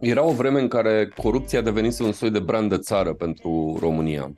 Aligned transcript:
Era 0.00 0.22
o 0.24 0.32
vreme 0.32 0.60
în 0.60 0.68
care 0.68 1.08
corupția 1.16 1.58
a 1.58 1.62
devenit 1.62 1.98
un 1.98 2.12
soi 2.12 2.30
de 2.30 2.38
brand 2.38 2.68
de 2.68 2.78
țară 2.78 3.14
pentru 3.14 3.76
România. 3.80 4.34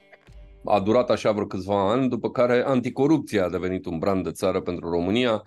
A 0.65 0.81
durat 0.81 1.11
așa 1.11 1.33
vreo 1.33 1.47
câțiva 1.47 1.91
ani, 1.91 2.09
după 2.09 2.31
care 2.31 2.63
anticorupția 2.67 3.45
a 3.45 3.49
devenit 3.49 3.87
un 3.87 3.99
brand 3.99 4.25
de 4.25 4.31
țară 4.31 4.61
pentru 4.61 4.91
România, 4.91 5.43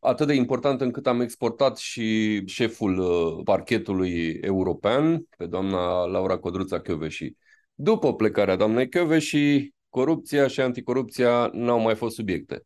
atât 0.00 0.26
de 0.26 0.34
important 0.34 0.80
încât 0.80 1.06
am 1.06 1.20
exportat 1.20 1.76
și 1.76 2.40
șeful 2.46 2.98
uh, 2.98 3.44
parchetului 3.44 4.38
european, 4.40 5.22
pe 5.36 5.46
doamna 5.46 6.04
Laura 6.04 6.38
Codruța 6.38 6.80
Chioveși. 6.80 7.32
După 7.74 8.14
plecarea 8.14 8.56
doamnei 8.56 8.88
Chioveși, 8.88 9.72
corupția 9.88 10.46
și 10.46 10.60
anticorupția 10.60 11.50
n-au 11.52 11.80
mai 11.80 11.94
fost 11.94 12.14
subiecte. 12.14 12.62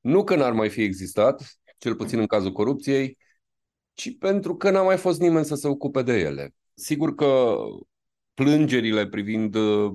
Nu 0.00 0.24
că 0.24 0.36
n-ar 0.36 0.52
mai 0.52 0.68
fi 0.68 0.82
existat, 0.82 1.58
cel 1.78 1.94
puțin 1.94 2.18
în 2.18 2.26
cazul 2.26 2.52
corupției, 2.52 3.18
ci 3.94 4.18
pentru 4.18 4.56
că 4.56 4.70
n-a 4.70 4.82
mai 4.82 4.96
fost 4.96 5.20
nimeni 5.20 5.44
să 5.44 5.54
se 5.54 5.68
ocupe 5.68 6.02
de 6.02 6.12
ele. 6.18 6.54
Sigur 6.74 7.14
că 7.14 7.56
plângerile 8.34 9.06
privind 9.06 9.54
uh, 9.54 9.92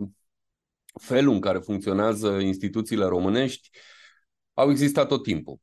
felul 1.01 1.33
în 1.33 1.39
care 1.39 1.59
funcționează 1.59 2.29
instituțiile 2.29 3.05
românești 3.05 3.69
au 4.53 4.69
existat 4.69 5.07
tot 5.07 5.23
timpul. 5.23 5.59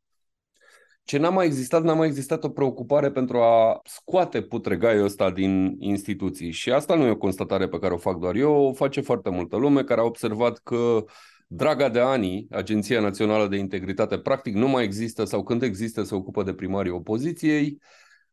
Ce 1.05 1.19
n-a 1.19 1.31
mai 1.31 1.47
existat, 1.47 1.83
n-a 1.83 1.95
mai 1.95 2.07
existat 2.07 2.45
o 2.45 2.49
preocupare 2.49 3.11
pentru 3.11 3.39
a 3.39 3.81
scoate 3.85 4.43
putregaiul 4.43 5.05
ăsta 5.05 5.31
din 5.31 5.77
instituții. 5.79 6.51
Și 6.51 6.73
asta 6.73 6.95
nu 6.95 7.05
e 7.05 7.11
o 7.11 7.17
constatare 7.17 7.69
pe 7.69 7.79
care 7.79 7.95
o 7.95 7.98
fac 7.98 8.19
doar 8.19 8.34
eu, 8.34 8.53
o 8.53 8.73
face 8.73 9.01
foarte 9.01 9.31
multă 9.31 9.57
lume 9.57 9.84
care 9.84 10.01
a 10.01 10.05
observat 10.05 10.59
că 10.59 11.05
Draga 11.48 11.89
de 11.89 12.01
ani, 12.01 12.47
Agenția 12.51 13.01
Națională 13.01 13.48
de 13.48 13.57
Integritate, 13.57 14.19
practic 14.19 14.55
nu 14.55 14.69
mai 14.69 14.84
există 14.84 15.25
sau 15.25 15.43
când 15.43 15.62
există 15.62 16.03
se 16.03 16.15
ocupă 16.15 16.43
de 16.43 16.55
primarii 16.55 16.93
opoziției, 16.93 17.79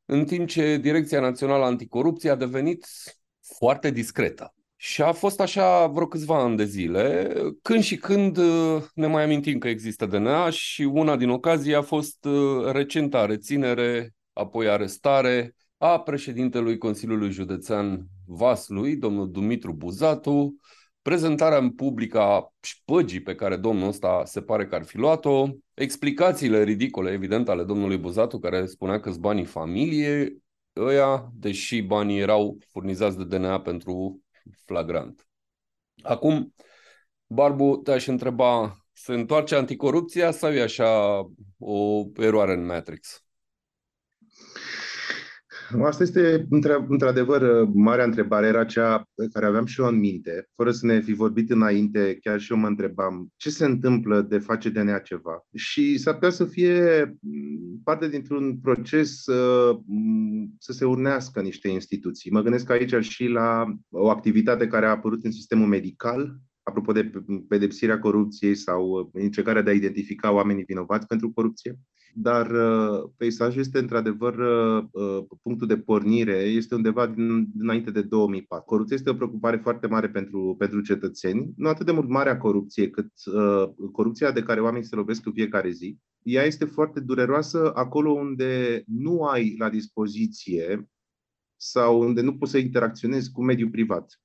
în 0.06 0.26
timp 0.26 0.48
ce 0.48 0.78
Direcția 0.78 1.20
Națională 1.20 1.66
Anticorupție 1.66 2.30
a 2.30 2.36
devenit 2.36 2.88
foarte 3.58 3.92
discretă. 3.92 4.54
Și 4.76 5.02
a 5.02 5.12
fost 5.12 5.40
așa 5.40 5.88
vreo 5.88 6.08
câțiva 6.08 6.44
ani 6.44 6.58
de 6.58 6.66
zile, 6.66 7.34
când 7.62 7.84
și 7.84 7.98
când 7.98 8.38
uh, 8.38 8.84
ne 8.94 9.08
mai 9.08 9.24
amintim 9.24 9.58
că 9.58 9.68
există 9.68 10.06
DNA 10.06 10.50
și 10.50 10.82
una 10.82 11.16
din 11.16 11.30
ocazii 11.30 11.76
a 11.76 11.82
fost 11.82 12.26
uh, 12.26 12.72
recenta 12.72 13.26
reținere, 13.26 14.14
apoi 14.34 14.70
arestare 14.70 15.56
a 15.78 16.00
președintelui 16.00 16.78
Consiliului 16.78 17.32
Județean 17.32 18.06
Vaslui, 18.26 18.96
domnul 18.96 19.32
Dumitru 19.32 19.74
Buzatu, 19.74 20.56
prezentarea 21.02 21.58
în 21.58 21.72
public 21.72 22.16
a 22.16 22.54
șpăgii 22.62 23.22
pe 23.22 23.36
care 23.36 23.56
domnul 23.56 23.88
ăsta 23.88 24.22
se 24.26 24.42
pare 24.42 24.66
că 24.66 24.76
ar 24.76 24.84
fi 24.84 24.98
luat-o, 24.98 25.48
explicațiile 25.74 26.64
ridicole, 26.64 27.12
evident, 27.12 27.50
ale 27.50 27.64
domnului 27.64 27.98
Buzatu, 27.98 28.40
care 28.40 28.66
spunea 28.66 29.00
că 29.00 29.10
sunt 29.10 29.22
banii 29.22 29.46
familie 29.46 30.38
ăia, 30.76 31.32
deși 31.34 31.82
banii 31.82 32.20
erau 32.20 32.58
furnizați 32.72 33.18
de 33.18 33.38
DNA 33.38 33.62
pentru 33.62 34.22
flagrant. 34.66 35.28
Acum, 36.02 36.54
Barbu, 37.28 37.76
te-aș 37.84 38.08
întreba, 38.08 38.78
se 38.92 39.14
întoarce 39.14 39.56
anticorupția 39.56 40.32
sau 40.32 40.52
e 40.52 40.62
așa 40.62 41.20
o 41.58 42.04
eroare 42.16 42.54
în 42.54 42.66
Matrix? 42.66 43.23
Asta 45.84 46.04
este 46.04 46.48
într-adevăr 46.88 47.68
marea 47.74 48.06
întrebare, 48.06 48.48
era 48.48 48.66
cea 48.66 49.10
pe 49.16 49.28
care 49.34 49.46
aveam 49.46 49.66
și 49.66 49.82
eu 49.82 49.88
în 49.88 50.00
minte, 50.00 50.48
fără 50.56 50.72
să 50.72 50.86
ne 50.86 51.02
fi 51.02 51.14
vorbit 51.14 51.50
înainte, 51.50 52.18
chiar 52.22 52.40
și 52.40 52.52
eu 52.52 52.58
mă 52.58 52.68
întrebam 52.68 53.28
ce 53.36 53.50
se 53.50 53.66
întâmplă 53.66 54.22
de 54.22 54.38
face 54.38 54.70
DNA 54.70 54.98
ceva. 54.98 55.46
Și 55.56 55.98
s-ar 55.98 56.14
putea 56.14 56.30
să 56.30 56.46
fie 56.46 57.06
parte 57.84 58.10
dintr-un 58.10 58.58
proces 58.62 59.24
să 60.58 60.72
se 60.72 60.86
urnească 60.86 61.42
niște 61.42 61.68
instituții. 61.68 62.32
Mă 62.32 62.42
gândesc 62.42 62.70
aici 62.70 62.96
și 63.04 63.28
la 63.28 63.66
o 63.90 64.10
activitate 64.10 64.68
care 64.68 64.86
a 64.86 64.90
apărut 64.90 65.24
în 65.24 65.32
sistemul 65.32 65.68
medical, 65.68 66.40
apropo 66.74 66.92
de 66.92 67.12
pedepsirea 67.48 68.00
corupției 68.00 68.56
sau 68.56 69.10
încercarea 69.14 69.62
de 69.62 69.70
a 69.70 69.74
identifica 69.74 70.32
oamenii 70.32 70.64
vinovați 70.64 71.08
pentru 71.08 71.32
corupție 71.32 71.80
dar 72.16 72.52
uh, 72.52 73.10
peisajul 73.18 73.60
este 73.60 73.80
într-adevăr 73.80 74.38
uh, 74.38 74.84
uh, 74.92 75.26
punctul 75.42 75.68
de 75.68 75.78
pornire, 75.78 76.38
este 76.38 76.76
undeva 76.76 77.08
din, 77.08 77.52
dinainte 77.54 77.92
de 77.92 78.02
2004. 78.02 78.66
Corupția 78.66 78.96
este 78.96 79.10
o 79.10 79.14
preocupare 79.14 79.58
foarte 79.58 79.88
mare 79.88 80.10
pentru, 80.10 80.56
pentru 80.58 80.82
cetățeni, 80.82 81.54
nu 81.56 81.70
atât 81.70 81.86
de 81.86 81.92
mult 81.92 82.10
marea 82.10 82.38
corupție, 82.38 82.90
cât 82.90 83.12
uh, 83.26 83.64
corupția 83.92 84.32
de 84.32 84.44
care 84.44 84.62
oamenii 84.62 84.88
se 84.88 84.96
lovesc 84.96 85.26
în 85.26 85.34
fiecare 85.34 85.70
zi. 85.70 85.98
Ea 86.24 86.44
este 86.44 86.66
foarte 86.66 87.00
dureroasă 87.00 87.72
acolo 87.76 88.12
unde 88.12 88.84
nu 88.88 89.24
ai 89.24 89.56
la 89.58 89.70
dispoziție 89.70 90.90
sau 91.56 92.02
unde 92.02 92.22
nu 92.22 92.38
poți 92.38 92.52
să 92.52 92.58
interacționezi 92.58 93.32
cu 93.32 93.44
mediul 93.44 93.70
privat. 93.70 94.23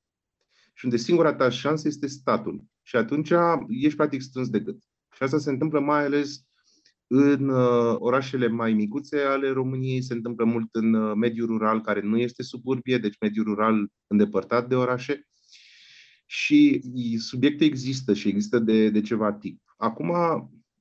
Și 0.78 0.84
unde 0.84 0.96
singura 0.96 1.34
ta 1.34 1.48
șansă 1.48 1.88
este 1.88 2.06
statul. 2.06 2.64
Și 2.82 2.96
atunci 2.96 3.32
ești 3.68 3.96
practic 3.96 4.20
strâns 4.20 4.48
de 4.48 4.60
gât. 4.60 4.78
Și 5.16 5.22
asta 5.22 5.38
se 5.38 5.50
întâmplă 5.50 5.80
mai 5.80 6.04
ales 6.04 6.42
în 7.06 7.48
uh, 7.48 7.96
orașele 7.98 8.48
mai 8.48 8.72
micuțe 8.72 9.18
ale 9.20 9.50
României 9.50 10.02
se 10.02 10.12
întâmplă 10.14 10.44
mult 10.44 10.68
în 10.72 10.94
uh, 10.94 11.14
mediul 11.16 11.46
rural, 11.46 11.80
care 11.80 12.00
nu 12.00 12.18
este 12.18 12.42
suburbie, 12.42 12.98
deci 12.98 13.16
mediul 13.20 13.44
rural 13.44 13.88
îndepărtat 14.06 14.68
de 14.68 14.74
orașe. 14.74 15.26
Și 16.26 16.82
subiecte 17.18 17.64
există 17.64 18.14
și 18.14 18.28
există 18.28 18.58
de, 18.58 18.90
de 18.90 19.00
ceva 19.00 19.32
timp. 19.32 19.60
Acum, 19.76 20.12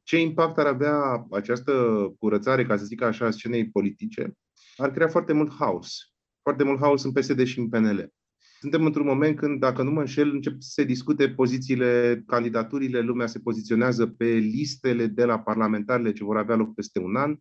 ce 0.04 0.20
impact 0.20 0.58
ar 0.58 0.66
avea 0.66 1.28
această 1.32 1.72
curățare, 2.20 2.66
ca 2.66 2.78
să 2.78 2.86
zic 2.86 3.02
așa, 3.02 3.26
a 3.26 3.32
scenei 3.32 3.70
politice? 3.70 4.34
Ar 4.76 4.92
crea 4.92 5.08
foarte 5.08 5.34
mult 5.34 5.54
haos. 5.54 5.98
Foarte 6.42 6.64
mult 6.64 6.80
haos 6.80 7.04
în 7.04 7.12
PSD 7.12 7.46
și 7.46 7.60
în 7.60 7.70
PNL. 7.70 8.12
Suntem 8.60 8.86
într-un 8.86 9.06
moment 9.06 9.38
când, 9.38 9.60
dacă 9.60 9.84
nu 9.84 9.92
mă 9.92 10.00
înșel, 10.00 10.30
încep 10.30 10.54
să 10.60 10.70
se 10.72 10.84
discute 10.84 11.30
pozițiile, 11.30 12.24
candidaturile, 12.26 13.00
lumea 13.00 13.28
se 13.28 13.40
poziționează 13.40 14.08
pe 14.08 14.26
listele 14.26 15.06
de 15.08 15.26
la 15.26 15.40
parlamentarele 15.40 16.14
ce 16.14 16.24
vor 16.24 16.38
avea 16.38 16.56
loc 16.56 16.74
peste 16.74 17.00
un 17.00 17.16
an 17.16 17.38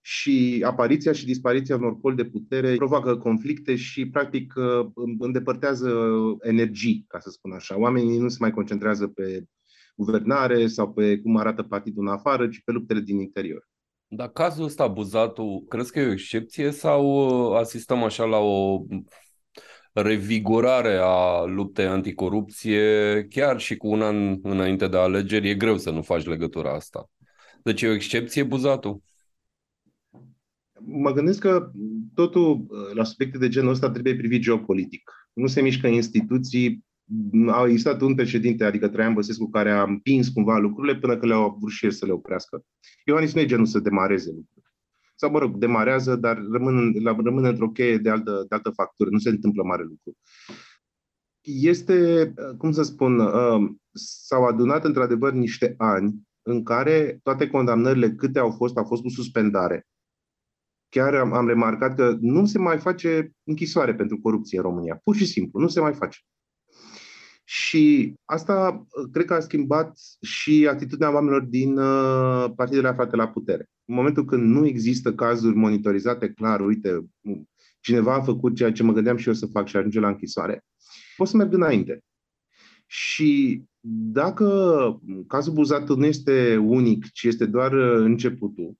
și 0.00 0.62
apariția 0.66 1.12
și 1.12 1.24
dispariția 1.24 1.76
unor 1.76 1.98
poli 2.00 2.16
de 2.16 2.24
putere 2.24 2.74
provoacă 2.74 3.16
conflicte 3.16 3.76
și, 3.76 4.08
practic, 4.08 4.54
îndepărtează 5.18 5.90
energii, 6.40 7.04
ca 7.08 7.18
să 7.18 7.30
spun 7.30 7.52
așa. 7.52 7.78
Oamenii 7.78 8.18
nu 8.18 8.28
se 8.28 8.36
mai 8.40 8.50
concentrează 8.50 9.06
pe 9.06 9.44
guvernare 9.96 10.66
sau 10.66 10.92
pe 10.92 11.18
cum 11.18 11.36
arată 11.36 11.62
partidul 11.62 12.06
în 12.06 12.12
afară, 12.12 12.48
ci 12.48 12.62
pe 12.64 12.72
luptele 12.72 13.00
din 13.00 13.20
interior. 13.20 13.68
Dar 14.10 14.28
cazul 14.28 14.64
ăsta, 14.64 14.86
Buzatul, 14.86 15.64
crezi 15.68 15.92
că 15.92 15.98
e 15.98 16.06
o 16.06 16.12
excepție 16.12 16.70
sau 16.70 17.04
uh, 17.04 17.58
asistăm 17.58 18.02
așa 18.02 18.24
la 18.24 18.38
o 18.38 18.84
revigorare 20.02 20.98
a 21.00 21.44
luptei 21.44 21.86
anticorupție, 21.86 23.26
chiar 23.30 23.60
și 23.60 23.76
cu 23.76 23.88
un 23.88 24.02
an 24.02 24.38
înainte 24.42 24.88
de 24.88 24.96
alegeri, 24.96 25.48
e 25.48 25.54
greu 25.54 25.76
să 25.76 25.90
nu 25.90 26.02
faci 26.02 26.26
legătura 26.26 26.72
asta. 26.72 27.10
Deci 27.62 27.82
e 27.82 27.88
o 27.88 27.92
excepție 27.92 28.42
buzatul? 28.42 29.02
Mă 30.80 31.12
gândesc 31.12 31.40
că 31.40 31.70
totul 32.14 32.66
la 32.94 33.04
subiecte 33.04 33.38
de 33.38 33.48
genul 33.48 33.70
ăsta 33.70 33.90
trebuie 33.90 34.16
privit 34.16 34.42
geopolitic. 34.42 35.12
Nu 35.32 35.46
se 35.46 35.60
mișcă 35.60 35.86
instituții 35.86 36.84
a 37.46 37.66
existat 37.66 38.00
un 38.00 38.14
președinte, 38.14 38.64
adică 38.64 38.88
Traian 38.88 39.14
Băsescu, 39.14 39.50
care 39.50 39.70
a 39.70 39.82
împins 39.82 40.28
cumva 40.28 40.58
lucrurile 40.58 40.96
până 40.96 41.18
că 41.18 41.26
le-au 41.26 41.44
avut 41.44 41.70
și 41.70 41.90
să 41.90 42.06
le 42.06 42.12
oprească. 42.12 42.64
Iohannis 43.04 43.34
nu 43.34 43.40
e 43.40 43.46
genul 43.46 43.66
să 43.66 43.78
demareze 43.78 44.30
lucrurile 44.30 44.57
sau, 45.20 45.30
mă 45.30 45.38
rog, 45.38 45.56
demarează, 45.56 46.16
dar 46.16 46.36
rămân, 46.52 46.92
rămân 47.02 47.44
într-o 47.44 47.70
cheie 47.70 47.98
de 47.98 48.10
altă, 48.10 48.44
de 48.48 48.54
altă 48.54 48.70
factură. 48.70 49.10
Nu 49.10 49.18
se 49.18 49.28
întâmplă 49.28 49.62
mare 49.62 49.82
lucru. 49.82 50.16
Este, 51.40 52.34
cum 52.58 52.72
să 52.72 52.82
spun, 52.82 53.18
uh, 53.18 53.70
s-au 53.92 54.44
adunat 54.44 54.84
într-adevăr 54.84 55.32
niște 55.32 55.74
ani 55.76 56.14
în 56.42 56.62
care 56.62 57.18
toate 57.22 57.48
condamnările 57.50 58.14
câte 58.14 58.38
au 58.38 58.50
fost, 58.50 58.76
au 58.76 58.84
fost 58.84 59.02
cu 59.02 59.08
suspendare. 59.08 59.86
Chiar 60.88 61.14
am, 61.14 61.32
am 61.32 61.46
remarcat 61.46 61.94
că 61.94 62.16
nu 62.20 62.46
se 62.46 62.58
mai 62.58 62.78
face 62.78 63.32
închisoare 63.44 63.94
pentru 63.94 64.20
corupție 64.20 64.58
în 64.58 64.64
România. 64.64 65.00
Pur 65.04 65.16
și 65.16 65.26
simplu, 65.26 65.60
nu 65.60 65.68
se 65.68 65.80
mai 65.80 65.94
face. 65.94 66.18
Și 67.50 68.14
asta 68.24 68.86
cred 69.12 69.24
că 69.24 69.34
a 69.34 69.40
schimbat 69.40 69.98
și 70.20 70.66
atitudinea 70.70 71.12
oamenilor 71.12 71.42
din 71.42 71.78
uh, 71.78 72.50
partidele 72.56 72.88
aflate 72.88 73.16
la 73.16 73.28
putere. 73.28 73.70
În 73.84 73.94
momentul 73.94 74.24
când 74.24 74.42
nu 74.42 74.66
există 74.66 75.14
cazuri 75.14 75.56
monitorizate 75.56 76.32
clar, 76.32 76.60
uite, 76.60 77.08
cineva 77.80 78.14
a 78.14 78.22
făcut 78.22 78.54
ceea 78.56 78.72
ce 78.72 78.82
mă 78.82 78.92
gândeam 78.92 79.16
și 79.16 79.28
eu 79.28 79.34
să 79.34 79.46
fac 79.46 79.66
și 79.66 79.76
ajunge 79.76 80.00
la 80.00 80.08
închisoare, 80.08 80.64
pot 81.16 81.28
să 81.28 81.36
merg 81.36 81.52
înainte. 81.52 82.04
Și 82.86 83.62
dacă 84.12 85.00
cazul 85.26 85.52
Buzatu 85.52 85.96
nu 85.96 86.06
este 86.06 86.56
unic, 86.56 87.10
ci 87.10 87.22
este 87.22 87.46
doar 87.46 87.72
uh, 87.72 87.96
începutul, 87.96 88.74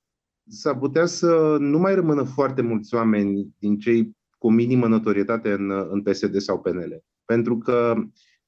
s-ar 0.48 0.78
putea 0.78 1.06
să 1.06 1.56
nu 1.60 1.78
mai 1.78 1.94
rămână 1.94 2.22
foarte 2.22 2.62
mulți 2.62 2.94
oameni 2.94 3.54
din 3.58 3.78
cei 3.78 4.16
cu 4.38 4.50
minimă 4.50 4.86
notorietate 4.86 5.52
în, 5.52 5.70
în 5.90 6.02
PSD 6.02 6.40
sau 6.40 6.60
PNL. 6.60 7.04
Pentru 7.24 7.58
că 7.58 7.94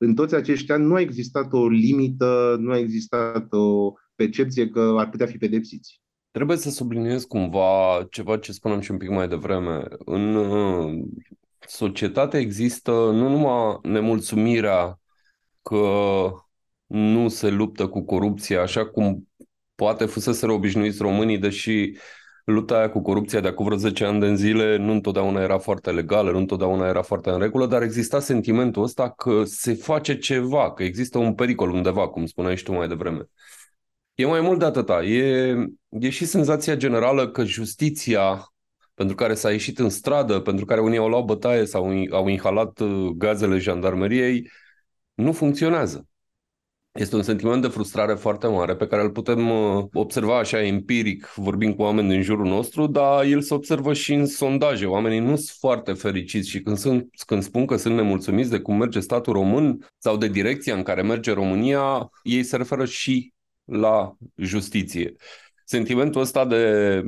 în 0.03 0.15
toți 0.15 0.35
acești 0.35 0.73
ani 0.73 0.85
nu 0.85 0.95
a 0.95 1.01
existat 1.01 1.53
o 1.53 1.69
limită, 1.69 2.57
nu 2.59 2.71
a 2.71 2.79
existat 2.79 3.53
o 3.53 3.93
percepție 4.15 4.69
că 4.69 4.95
ar 4.99 5.09
putea 5.09 5.27
fi 5.27 5.39
pedepsiți. 5.39 6.01
Trebuie 6.31 6.57
să 6.57 6.71
subliniez 6.71 7.25
cumva 7.25 8.07
ceva 8.11 8.39
ce 8.39 8.53
spuneam 8.53 8.81
și 8.81 8.91
un 8.91 8.97
pic 8.97 9.09
mai 9.09 9.29
devreme. 9.29 9.83
În 9.99 10.35
uh, 10.35 11.05
societate 11.59 12.39
există 12.39 12.91
nu 12.91 13.29
numai 13.29 13.79
nemulțumirea 13.83 15.01
că 15.63 15.87
nu 16.87 17.29
se 17.29 17.51
luptă 17.51 17.89
cu 17.89 18.05
corupția 18.05 18.63
așa 18.63 18.87
cum 18.87 19.29
poate 19.75 20.05
fusese 20.05 20.47
obișnuiți 20.47 21.03
românii, 21.03 21.39
deși 21.39 21.93
lupta 22.45 22.77
aia 22.77 22.91
cu 22.91 23.01
corupția 23.01 23.41
de 23.41 23.49
acum 23.49 23.65
vreo 23.65 23.77
10 23.77 24.05
ani 24.05 24.21
de 24.21 24.35
zile 24.35 24.77
nu 24.77 24.93
întotdeauna 24.93 25.43
era 25.43 25.59
foarte 25.59 25.91
legală, 25.91 26.31
nu 26.31 26.39
întotdeauna 26.39 26.89
era 26.89 27.03
foarte 27.03 27.31
în 27.31 27.39
regulă, 27.39 27.67
dar 27.67 27.83
exista 27.83 28.21
sentimentul 28.21 28.83
ăsta 28.83 29.11
că 29.11 29.43
se 29.45 29.75
face 29.75 30.19
ceva, 30.19 30.73
că 30.73 30.83
există 30.83 31.19
un 31.19 31.35
pericol 31.35 31.71
undeva, 31.71 32.09
cum 32.09 32.27
spuneai 32.27 32.57
și 32.57 32.65
tu 32.65 32.73
mai 32.73 32.89
devreme. 32.89 33.29
E 34.15 34.27
mai 34.27 34.41
mult 34.41 34.59
de 34.59 34.65
atâta. 34.65 35.03
E, 35.03 35.57
e 35.89 36.09
și 36.11 36.25
senzația 36.25 36.77
generală 36.77 37.31
că 37.31 37.45
justiția 37.45 38.53
pentru 38.95 39.17
care 39.17 39.35
s-a 39.35 39.51
ieșit 39.51 39.79
în 39.79 39.89
stradă, 39.89 40.41
pentru 40.41 40.65
care 40.65 40.81
unii 40.81 40.99
au 40.99 41.09
luat 41.09 41.25
bătaie 41.25 41.65
sau 41.65 41.85
au 42.11 42.29
inhalat 42.29 42.79
uh, 42.79 43.09
gazele 43.17 43.59
jandarmeriei, 43.59 44.51
nu 45.15 45.33
funcționează. 45.33 46.10
Este 46.93 47.17
un 47.17 47.23
sentiment 47.23 47.63
de 47.63 47.69
frustrare 47.69 48.15
foarte 48.15 48.47
mare 48.47 48.77
pe 48.77 48.87
care 48.87 49.03
îl 49.03 49.11
putem 49.11 49.51
uh, 49.51 49.85
observa 49.93 50.39
așa 50.39 50.63
empiric, 50.63 51.33
vorbind 51.37 51.75
cu 51.75 51.83
oameni 51.83 52.09
din 52.09 52.23
jurul 52.23 52.47
nostru, 52.47 52.87
dar 52.87 53.25
el 53.25 53.41
se 53.41 53.55
observă 53.55 53.93
și 53.93 54.13
în 54.13 54.27
sondaje. 54.27 54.87
Oamenii 54.87 55.19
nu 55.19 55.37
sunt 55.37 55.57
foarte 55.59 55.93
fericiți 55.93 56.49
și 56.49 56.61
când, 56.61 56.77
sunt, 56.77 57.09
când 57.27 57.43
spun 57.43 57.67
că 57.67 57.77
sunt 57.77 57.95
nemulțumiți 57.95 58.51
de 58.51 58.59
cum 58.59 58.77
merge 58.77 59.01
statul 59.01 59.33
român 59.33 59.89
sau 59.99 60.17
de 60.17 60.29
direcția 60.29 60.75
în 60.75 60.83
care 60.83 61.03
merge 61.03 61.33
România, 61.33 62.11
ei 62.23 62.43
se 62.43 62.57
referă 62.57 62.85
și 62.85 63.33
la 63.65 64.17
justiție. 64.37 65.15
Sentimentul 65.65 66.21
ăsta 66.21 66.45
de 66.45 67.03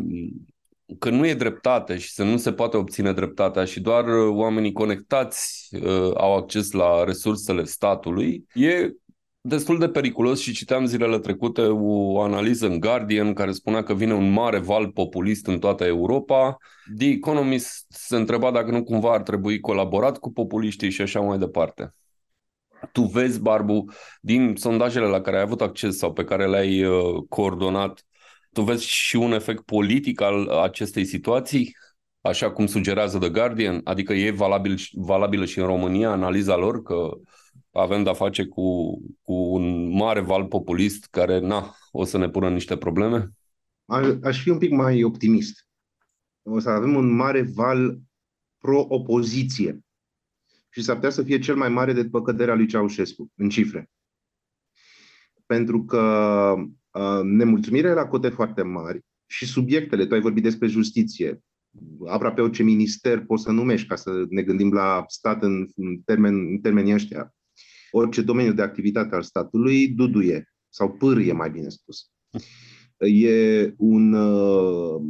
că 0.98 1.10
nu 1.10 1.26
e 1.26 1.34
dreptate 1.34 1.98
și 1.98 2.10
să 2.10 2.22
nu 2.22 2.36
se 2.36 2.52
poate 2.52 2.76
obține 2.76 3.12
dreptatea 3.12 3.64
și 3.64 3.80
doar 3.80 4.04
oamenii 4.28 4.72
conectați 4.72 5.68
uh, 5.72 6.10
au 6.14 6.36
acces 6.36 6.70
la 6.70 7.04
resursele 7.04 7.64
statului, 7.64 8.46
e 8.54 8.90
destul 9.44 9.78
de 9.78 9.88
periculos 9.88 10.40
și 10.40 10.52
citeam 10.52 10.84
zilele 10.84 11.18
trecute 11.18 11.60
o 11.62 12.20
analiză 12.20 12.66
în 12.66 12.80
Guardian 12.80 13.32
care 13.32 13.52
spunea 13.52 13.82
că 13.82 13.94
vine 13.94 14.14
un 14.14 14.30
mare 14.30 14.58
val 14.58 14.90
populist 14.90 15.46
în 15.46 15.58
toată 15.58 15.84
Europa. 15.84 16.56
The 16.98 17.08
Economist 17.08 17.86
se 17.88 18.16
întreba 18.16 18.50
dacă 18.50 18.70
nu 18.70 18.84
cumva 18.84 19.12
ar 19.12 19.22
trebui 19.22 19.60
colaborat 19.60 20.18
cu 20.18 20.32
populiștii 20.32 20.90
și 20.90 21.02
așa 21.02 21.20
mai 21.20 21.38
departe. 21.38 21.94
Tu 22.92 23.02
vezi, 23.02 23.40
Barbu, 23.40 23.84
din 24.20 24.54
sondajele 24.56 25.06
la 25.06 25.20
care 25.20 25.36
ai 25.36 25.42
avut 25.42 25.60
acces 25.60 25.96
sau 25.96 26.12
pe 26.12 26.24
care 26.24 26.46
le-ai 26.48 26.84
uh, 26.84 27.22
coordonat, 27.28 28.06
tu 28.52 28.62
vezi 28.62 28.86
și 28.86 29.16
un 29.16 29.32
efect 29.32 29.62
politic 29.62 30.20
al 30.20 30.48
acestei 30.48 31.04
situații, 31.04 31.76
așa 32.20 32.50
cum 32.50 32.66
sugerează 32.66 33.18
The 33.18 33.28
Guardian? 33.28 33.80
Adică 33.84 34.12
e 34.12 34.30
valabil, 34.30 34.78
valabilă 34.92 35.44
și 35.44 35.58
în 35.58 35.66
România 35.66 36.10
analiza 36.10 36.56
lor 36.56 36.82
că 36.82 37.10
avem 37.72 38.02
de-a 38.02 38.12
face 38.12 38.46
cu, 38.46 38.98
cu 39.22 39.32
un 39.32 39.96
mare 39.96 40.20
val 40.20 40.46
populist 40.46 41.06
care, 41.06 41.38
na, 41.38 41.74
o 41.90 42.04
să 42.04 42.18
ne 42.18 42.30
pună 42.30 42.50
niște 42.50 42.76
probleme? 42.76 43.30
Aș, 43.84 44.06
aș 44.22 44.42
fi 44.42 44.50
un 44.50 44.58
pic 44.58 44.70
mai 44.70 45.02
optimist. 45.02 45.66
O 46.42 46.58
să 46.58 46.70
avem 46.70 46.94
un 46.94 47.10
mare 47.10 47.42
val 47.54 47.98
pro-opoziție. 48.58 49.80
Și 50.68 50.82
s-ar 50.82 50.94
putea 50.94 51.10
să 51.10 51.22
fie 51.22 51.38
cel 51.38 51.56
mai 51.56 51.68
mare 51.68 51.92
de 51.92 52.02
după 52.02 52.22
căderea 52.22 52.54
lui 52.54 52.66
Ceaușescu, 52.66 53.32
în 53.34 53.48
cifre. 53.48 53.90
Pentru 55.46 55.84
că 55.84 56.54
uh, 56.90 57.20
nemulțumirea 57.22 57.94
la 57.94 58.06
cote 58.06 58.28
foarte 58.28 58.62
mari 58.62 59.04
și 59.26 59.46
subiectele, 59.46 60.06
tu 60.06 60.14
ai 60.14 60.20
vorbit 60.20 60.42
despre 60.42 60.66
justiție, 60.66 61.42
aproape 62.06 62.40
orice 62.40 62.62
minister 62.62 63.24
poți 63.24 63.42
să 63.42 63.50
numești 63.50 63.86
ca 63.86 63.96
să 63.96 64.24
ne 64.28 64.42
gândim 64.42 64.72
la 64.72 65.04
stat 65.06 65.42
în, 65.42 65.68
în, 65.76 65.98
termen, 66.04 66.34
în 66.34 66.58
termenii 66.58 66.94
ăștia 66.94 67.34
orice 67.92 68.22
domeniu 68.22 68.52
de 68.52 68.62
activitate 68.62 69.14
al 69.14 69.22
statului 69.22 69.88
duduie 69.88 70.52
sau 70.68 70.92
pârie, 70.92 71.32
mai 71.32 71.50
bine 71.50 71.68
spus. 71.68 72.10
E 72.96 73.74
un 73.76 74.12
uh, 74.12 75.02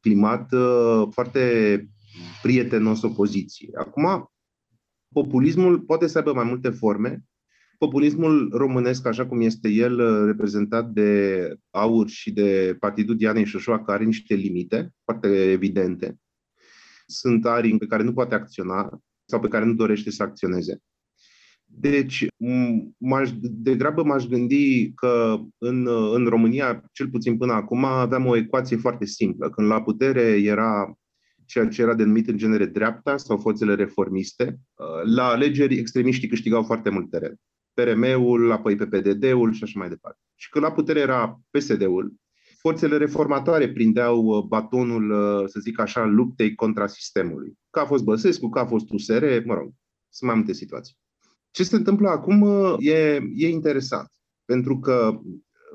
climat 0.00 0.52
uh, 0.52 1.08
foarte 1.10 1.88
prietenos 2.42 3.02
opoziție. 3.02 3.70
Acum, 3.78 4.30
populismul 5.12 5.80
poate 5.80 6.06
să 6.06 6.18
aibă 6.18 6.32
mai 6.32 6.44
multe 6.44 6.70
forme. 6.70 7.24
Populismul 7.78 8.50
românesc, 8.52 9.06
așa 9.06 9.26
cum 9.26 9.40
este 9.40 9.68
el 9.68 10.00
uh, 10.00 10.26
reprezentat 10.26 10.90
de 10.90 11.54
AUR 11.70 12.08
și 12.08 12.32
de 12.32 12.76
Partidul 12.80 13.16
Dianei 13.16 13.44
Șoșoacă, 13.44 13.92
are 13.92 14.04
niște 14.04 14.34
limite 14.34 14.94
foarte 15.04 15.50
evidente. 15.50 16.18
Sunt 17.06 17.46
arii 17.46 17.78
pe 17.78 17.86
care 17.86 18.02
nu 18.02 18.12
poate 18.12 18.34
acționa 18.34 19.00
sau 19.24 19.40
pe 19.40 19.48
care 19.48 19.64
nu 19.64 19.74
dorește 19.74 20.10
să 20.10 20.22
acționeze. 20.22 20.82
Deci, 21.78 22.26
m-aș, 22.96 23.30
degrabă 23.40 24.02
m-aș 24.02 24.26
gândi 24.26 24.92
că 24.94 25.38
în, 25.58 25.88
în 26.14 26.26
România, 26.26 26.84
cel 26.92 27.08
puțin 27.08 27.36
până 27.36 27.52
acum, 27.52 27.84
aveam 27.84 28.26
o 28.26 28.36
ecuație 28.36 28.76
foarte 28.76 29.04
simplă. 29.04 29.50
Când 29.50 29.68
la 29.68 29.82
putere 29.82 30.42
era 30.42 30.94
ceea 31.46 31.68
ce 31.68 31.82
era 31.82 31.94
denumit 31.94 32.28
în 32.28 32.36
genere 32.36 32.66
dreapta 32.66 33.16
sau 33.16 33.36
forțele 33.36 33.74
reformiste, 33.74 34.60
la 35.14 35.24
alegeri 35.24 35.78
extremiștii 35.78 36.28
câștigau 36.28 36.62
foarte 36.62 36.90
mult 36.90 37.10
teren. 37.10 37.34
PRM-ul, 37.74 38.52
apoi 38.52 38.76
PPDD-ul 38.76 39.52
și 39.52 39.62
așa 39.62 39.78
mai 39.78 39.88
departe. 39.88 40.18
Și 40.34 40.48
când 40.48 40.64
la 40.64 40.72
putere 40.72 41.00
era 41.00 41.40
PSD-ul, 41.50 42.14
forțele 42.58 42.96
reformatoare 42.96 43.72
prindeau 43.72 44.46
batonul, 44.48 45.12
să 45.48 45.60
zic 45.60 45.80
așa, 45.80 46.04
luptei 46.04 46.54
contra 46.54 46.86
sistemului. 46.86 47.58
Că 47.70 47.80
a 47.80 47.84
fost 47.84 48.04
Băsescu, 48.04 48.48
că 48.48 48.58
a 48.58 48.66
fost 48.66 48.90
USR, 48.90 49.24
mă 49.44 49.54
rog, 49.54 49.72
sunt 50.08 50.30
mai 50.30 50.34
multe 50.34 50.52
situații. 50.52 50.96
Ce 51.50 51.64
se 51.64 51.76
întâmplă 51.76 52.08
acum 52.08 52.42
e, 52.78 53.20
e 53.34 53.48
interesant, 53.48 54.08
pentru 54.44 54.78
că 54.78 55.20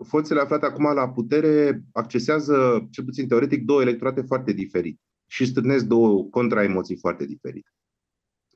forțele 0.03 0.39
aflate 0.39 0.65
acum 0.65 0.93
la 0.93 1.09
putere 1.09 1.83
accesează, 1.91 2.87
cel 2.91 3.03
puțin 3.03 3.27
teoretic, 3.27 3.65
două 3.65 3.81
electorate 3.81 4.21
foarte 4.21 4.51
diferite 4.53 4.99
și 5.27 5.45
stârnesc 5.45 5.85
două 5.85 6.23
contraemoții 6.23 6.97
foarte 6.97 7.25
diferite. 7.25 7.69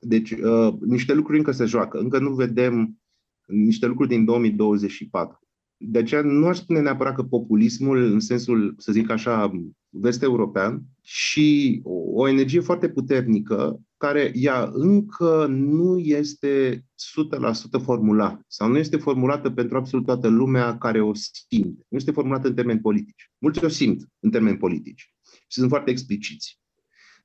Deci, 0.01 0.31
uh, 0.31 0.73
niște 0.79 1.13
lucruri 1.13 1.37
încă 1.37 1.51
se 1.51 1.65
joacă. 1.65 1.99
Încă 1.99 2.19
nu 2.19 2.33
vedem 2.33 2.99
niște 3.45 3.85
lucruri 3.85 4.09
din 4.09 4.25
2024. 4.25 5.39
De 5.77 5.99
aceea 5.99 6.21
nu 6.21 6.47
aș 6.47 6.57
spune 6.57 6.81
neapărat 6.81 7.15
că 7.15 7.23
populismul, 7.23 7.97
în 7.97 8.19
sensul, 8.19 8.75
să 8.77 8.91
zic 8.91 9.09
așa, 9.09 9.51
vest-european, 9.89 10.83
și 11.01 11.79
o, 11.83 12.21
o 12.21 12.27
energie 12.27 12.59
foarte 12.59 12.89
puternică 12.89 13.79
care 13.97 14.31
ea 14.35 14.69
încă 14.73 15.45
nu 15.49 15.97
este 15.97 16.85
100% 17.79 17.83
formulată 17.83 18.45
sau 18.47 18.69
nu 18.69 18.77
este 18.77 18.97
formulată 18.97 19.49
pentru 19.49 19.77
absolut 19.77 20.05
toată 20.05 20.27
lumea 20.27 20.77
care 20.77 21.01
o 21.01 21.11
simte. 21.13 21.85
Nu 21.87 21.97
este 21.97 22.11
formulată 22.11 22.47
în 22.47 22.55
termeni 22.55 22.79
politici. 22.79 23.31
Mulți 23.37 23.65
o 23.65 23.67
simt 23.67 24.07
în 24.19 24.29
termeni 24.29 24.57
politici 24.57 25.13
și 25.47 25.57
sunt 25.59 25.69
foarte 25.69 25.91
expliciți. 25.91 26.59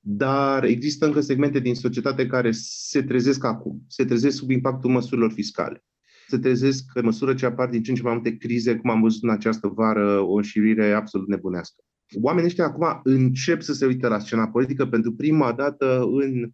Dar 0.00 0.64
există 0.64 1.06
încă 1.06 1.20
segmente 1.20 1.58
din 1.58 1.74
societate 1.74 2.26
care 2.26 2.50
se 2.52 3.02
trezesc 3.02 3.44
acum, 3.44 3.84
se 3.88 4.04
trezesc 4.04 4.36
sub 4.36 4.50
impactul 4.50 4.90
măsurilor 4.90 5.32
fiscale. 5.32 5.84
Se 6.28 6.38
trezesc 6.38 6.84
în 6.94 7.04
măsură 7.04 7.34
ce 7.34 7.46
apar 7.46 7.68
din 7.68 7.82
ce 7.82 7.90
în 7.90 7.96
ce 7.96 8.02
mai 8.02 8.14
multe 8.14 8.36
crize, 8.36 8.76
cum 8.76 8.90
am 8.90 9.00
văzut 9.00 9.22
în 9.22 9.30
această 9.30 9.68
vară, 9.68 10.20
o 10.20 10.34
înșirire 10.34 10.92
absolut 10.92 11.28
nebunească. 11.28 11.84
Oamenii 12.12 12.48
ăștia 12.48 12.64
acum 12.64 13.00
încep 13.02 13.62
să 13.62 13.72
se 13.72 13.86
uite 13.86 14.06
la 14.06 14.18
scena 14.18 14.48
politică 14.48 14.86
pentru 14.86 15.12
prima 15.12 15.52
dată 15.52 16.02
în 16.10 16.50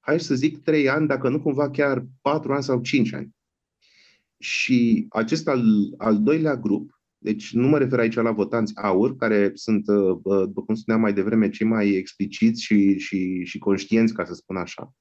hai 0.00 0.20
să 0.20 0.34
zic, 0.34 0.62
trei 0.62 0.88
ani, 0.88 1.06
dacă 1.06 1.28
nu 1.28 1.40
cumva 1.40 1.70
chiar 1.70 2.06
patru 2.20 2.52
ani 2.52 2.62
sau 2.62 2.80
cinci 2.80 3.12
ani. 3.12 3.30
Și 4.38 5.06
acest 5.08 5.48
al, 5.48 5.62
al 5.96 6.22
doilea 6.22 6.56
grup, 6.56 7.02
deci 7.18 7.52
nu 7.52 7.68
mă 7.68 7.78
refer 7.78 7.98
aici 7.98 8.14
la 8.14 8.32
votanți 8.32 8.76
aur, 8.76 9.16
care 9.16 9.50
sunt, 9.54 9.88
uh, 9.88 10.18
uh, 10.22 10.42
după 10.46 10.62
cum 10.62 10.74
spuneam 10.74 11.02
mai 11.02 11.12
devreme, 11.12 11.50
cei 11.50 11.66
mai 11.66 11.88
expliciți 11.88 12.62
și, 12.62 12.98
și, 12.98 13.44
și 13.44 13.58
conștienți, 13.58 14.14
ca 14.14 14.24
să 14.24 14.34
spun 14.34 14.56
așa, 14.56 14.94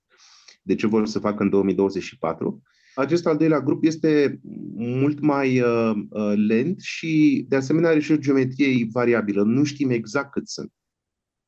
de 0.62 0.75
ce 0.75 0.88
vor 0.88 1.08
să 1.08 1.20
facă 1.20 1.44
în 1.44 1.50
2024. 1.50 2.62
Acest 2.95 3.25
al 3.25 3.38
doilea 3.38 3.62
grup 3.62 3.83
este 3.83 4.39
mult 4.75 5.19
mai 5.19 5.62
uh, 5.62 5.91
uh, 6.10 6.33
lent 6.48 6.79
și, 6.79 7.45
de 7.48 7.55
asemenea, 7.55 7.89
are 7.89 8.00
și 8.00 8.12
o 8.12 8.17
geometrie 8.17 8.88
variabilă. 8.91 9.43
Nu 9.43 9.63
știm 9.63 9.89
exact 9.89 10.31
cât 10.31 10.48
sunt. 10.48 10.71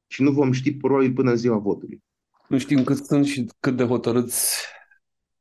Și 0.07 0.21
nu 0.21 0.31
vom 0.31 0.51
ști 0.51 0.75
probabil 0.75 1.13
până 1.13 1.29
în 1.29 1.38
ziua 1.38 1.57
votului 1.57 2.03
nu 2.53 2.59
știm 2.59 2.83
cât 2.83 3.05
sunt 3.05 3.25
și 3.25 3.45
cât 3.59 3.75
de 3.75 3.83
hotărâți 3.83 4.65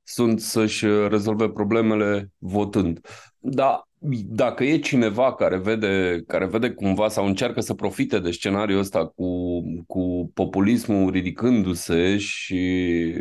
sunt 0.02 0.40
să-și 0.40 0.87
rezolve 0.87 1.49
problemele 1.49 2.32
votând. 2.38 3.00
Dar 3.38 3.88
dacă 4.26 4.64
e 4.64 4.78
cineva 4.78 5.35
care 5.35 5.59
vede, 5.59 6.23
care 6.26 6.47
vede 6.47 6.71
cumva 6.71 7.09
sau 7.09 7.26
încearcă 7.26 7.61
să 7.61 7.75
profite 7.75 8.18
de 8.18 8.30
scenariul 8.30 8.78
ăsta 8.78 9.06
cu, 9.06 9.61
cu 9.87 10.30
populismul 10.35 11.11
ridicându-se 11.11 12.18
și 12.18 13.14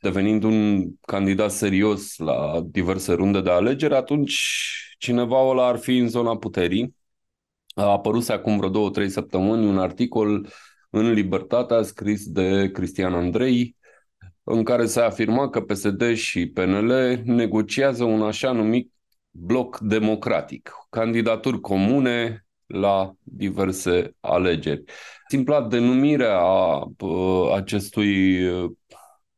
devenind 0.00 0.42
un 0.42 0.86
candidat 1.00 1.50
serios 1.50 2.18
la 2.18 2.60
diverse 2.64 3.12
runde 3.12 3.40
de 3.40 3.50
alegeri, 3.50 3.94
atunci 3.94 4.34
cineva 4.98 5.48
ăla 5.48 5.66
ar 5.66 5.78
fi 5.78 5.96
în 5.96 6.08
zona 6.08 6.36
puterii. 6.36 6.94
A 7.74 7.90
apărut 7.90 8.28
acum 8.28 8.56
vreo 8.56 8.68
două, 8.68 8.90
trei 8.90 9.08
săptămâni 9.08 9.66
un 9.66 9.78
articol 9.78 10.48
în 10.90 11.12
Libertatea, 11.12 11.82
scris 11.82 12.26
de 12.26 12.70
Cristian 12.72 13.14
Andrei, 13.14 13.76
în 14.44 14.64
care 14.64 14.86
se 14.86 15.00
afirma 15.00 15.50
că 15.50 15.60
PSD 15.60 16.14
și 16.14 16.46
PNL 16.46 17.20
negociază 17.24 18.04
un 18.04 18.22
așa 18.22 18.52
numit 18.52 18.92
bloc 19.30 19.78
democratic, 19.78 20.70
candidaturi 20.90 21.60
comune 21.60 22.44
la 22.66 23.14
diverse 23.22 24.16
alegeri. 24.20 24.84
Simpla 25.28 25.62
denumirea 25.62 26.38
a, 26.38 26.90
acestui, 27.54 28.46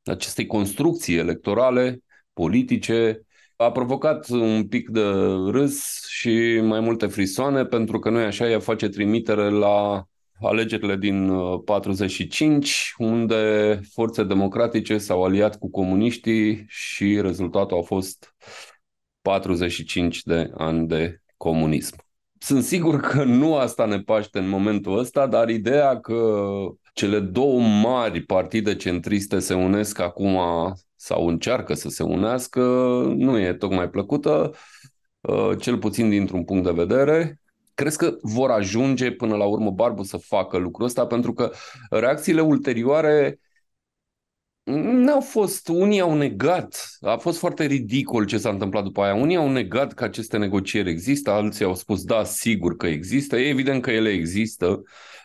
acestei 0.04 0.47
construcții 0.47 1.16
electorale 1.16 2.02
politice 2.32 3.21
a 3.56 3.71
provocat 3.71 4.28
un 4.28 4.68
pic 4.68 4.88
de 4.88 5.00
râs 5.50 6.06
și 6.09 6.61
mai 6.62 6.80
multe 6.80 7.06
frisoane, 7.06 7.64
pentru 7.64 7.99
că 7.99 8.11
noi 8.11 8.25
așa 8.25 8.50
ea 8.50 8.59
face 8.59 8.88
trimitere 8.88 9.50
la 9.50 10.06
alegerile 10.40 10.97
din 10.97 11.32
45, 11.64 12.94
uh, 12.99 13.06
unde 13.06 13.80
forțe 13.92 14.25
democratice 14.25 14.99
s-au 14.99 15.25
aliat 15.25 15.59
cu 15.59 15.71
comuniștii 15.71 16.64
și 16.68 17.21
rezultatul 17.21 17.78
a 17.78 17.82
fost 17.82 18.35
45 19.23 20.23
de 20.23 20.50
ani 20.54 20.88
de 20.88 21.21
comunism. 21.37 21.97
Sunt 22.38 22.62
sigur 22.62 23.00
că 23.00 23.25
nu 23.25 23.56
asta 23.56 23.85
ne 23.85 24.00
paște 24.00 24.38
în 24.38 24.49
momentul 24.49 24.99
ăsta, 24.99 25.26
dar 25.26 25.49
ideea 25.49 26.00
că 26.00 26.44
cele 26.92 27.20
două 27.20 27.61
mari 27.61 28.20
partide 28.20 28.76
centriste 28.76 29.38
se 29.38 29.54
unesc 29.54 29.99
acum 29.99 30.38
sau 30.96 31.26
încearcă 31.26 31.75
să 31.75 31.88
se 31.88 32.02
unească 32.02 32.61
nu 33.16 33.38
e 33.38 33.52
tocmai 33.52 33.90
plăcută, 33.90 34.54
uh, 35.20 35.50
cel 35.61 35.78
puțin 35.78 36.08
dintr-un 36.08 36.44
punct 36.44 36.64
de 36.64 36.70
vedere. 36.70 37.40
Crezi 37.75 37.96
că 37.96 38.16
vor 38.22 38.50
ajunge 38.50 39.11
până 39.11 39.37
la 39.37 39.44
urmă 39.44 39.70
Barbu 39.70 40.02
să 40.02 40.16
facă 40.16 40.56
lucrul 40.56 40.87
ăsta? 40.87 41.06
Pentru 41.06 41.32
că 41.32 41.50
reacțiile 41.90 42.40
ulterioare 42.40 43.40
N-au 44.64 45.20
fost, 45.20 45.68
unii 45.68 46.00
au 46.00 46.14
negat, 46.14 46.99
a 47.00 47.16
fost 47.16 47.38
foarte 47.38 47.66
ridicol 47.66 48.26
ce 48.26 48.38
s-a 48.38 48.49
întâmplat 48.49 48.82
după 48.82 49.02
aia. 49.02 49.14
Unii 49.14 49.37
au 49.37 49.49
negat 49.49 49.92
că 49.92 50.04
aceste 50.04 50.37
negocieri 50.37 50.90
există, 50.90 51.30
alții 51.30 51.64
au 51.64 51.75
spus 51.75 52.04
da, 52.04 52.25
sigur 52.25 52.76
că 52.76 52.87
există. 52.87 53.37
E 53.37 53.49
evident 53.49 53.82
că 53.82 53.90
ele 53.90 54.08
există. 54.08 54.82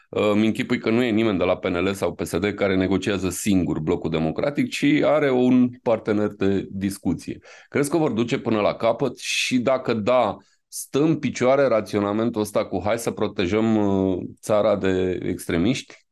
Îmi 0.09 0.45
închipui 0.45 0.79
că 0.79 0.89
nu 0.89 1.03
e 1.03 1.09
nimeni 1.09 1.37
de 1.37 1.43
la 1.43 1.57
PNL 1.57 1.93
sau 1.93 2.15
PSD 2.15 2.45
care 2.45 2.75
negociază 2.75 3.29
singur 3.29 3.79
blocul 3.79 4.09
democratic, 4.09 4.69
ci 4.69 4.83
are 5.03 5.31
un 5.31 5.69
partener 5.81 6.27
de 6.27 6.67
discuție. 6.71 7.39
Crezi 7.69 7.89
că 7.89 7.97
vor 7.97 8.11
duce 8.11 8.39
până 8.39 8.59
la 8.59 8.73
capăt 8.73 9.17
și 9.17 9.59
dacă 9.59 9.93
da, 9.93 10.37
stă 10.67 11.03
în 11.03 11.19
picioare 11.19 11.67
raționamentul 11.67 12.41
ăsta 12.41 12.65
cu 12.65 12.81
hai 12.83 12.99
să 12.99 13.11
protejăm 13.11 13.75
uh, 13.75 14.23
țara 14.41 14.75
de 14.75 15.19
extremiști? 15.21 16.05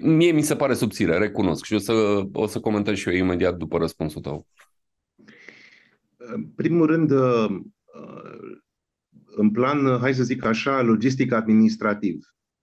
Mie 0.00 0.32
mi 0.32 0.42
se 0.42 0.56
pare 0.56 0.74
subțire, 0.74 1.18
recunosc 1.18 1.64
și 1.64 1.74
o 1.74 1.78
să, 1.78 2.22
o 2.32 2.46
să 2.46 2.60
comentez 2.60 2.96
și 2.96 3.08
eu 3.08 3.14
imediat 3.14 3.56
după 3.56 3.78
răspunsul 3.78 4.20
tău. 4.20 4.46
În 6.16 6.46
primul 6.56 6.86
rând, 6.86 7.10
uh, 7.10 7.60
în 9.36 9.50
plan, 9.50 9.98
hai 10.00 10.14
să 10.14 10.22
zic 10.22 10.44
așa, 10.44 10.82
logistic 10.82 11.32
administrativ, 11.32 12.18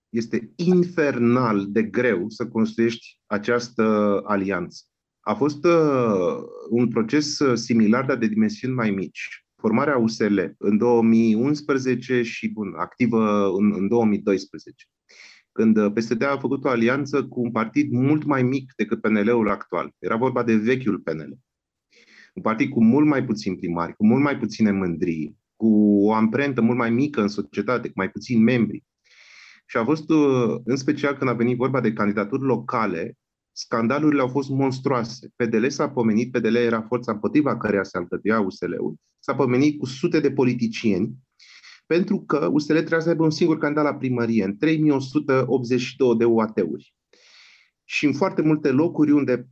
este 0.08 0.52
infernal 0.56 1.66
de 1.68 1.82
greu 1.82 2.28
să 2.28 2.48
construiești 2.48 3.20
această 3.26 3.82
alianță. 4.24 4.82
A 5.20 5.34
fost 5.34 5.64
uh, 5.64 6.36
un 6.70 6.88
proces 6.88 7.40
similar, 7.54 8.04
dar 8.04 8.16
de 8.16 8.26
dimensiuni 8.26 8.74
mai 8.74 8.90
mici. 8.90 9.46
Formarea 9.56 9.96
USL 9.96 10.40
în 10.58 10.78
2011 10.78 12.22
și 12.22 12.52
bun, 12.52 12.74
activă 12.76 13.52
în, 13.58 13.72
în 13.76 13.88
2012 13.88 14.84
când 15.58 15.76
uh, 15.76 15.92
PSD 15.92 16.22
a 16.22 16.38
făcut 16.38 16.64
o 16.64 16.68
alianță 16.68 17.24
cu 17.24 17.40
un 17.40 17.50
partid 17.50 17.90
mult 17.90 18.24
mai 18.24 18.42
mic 18.42 18.72
decât 18.76 19.00
PNL-ul 19.00 19.50
actual. 19.50 19.94
Era 19.98 20.16
vorba 20.16 20.42
de 20.42 20.56
vechiul 20.56 20.98
PNL. 20.98 21.38
Un 22.34 22.42
partid 22.42 22.70
cu 22.70 22.84
mult 22.84 23.06
mai 23.06 23.24
puțini 23.24 23.56
primari, 23.56 23.94
cu 23.94 24.06
mult 24.06 24.22
mai 24.22 24.38
puține 24.38 24.70
mândrii, 24.70 25.36
cu 25.56 25.68
o 26.04 26.12
amprentă 26.12 26.60
mult 26.60 26.78
mai 26.78 26.90
mică 26.90 27.20
în 27.20 27.28
societate, 27.28 27.86
cu 27.86 27.94
mai 27.96 28.10
puțini 28.10 28.42
membri. 28.42 28.84
Și 29.70 29.76
a 29.76 29.84
fost, 29.84 30.10
uh, 30.10 30.60
în 30.64 30.76
special 30.76 31.16
când 31.16 31.30
a 31.30 31.32
venit 31.32 31.56
vorba 31.56 31.80
de 31.80 31.92
candidaturi 31.92 32.42
locale, 32.42 33.16
scandalurile 33.52 34.20
au 34.20 34.28
fost 34.28 34.48
monstruoase. 34.48 35.28
PDL 35.36 35.66
s-a 35.66 35.90
pomenit, 35.90 36.32
PDL 36.32 36.54
era 36.54 36.82
forța 36.82 37.12
împotriva 37.12 37.56
căreia 37.56 37.82
se 37.82 37.98
alcătuia 37.98 38.40
USL-ul, 38.40 38.94
s-a 39.18 39.34
pomenit 39.34 39.78
cu 39.78 39.86
sute 39.86 40.20
de 40.20 40.32
politicieni 40.32 41.16
pentru 41.88 42.20
că 42.20 42.48
USL 42.52 42.72
trebuia 42.72 43.00
să 43.00 43.08
aibă 43.08 43.24
un 43.24 43.30
singur 43.30 43.58
candidat 43.58 43.84
la 43.84 43.94
primărie, 43.94 44.44
în 44.44 44.56
3182 44.56 46.16
de 46.16 46.24
UAT-uri. 46.24 46.94
Și 47.84 48.06
în 48.06 48.12
foarte 48.12 48.42
multe 48.42 48.70
locuri 48.70 49.10
unde 49.10 49.48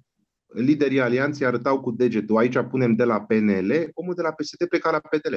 liderii 0.47 1.01
alianței 1.01 1.47
arătau 1.47 1.81
cu 1.81 1.91
degetul, 1.91 2.37
aici 2.37 2.59
punem 2.71 2.95
de 2.95 3.05
la 3.05 3.21
PNL, 3.21 3.91
omul 3.93 4.15
de 4.15 4.23
la 4.23 4.33
PSD 4.33 4.69
pleca 4.69 4.91
la 4.91 4.99
PDL. 4.99 5.35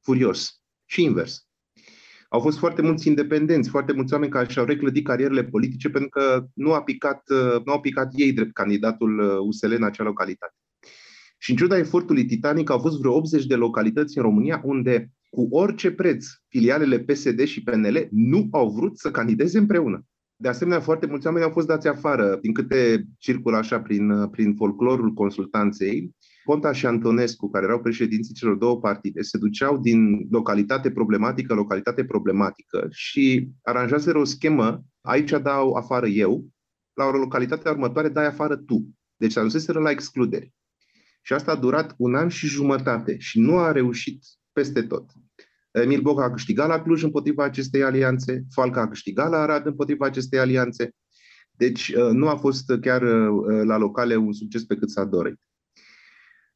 Furios. 0.00 0.62
Și 0.84 1.02
invers. 1.02 1.49
Au 2.32 2.40
fost 2.40 2.58
foarte 2.58 2.82
mulți 2.82 3.08
independenți, 3.08 3.68
foarte 3.68 3.92
mulți 3.92 4.12
oameni 4.12 4.32
care 4.32 4.48
și-au 4.48 4.64
reclădit 4.64 5.04
carierele 5.04 5.44
politice 5.44 5.90
pentru 5.90 6.08
că 6.08 6.46
nu, 6.54 6.72
a 6.72 6.82
picat, 6.82 7.22
nu 7.64 7.72
au 7.72 7.80
picat 7.80 8.10
ei 8.14 8.32
drept 8.32 8.52
candidatul 8.52 9.40
USL 9.46 9.72
în 9.72 9.82
acea 9.84 10.04
localitate. 10.04 10.54
Și 11.38 11.50
în 11.50 11.56
ciuda 11.56 11.78
efortului 11.78 12.24
titanic, 12.24 12.70
au 12.70 12.78
fost 12.78 12.98
vreo 12.98 13.14
80 13.14 13.46
de 13.46 13.54
localități 13.54 14.16
în 14.16 14.22
România 14.22 14.60
unde 14.64 15.10
cu 15.30 15.48
orice 15.50 15.90
preț, 15.90 16.26
filialele 16.48 16.98
PSD 16.98 17.44
și 17.44 17.62
PNL 17.62 18.08
nu 18.10 18.48
au 18.50 18.70
vrut 18.70 18.98
să 18.98 19.10
candideze 19.10 19.58
împreună. 19.58 20.04
De 20.36 20.48
asemenea, 20.48 20.80
foarte 20.80 21.06
mulți 21.06 21.26
oameni 21.26 21.44
au 21.44 21.50
fost 21.50 21.66
dați 21.66 21.88
afară, 21.88 22.38
din 22.42 22.52
câte 22.52 23.04
circulă 23.18 23.56
așa 23.56 23.80
prin, 23.80 24.28
prin 24.28 24.54
folclorul 24.54 25.12
consultanței. 25.12 26.14
Ponta 26.44 26.72
și 26.72 26.86
Antonescu, 26.86 27.50
care 27.50 27.64
erau 27.64 27.80
președinții 27.80 28.34
celor 28.34 28.56
două 28.56 28.80
partide, 28.80 29.22
se 29.22 29.38
duceau 29.38 29.78
din 29.78 30.26
localitate 30.30 30.90
problematică 30.90 31.54
localitate 31.54 32.04
problematică 32.04 32.88
și 32.90 33.48
aranjaseră 33.62 34.18
o 34.18 34.24
schemă, 34.24 34.84
aici 35.00 35.30
dau 35.30 35.72
afară 35.72 36.06
eu, 36.06 36.46
la 36.92 37.04
o 37.04 37.10
localitate 37.10 37.68
următoare 37.68 38.08
dai 38.08 38.26
afară 38.26 38.56
tu. 38.56 38.88
Deci 39.16 39.32
s-a 39.32 39.40
ajunsese 39.40 39.72
la 39.72 39.90
excluderi. 39.90 40.52
Și 41.22 41.32
asta 41.32 41.52
a 41.52 41.56
durat 41.56 41.94
un 41.96 42.14
an 42.14 42.28
și 42.28 42.46
jumătate 42.46 43.18
și 43.18 43.40
nu 43.40 43.58
a 43.58 43.72
reușit 43.72 44.24
peste 44.52 44.82
tot. 44.82 45.10
Emil 45.70 46.00
Boc 46.00 46.20
a 46.20 46.30
câștigat 46.30 46.68
la 46.68 46.82
Cluj 46.82 47.02
împotriva 47.02 47.44
acestei 47.44 47.82
alianțe, 47.82 48.44
Falca 48.50 48.80
a 48.80 48.88
câștigat 48.88 49.30
la 49.30 49.38
Arad 49.38 49.66
împotriva 49.66 50.06
acestei 50.06 50.38
alianțe. 50.38 50.94
Deci 51.50 51.88
uh, 51.88 52.10
nu 52.12 52.28
a 52.28 52.36
fost 52.36 52.72
chiar 52.80 53.02
uh, 53.02 53.62
la 53.64 53.76
locale 53.76 54.16
un 54.16 54.32
succes 54.32 54.64
pe 54.64 54.76
cât 54.76 54.90
s-a 54.90 55.04
dorit. 55.04 55.38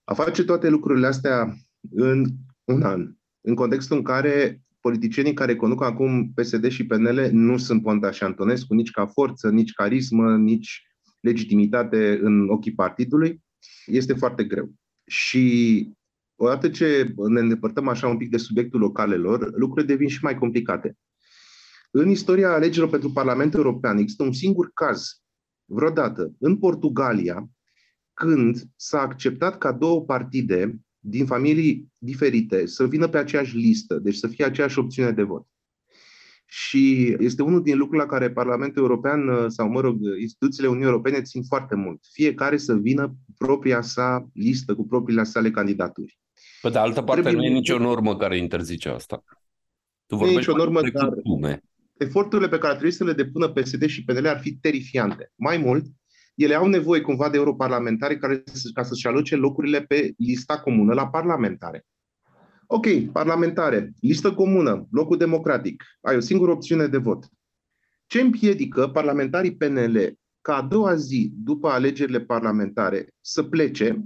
A 0.04 0.14
face 0.14 0.44
toate 0.44 0.68
lucrurile 0.68 1.06
astea 1.06 1.56
în 1.90 2.24
un 2.64 2.82
an, 2.82 3.14
în 3.40 3.54
contextul 3.54 3.96
în 3.96 4.02
care 4.02 4.62
politicienii 4.80 5.34
care 5.34 5.56
conduc 5.56 5.82
acum 5.82 6.32
PSD 6.34 6.68
și 6.68 6.86
PNL 6.86 7.28
nu 7.32 7.56
sunt 7.56 7.82
Ponta 7.82 8.10
și 8.10 8.22
Antonescu 8.22 8.74
nici 8.74 8.90
ca 8.90 9.06
forță, 9.06 9.50
nici 9.50 9.72
carismă, 9.72 10.36
nici 10.36 10.82
legitimitate 11.20 12.18
în 12.22 12.48
ochii 12.48 12.74
partidului, 12.74 13.42
este 13.86 14.12
foarte 14.12 14.44
greu. 14.44 14.72
Și 15.06 15.90
odată 16.36 16.68
ce 16.68 17.14
ne 17.28 17.40
îndepărtăm 17.40 17.88
așa 17.88 18.08
un 18.08 18.16
pic 18.16 18.30
de 18.30 18.36
subiectul 18.36 18.80
localelor, 18.80 19.50
lucrurile 19.56 19.92
devin 19.92 20.08
și 20.08 20.18
mai 20.22 20.38
complicate. 20.38 20.96
În 21.90 22.08
istoria 22.08 22.52
alegerilor 22.52 22.88
pentru 22.88 23.10
Parlamentul 23.10 23.60
European 23.60 23.98
există 23.98 24.22
un 24.22 24.32
singur 24.32 24.70
caz, 24.74 25.22
vreodată, 25.64 26.32
în 26.38 26.56
Portugalia, 26.56 27.48
când 28.14 28.62
s-a 28.76 29.00
acceptat 29.00 29.58
ca 29.58 29.72
două 29.72 30.02
partide 30.02 30.80
din 30.98 31.26
familii 31.26 31.92
diferite 31.98 32.66
să 32.66 32.86
vină 32.86 33.08
pe 33.08 33.18
aceeași 33.18 33.56
listă, 33.56 33.98
deci 33.98 34.14
să 34.14 34.26
fie 34.26 34.44
aceeași 34.44 34.78
opțiune 34.78 35.10
de 35.10 35.22
vot. 35.22 35.46
Și 36.46 37.16
este 37.18 37.42
unul 37.42 37.62
din 37.62 37.76
lucrurile 37.76 38.02
la 38.02 38.10
care 38.10 38.30
Parlamentul 38.30 38.82
European 38.82 39.48
sau, 39.48 39.68
mă 39.68 39.80
rog, 39.80 39.98
instituțiile 40.20 40.68
Uniunii 40.68 40.88
Europene 40.88 41.22
țin 41.22 41.42
foarte 41.42 41.74
mult. 41.74 42.00
Fiecare 42.12 42.56
să 42.56 42.74
vină 42.74 43.14
propria 43.38 43.80
sa 43.80 44.28
listă 44.32 44.74
cu 44.74 44.86
propriile 44.86 45.22
sale 45.22 45.50
candidaturi. 45.50 46.18
Pe 46.60 46.70
de 46.70 46.78
altă 46.78 47.02
parte, 47.02 47.22
Trebuie... 47.22 47.48
nu 47.48 47.54
e 47.54 47.58
nicio 47.58 47.78
normă 47.78 48.16
care 48.16 48.36
interzice 48.36 48.88
asta. 48.88 49.24
Tu 50.06 50.16
nu 50.16 50.26
e 50.26 50.36
nicio 50.36 50.56
normă, 50.56 50.80
dar 50.92 51.12
lume. 51.24 51.62
eforturile 51.98 52.48
pe 52.48 52.58
care 52.58 52.72
trebuie 52.72 52.92
să 52.92 53.04
le 53.04 53.12
depună 53.12 53.48
PSD 53.48 53.86
și 53.86 54.04
PNL 54.04 54.26
ar 54.26 54.40
fi 54.40 54.52
terifiante. 54.52 55.32
Mai 55.34 55.56
mult, 55.56 55.86
ele 56.34 56.54
au 56.54 56.66
nevoie 56.66 57.00
cumva 57.00 57.28
de 57.28 57.36
europarlamentare 57.36 58.16
care, 58.16 58.42
ca 58.74 58.82
să-și 58.82 59.06
aloce 59.06 59.36
locurile 59.36 59.82
pe 59.82 60.14
lista 60.16 60.60
comună 60.60 60.94
la 60.94 61.08
parlamentare. 61.08 61.86
Ok, 62.66 62.86
parlamentare, 63.12 63.92
listă 64.00 64.34
comună, 64.34 64.86
locul 64.90 65.16
democratic, 65.16 65.84
ai 66.00 66.16
o 66.16 66.20
singură 66.20 66.50
opțiune 66.50 66.86
de 66.86 66.96
vot. 66.96 67.28
Ce 68.06 68.20
împiedică 68.20 68.88
parlamentarii 68.88 69.56
PNL 69.56 70.18
ca 70.40 70.56
a 70.56 70.62
doua 70.62 70.94
zi 70.94 71.32
după 71.36 71.68
alegerile 71.68 72.20
parlamentare 72.20 73.08
să 73.20 73.42
plece 73.42 74.04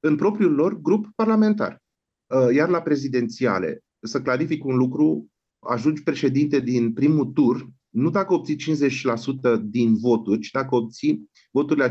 în 0.00 0.16
propriul 0.16 0.54
lor 0.54 0.80
grup 0.80 1.06
parlamentar. 1.14 1.82
Uh, 2.26 2.54
iar 2.54 2.68
la 2.68 2.82
prezidențiale, 2.82 3.84
să 4.00 4.22
clarific 4.22 4.64
un 4.64 4.76
lucru, 4.76 5.30
ajungi 5.58 6.02
președinte 6.02 6.60
din 6.60 6.92
primul 6.92 7.26
tur, 7.26 7.68
nu 7.88 8.10
dacă 8.10 8.34
obții 8.34 8.56
50% 8.56 9.62
din 9.62 9.94
voturi, 9.94 10.40
ci 10.40 10.50
dacă 10.50 10.74
obții 10.74 11.30
voturile 11.50 11.84
la 11.84 11.90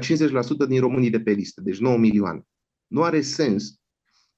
50% 0.66 0.68
din 0.68 0.80
românii 0.80 1.10
de 1.10 1.20
pe 1.20 1.32
listă, 1.32 1.62
deci 1.62 1.80
9 1.80 1.98
milioane. 1.98 2.42
Nu 2.88 3.04
are 3.04 3.22
sens 3.22 3.80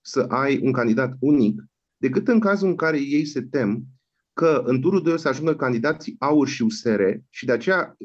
să 0.01 0.19
ai 0.19 0.59
un 0.63 0.71
candidat 0.71 1.13
unic, 1.19 1.63
decât 1.97 2.27
în 2.27 2.39
cazul 2.39 2.67
în 2.67 2.75
care 2.75 2.97
ei 2.97 3.25
se 3.25 3.41
tem 3.41 3.83
că 4.33 4.63
în 4.65 4.81
turul 4.81 5.03
2 5.03 5.13
o 5.13 5.17
să 5.17 5.27
ajungă 5.27 5.55
candidații 5.55 6.15
AUR 6.19 6.47
și 6.47 6.61
USR 6.61 7.01
și 7.29 7.45
de 7.45 7.51
aceea 7.51 7.97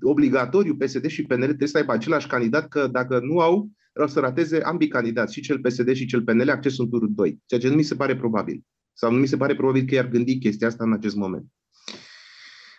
obligatoriu 0.00 0.76
PSD 0.76 1.06
și 1.06 1.22
PNL 1.22 1.44
trebuie 1.44 1.68
să 1.68 1.76
aibă 1.76 1.92
același 1.92 2.26
candidat, 2.26 2.68
că 2.68 2.86
dacă 2.86 3.20
nu 3.22 3.40
au, 3.40 3.70
vreau 3.92 4.08
să 4.08 4.20
rateze 4.20 4.60
ambii 4.60 4.88
candidați, 4.88 5.34
și 5.34 5.40
cel 5.40 5.60
PSD 5.60 5.92
și 5.92 6.06
cel 6.06 6.22
PNL, 6.22 6.48
accesul 6.48 6.84
în 6.84 6.90
turul 6.90 7.12
2, 7.14 7.42
ceea 7.46 7.60
ce 7.60 7.68
nu 7.68 7.74
mi 7.74 7.82
se 7.82 7.94
pare 7.94 8.16
probabil. 8.16 8.64
Sau 8.92 9.12
nu 9.12 9.18
mi 9.18 9.26
se 9.26 9.36
pare 9.36 9.54
probabil 9.54 9.84
că 9.84 9.94
i-ar 9.94 10.08
gândi 10.08 10.38
chestia 10.38 10.66
asta 10.66 10.84
în 10.84 10.92
acest 10.92 11.16
moment. 11.16 11.46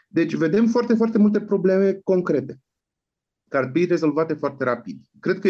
Deci 0.07 0.33
vedem 0.33 0.67
foarte, 0.67 0.93
foarte 0.93 1.17
multe 1.17 1.41
probleme 1.41 2.00
concrete 2.03 2.60
care 3.53 3.65
ar 3.65 3.72
trebui 3.72 3.89
rezolvate 3.89 4.33
foarte 4.33 4.63
rapid. 4.63 5.01
Cred 5.19 5.39
că 5.39 5.50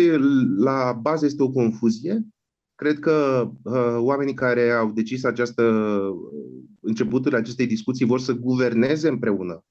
la 0.58 0.94
bază 1.02 1.26
este 1.26 1.44
o 1.44 1.52
confuzie. 1.52 2.28
Cred 2.76 3.00
că 3.00 3.50
uh, 3.64 3.96
oamenii 3.98 4.34
care 4.34 4.72
au 4.72 4.92
decis 4.92 5.24
această 5.24 5.64
începutul 6.80 7.36
acestei 7.36 7.68
discuții 7.68 8.06
vor 8.06 8.20
să 8.20 8.34
guverneze 8.34 9.08
împreună. 9.08 9.66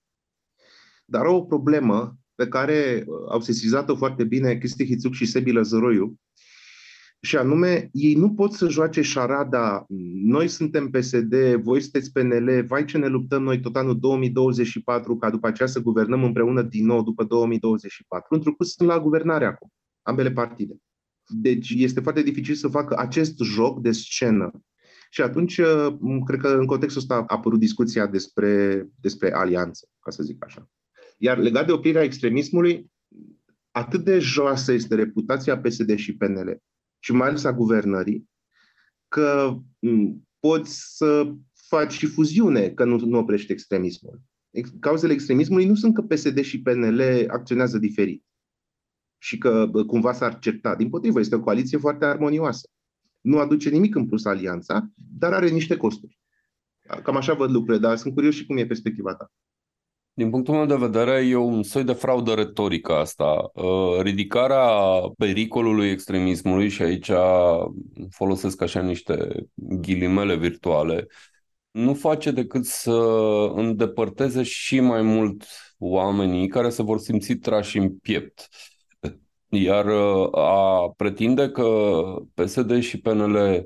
Dar 1.05 1.25
au 1.25 1.37
o 1.37 1.45
problemă 1.45 2.17
pe 2.35 2.49
care 2.49 3.05
au 3.29 3.41
sesizat-o 3.41 3.97
foarte 3.97 4.25
bine 4.25 4.55
Cristi 4.55 4.87
Hițuc 4.87 5.13
și 5.13 5.27
Sebi 5.27 5.53
Lăzăroiu, 5.53 6.21
și 7.25 7.37
anume, 7.37 7.89
ei 7.93 8.15
nu 8.15 8.35
pot 8.35 8.53
să 8.53 8.69
joace 8.69 9.03
șarada, 9.03 9.85
noi 10.25 10.49
suntem 10.49 10.91
PSD, 10.91 11.35
voi 11.55 11.81
sunteți 11.81 12.13
PNL, 12.13 12.65
vai 12.67 12.85
ce 12.85 12.99
ne 12.99 13.07
luptăm 13.07 13.43
noi 13.43 13.61
tot 13.61 13.77
anul 13.77 13.99
2024 13.99 15.17
ca 15.17 15.31
după 15.31 15.47
aceea 15.47 15.69
să 15.69 15.81
guvernăm 15.81 16.25
împreună 16.25 16.63
din 16.63 16.87
nou 16.87 17.03
după 17.03 17.25
2024, 17.25 18.35
întrucât 18.35 18.67
sunt 18.67 18.89
la 18.89 19.01
guvernare 19.01 19.45
acum, 19.45 19.69
ambele 20.03 20.31
partide. 20.33 20.75
Deci 21.29 21.75
este 21.77 22.01
foarte 22.01 22.23
dificil 22.23 22.55
să 22.55 22.69
facă 22.69 22.99
acest 22.99 23.39
joc 23.39 23.81
de 23.81 23.93
scenă. 23.93 24.51
Și 25.11 25.23
atunci, 25.23 25.61
cred 26.25 26.41
că 26.41 26.49
în 26.49 26.67
contextul 26.67 27.01
ăsta 27.01 27.15
a 27.15 27.25
apărut 27.27 27.59
discuția 27.59 28.07
despre, 28.07 28.87
despre 29.01 29.33
alianță, 29.33 29.89
ca 30.01 30.11
să 30.11 30.23
zic 30.23 30.45
așa. 30.45 30.71
Iar 31.19 31.39
legat 31.39 31.67
de 31.67 31.73
oprirea 31.73 32.03
extremismului, 32.03 32.91
atât 33.71 34.05
de 34.05 34.19
joasă 34.19 34.73
este 34.73 34.95
reputația 34.95 35.59
PSD 35.59 35.95
și 35.97 36.17
PNL, 36.17 36.63
și 37.03 37.13
mai 37.13 37.29
ales 37.29 37.45
a 37.45 37.53
guvernării, 37.53 38.31
că 39.09 39.57
poți 40.39 40.97
să 40.97 41.33
faci 41.69 41.93
și 41.93 42.07
fuziune, 42.07 42.71
că 42.71 42.85
nu, 42.85 42.97
nu 42.97 43.19
oprești 43.19 43.53
extremismul. 43.53 44.21
Cauzele 44.81 45.13
extremismului 45.13 45.67
nu 45.67 45.75
sunt 45.75 45.95
că 45.95 46.03
PSD 46.03 46.41
și 46.41 46.63
PNL 46.63 47.01
acționează 47.29 47.79
diferit 47.79 48.25
și 49.19 49.39
că 49.39 49.71
cumva 49.87 50.13
s-ar 50.13 50.39
certa. 50.39 50.75
Din 50.75 50.89
potrivă, 50.89 51.21
este 51.21 51.35
o 51.35 51.41
coaliție 51.41 51.79
foarte 51.79 52.05
armonioasă. 52.05 52.69
Nu 53.21 53.39
aduce 53.39 53.71
nimic 53.71 53.95
în 53.95 54.07
plus 54.07 54.25
alianța, 54.25 54.91
dar 54.95 55.33
are 55.33 55.49
niște 55.49 55.77
costuri. 55.77 56.21
Cam 57.03 57.17
așa 57.17 57.35
văd 57.35 57.51
lucrurile, 57.51 57.83
dar 57.83 57.97
sunt 57.97 58.15
curios 58.15 58.35
și 58.35 58.47
cum 58.47 58.57
e 58.57 58.67
perspectiva 58.67 59.15
ta. 59.15 59.33
Din 60.15 60.31
punctul 60.31 60.55
meu 60.55 60.67
de 60.67 60.75
vedere, 60.75 61.27
e 61.27 61.37
un 61.37 61.63
soi 61.63 61.85
de 61.85 61.93
fraudă 61.93 62.35
retorică 62.35 62.93
asta. 62.93 63.51
Uh, 63.55 64.01
ridicarea 64.01 64.67
pericolului 65.19 65.91
extremismului, 65.91 66.69
și 66.69 66.83
aici 66.83 67.11
folosesc 68.11 68.63
așa 68.63 68.81
niște 68.81 69.29
ghilimele 69.55 70.37
virtuale, 70.37 71.07
nu 71.71 71.95
face 71.95 72.31
decât 72.31 72.65
să 72.65 72.93
îndepărteze 73.55 74.43
și 74.43 74.81
mai 74.81 75.03
mult 75.03 75.45
oamenii 75.79 76.49
care 76.49 76.69
se 76.69 76.83
vor 76.83 76.99
simți 76.99 77.33
trași 77.35 77.79
în 77.79 77.97
piept. 77.97 78.49
Iar 79.49 79.87
uh, 79.87 80.29
a 80.39 80.93
pretinde 80.97 81.51
că 81.51 81.93
PSD 82.35 82.81
și 82.81 83.01
PNL 83.01 83.65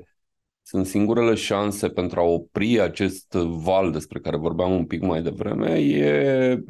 sunt 0.67 0.85
singurele 0.85 1.35
șanse 1.35 1.89
pentru 1.89 2.19
a 2.19 2.23
opri 2.23 2.79
acest 2.79 3.31
val 3.33 3.91
despre 3.91 4.19
care 4.19 4.37
vorbeam 4.37 4.71
un 4.71 4.85
pic 4.85 5.01
mai 5.01 5.21
devreme, 5.21 5.79
e 5.79 6.63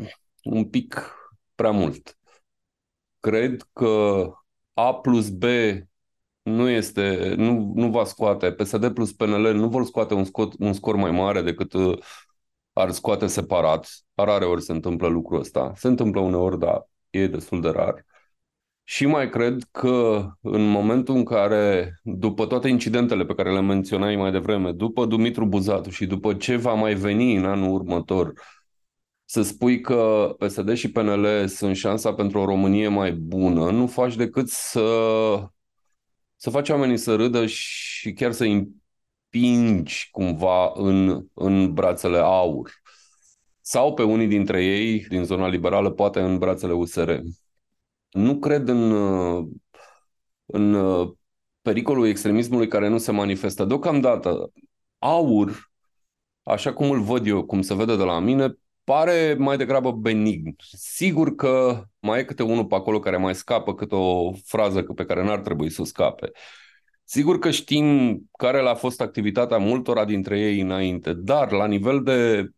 un 0.44 0.66
pic 0.70 1.16
prea 1.56 1.72
mult. 1.72 2.18
Cred 3.20 3.68
că 3.74 4.24
A 4.74 4.96
plus 4.96 5.30
B 5.30 5.44
nu 6.42 6.70
este, 6.70 7.34
nu, 7.38 7.72
nu 7.76 7.90
va 7.90 8.04
scoate, 8.06 8.52
PSD 8.52 8.94
plus 8.94 9.14
PNL 9.14 9.54
nu 9.54 9.70
vor 9.70 9.86
scoate 9.86 10.14
un, 10.14 10.24
scot, 10.24 10.54
un 10.60 10.74
scor 10.74 10.96
mai 10.96 11.12
mare 11.12 11.42
decât 11.42 11.74
uh, 11.74 11.98
ar 12.74 12.92
scoate 12.92 13.28
separat. 13.28 13.90
Rare 14.14 14.46
ori 14.46 14.62
se 14.62 14.72
întâmplă 14.72 15.08
lucrul 15.08 15.40
ăsta. 15.40 15.72
Se 15.76 15.88
întâmplă 15.88 16.22
uneori, 16.22 16.60
dar 16.60 16.88
e 17.10 17.28
destul 17.28 17.62
de 17.62 17.70
rar. 17.70 18.06
Și 18.90 19.06
mai 19.06 19.30
cred 19.30 19.64
că 19.72 20.26
în 20.42 20.66
momentul 20.66 21.16
în 21.16 21.24
care, 21.24 21.94
după 22.04 22.46
toate 22.46 22.68
incidentele 22.68 23.26
pe 23.26 23.34
care 23.34 23.54
le 23.54 23.62
menționai 23.62 24.16
mai 24.16 24.32
devreme, 24.32 24.72
după 24.72 25.06
Dumitru 25.06 25.46
Buzatu 25.46 25.90
și 25.90 26.06
după 26.06 26.34
ce 26.34 26.56
va 26.56 26.74
mai 26.74 26.94
veni 26.94 27.36
în 27.36 27.46
anul 27.46 27.74
următor, 27.74 28.34
să 29.26 29.42
spui 29.42 29.82
că 29.82 30.34
PSD 30.38 30.74
și 30.74 30.92
PNL 30.92 31.48
sunt 31.48 31.76
șansa 31.76 32.14
pentru 32.14 32.40
o 32.40 32.46
Românie 32.46 32.88
mai 32.88 33.12
bună, 33.12 33.72
nu 33.72 33.88
faci 33.88 34.16
decât 34.16 34.50
să, 34.50 34.82
să 36.36 36.50
faci 36.50 36.70
oamenii 36.70 36.98
să 36.98 37.16
râdă 37.16 37.46
și 37.46 38.14
chiar 38.14 38.32
să 38.32 38.44
împingi 38.44 40.08
cumva 40.12 40.72
în, 40.76 41.26
în 41.34 41.74
brațele 41.74 42.18
aur. 42.18 42.72
Sau 43.62 43.94
pe 43.94 44.04
unii 44.04 44.28
dintre 44.28 44.66
ei, 44.66 45.00
din 45.00 45.24
zona 45.24 45.48
liberală, 45.48 45.92
poate 45.92 46.20
în 46.20 46.38
brațele 46.38 46.74
USR. 46.74 47.12
Nu 48.12 48.40
cred 48.40 48.68
în, 48.68 48.92
în 50.46 50.76
pericolul 51.62 52.08
extremismului 52.08 52.68
care 52.68 52.88
nu 52.88 52.98
se 52.98 53.12
manifestă. 53.12 53.66
Deocamdată, 53.66 54.52
aur, 54.98 55.72
așa 56.44 56.74
cum 56.74 56.92
îl 56.92 57.02
văd 57.02 57.28
eu, 57.28 57.46
cum 57.46 57.62
se 57.62 57.76
vede 57.76 57.96
de 57.96 58.04
la 58.04 58.20
mine, 58.20 58.58
pare 58.84 59.36
mai 59.38 59.58
degrabă 59.58 59.92
benign. 59.92 60.56
Sigur 60.78 61.36
că 61.36 61.84
mai 62.00 62.20
e 62.20 62.24
câte 62.24 62.44
unul 62.44 62.66
pe 62.66 62.76
acolo 62.76 63.00
care 63.00 63.18
mai 63.18 63.36
scapă 63.36 63.76
câte 63.76 63.96
o 63.96 64.34
frază 64.34 64.82
pe 64.82 65.06
care 65.06 65.24
n-ar 65.24 65.40
trebui 65.40 65.70
să 65.70 65.82
o 65.82 65.86
scape. 65.86 66.32
Sigur 67.04 67.40
că 67.40 67.52
știm 67.52 68.20
care 68.38 68.62
le-a 68.62 68.76
fost 68.76 69.02
activitatea 69.02 69.58
multora 69.58 70.06
dintre 70.06 70.40
ei 70.40 70.60
înainte, 70.60 71.14
dar 71.14 71.52
la 71.52 71.66
nivel 71.68 72.04
de 72.04 72.50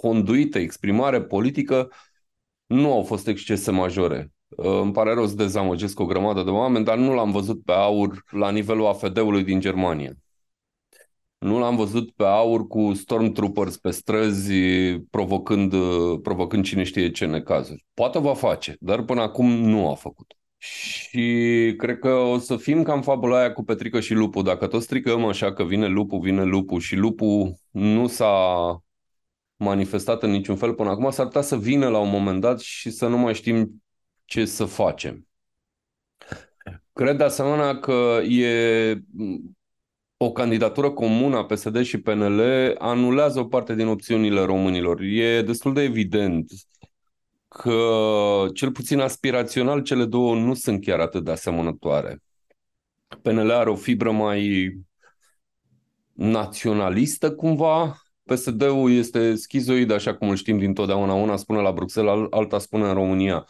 conduită, 0.00 0.58
exprimare 0.58 1.22
politică, 1.22 1.92
nu 2.70 2.92
au 2.92 3.02
fost 3.02 3.26
excese 3.26 3.70
majore. 3.70 4.32
Uh, 4.48 4.80
îmi 4.82 4.92
pare 4.92 5.14
rău 5.14 5.26
să 5.26 5.34
dezamăgesc 5.34 6.00
o 6.00 6.04
grămadă 6.04 6.42
de 6.42 6.50
oameni, 6.50 6.84
dar 6.84 6.96
nu 6.96 7.14
l-am 7.14 7.30
văzut 7.30 7.64
pe 7.64 7.72
aur 7.72 8.24
la 8.30 8.50
nivelul 8.50 8.86
AFD-ului 8.86 9.44
din 9.44 9.60
Germania. 9.60 10.12
Nu 11.38 11.58
l-am 11.58 11.76
văzut 11.76 12.10
pe 12.10 12.24
aur 12.24 12.66
cu 12.66 12.92
stormtroopers 12.94 13.76
pe 13.76 13.90
străzi 13.90 14.52
provocând, 15.10 15.72
uh, 15.72 16.18
provocând 16.22 16.64
cine 16.64 16.82
știe 16.82 17.10
ce 17.10 17.26
necazuri. 17.26 17.84
Poate 17.94 18.18
va 18.18 18.34
face, 18.34 18.76
dar 18.80 19.02
până 19.02 19.20
acum 19.20 19.50
nu 19.50 19.90
a 19.90 19.94
făcut. 19.94 20.34
Și 20.58 21.74
cred 21.76 21.98
că 21.98 22.08
o 22.08 22.38
să 22.38 22.56
fim 22.56 22.82
cam 22.82 23.02
fabula 23.02 23.38
aia 23.38 23.52
cu 23.52 23.64
Petrică 23.64 24.00
și 24.00 24.14
Lupu. 24.14 24.42
Dacă 24.42 24.66
tot 24.66 24.82
stricăm 24.82 25.24
așa 25.24 25.52
că 25.52 25.64
vine 25.64 25.86
Lupu, 25.86 26.16
vine 26.16 26.44
Lupu 26.44 26.78
și 26.78 26.96
Lupu 26.96 27.60
nu 27.70 28.06
s-a 28.06 28.82
manifestat 29.60 30.22
în 30.22 30.30
niciun 30.30 30.56
fel 30.56 30.74
până 30.74 30.90
acum, 30.90 31.10
s-ar 31.10 31.26
putea 31.26 31.40
să 31.40 31.56
vină 31.56 31.88
la 31.88 31.98
un 31.98 32.10
moment 32.10 32.40
dat 32.40 32.60
și 32.60 32.90
să 32.90 33.06
nu 33.06 33.18
mai 33.18 33.34
știm 33.34 33.82
ce 34.24 34.44
să 34.44 34.64
facem. 34.64 35.26
Cred 36.92 37.16
de 37.16 37.24
asemenea 37.24 37.78
că 37.78 38.20
e 38.28 39.00
o 40.16 40.32
candidatură 40.32 40.90
comună 40.90 41.36
a 41.36 41.44
PSD 41.44 41.82
și 41.82 42.00
PNL 42.00 42.40
anulează 42.78 43.40
o 43.40 43.44
parte 43.44 43.74
din 43.74 43.86
opțiunile 43.86 44.40
românilor. 44.40 45.00
E 45.00 45.42
destul 45.42 45.74
de 45.74 45.82
evident 45.82 46.52
că, 47.48 48.46
cel 48.54 48.72
puțin 48.72 49.00
aspirațional, 49.00 49.82
cele 49.82 50.04
două 50.04 50.34
nu 50.34 50.54
sunt 50.54 50.84
chiar 50.84 51.00
atât 51.00 51.24
de 51.24 51.30
asemănătoare. 51.30 52.22
PNL 53.22 53.50
are 53.50 53.70
o 53.70 53.74
fibră 53.74 54.10
mai 54.10 54.72
naționalistă 56.12 57.34
cumva, 57.34 58.02
PSD-ul 58.34 58.92
este 58.92 59.34
schizoid, 59.34 59.90
așa 59.90 60.14
cum 60.14 60.28
îl 60.28 60.36
știm 60.36 60.58
dintotdeauna. 60.58 61.14
Una 61.14 61.36
spune 61.36 61.60
la 61.60 61.72
Bruxelles, 61.72 62.26
alta 62.30 62.58
spune 62.58 62.88
în 62.88 62.94
România. 62.94 63.44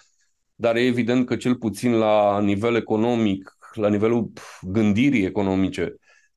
Dar 0.55 0.77
e 0.77 0.81
evident 0.81 1.27
că 1.27 1.37
cel 1.37 1.55
puțin 1.57 1.93
la 1.93 2.41
nivel 2.41 2.75
economic, 2.75 3.57
la 3.75 3.89
nivelul 3.89 4.33
gândirii 4.63 5.25
economice, 5.25 5.95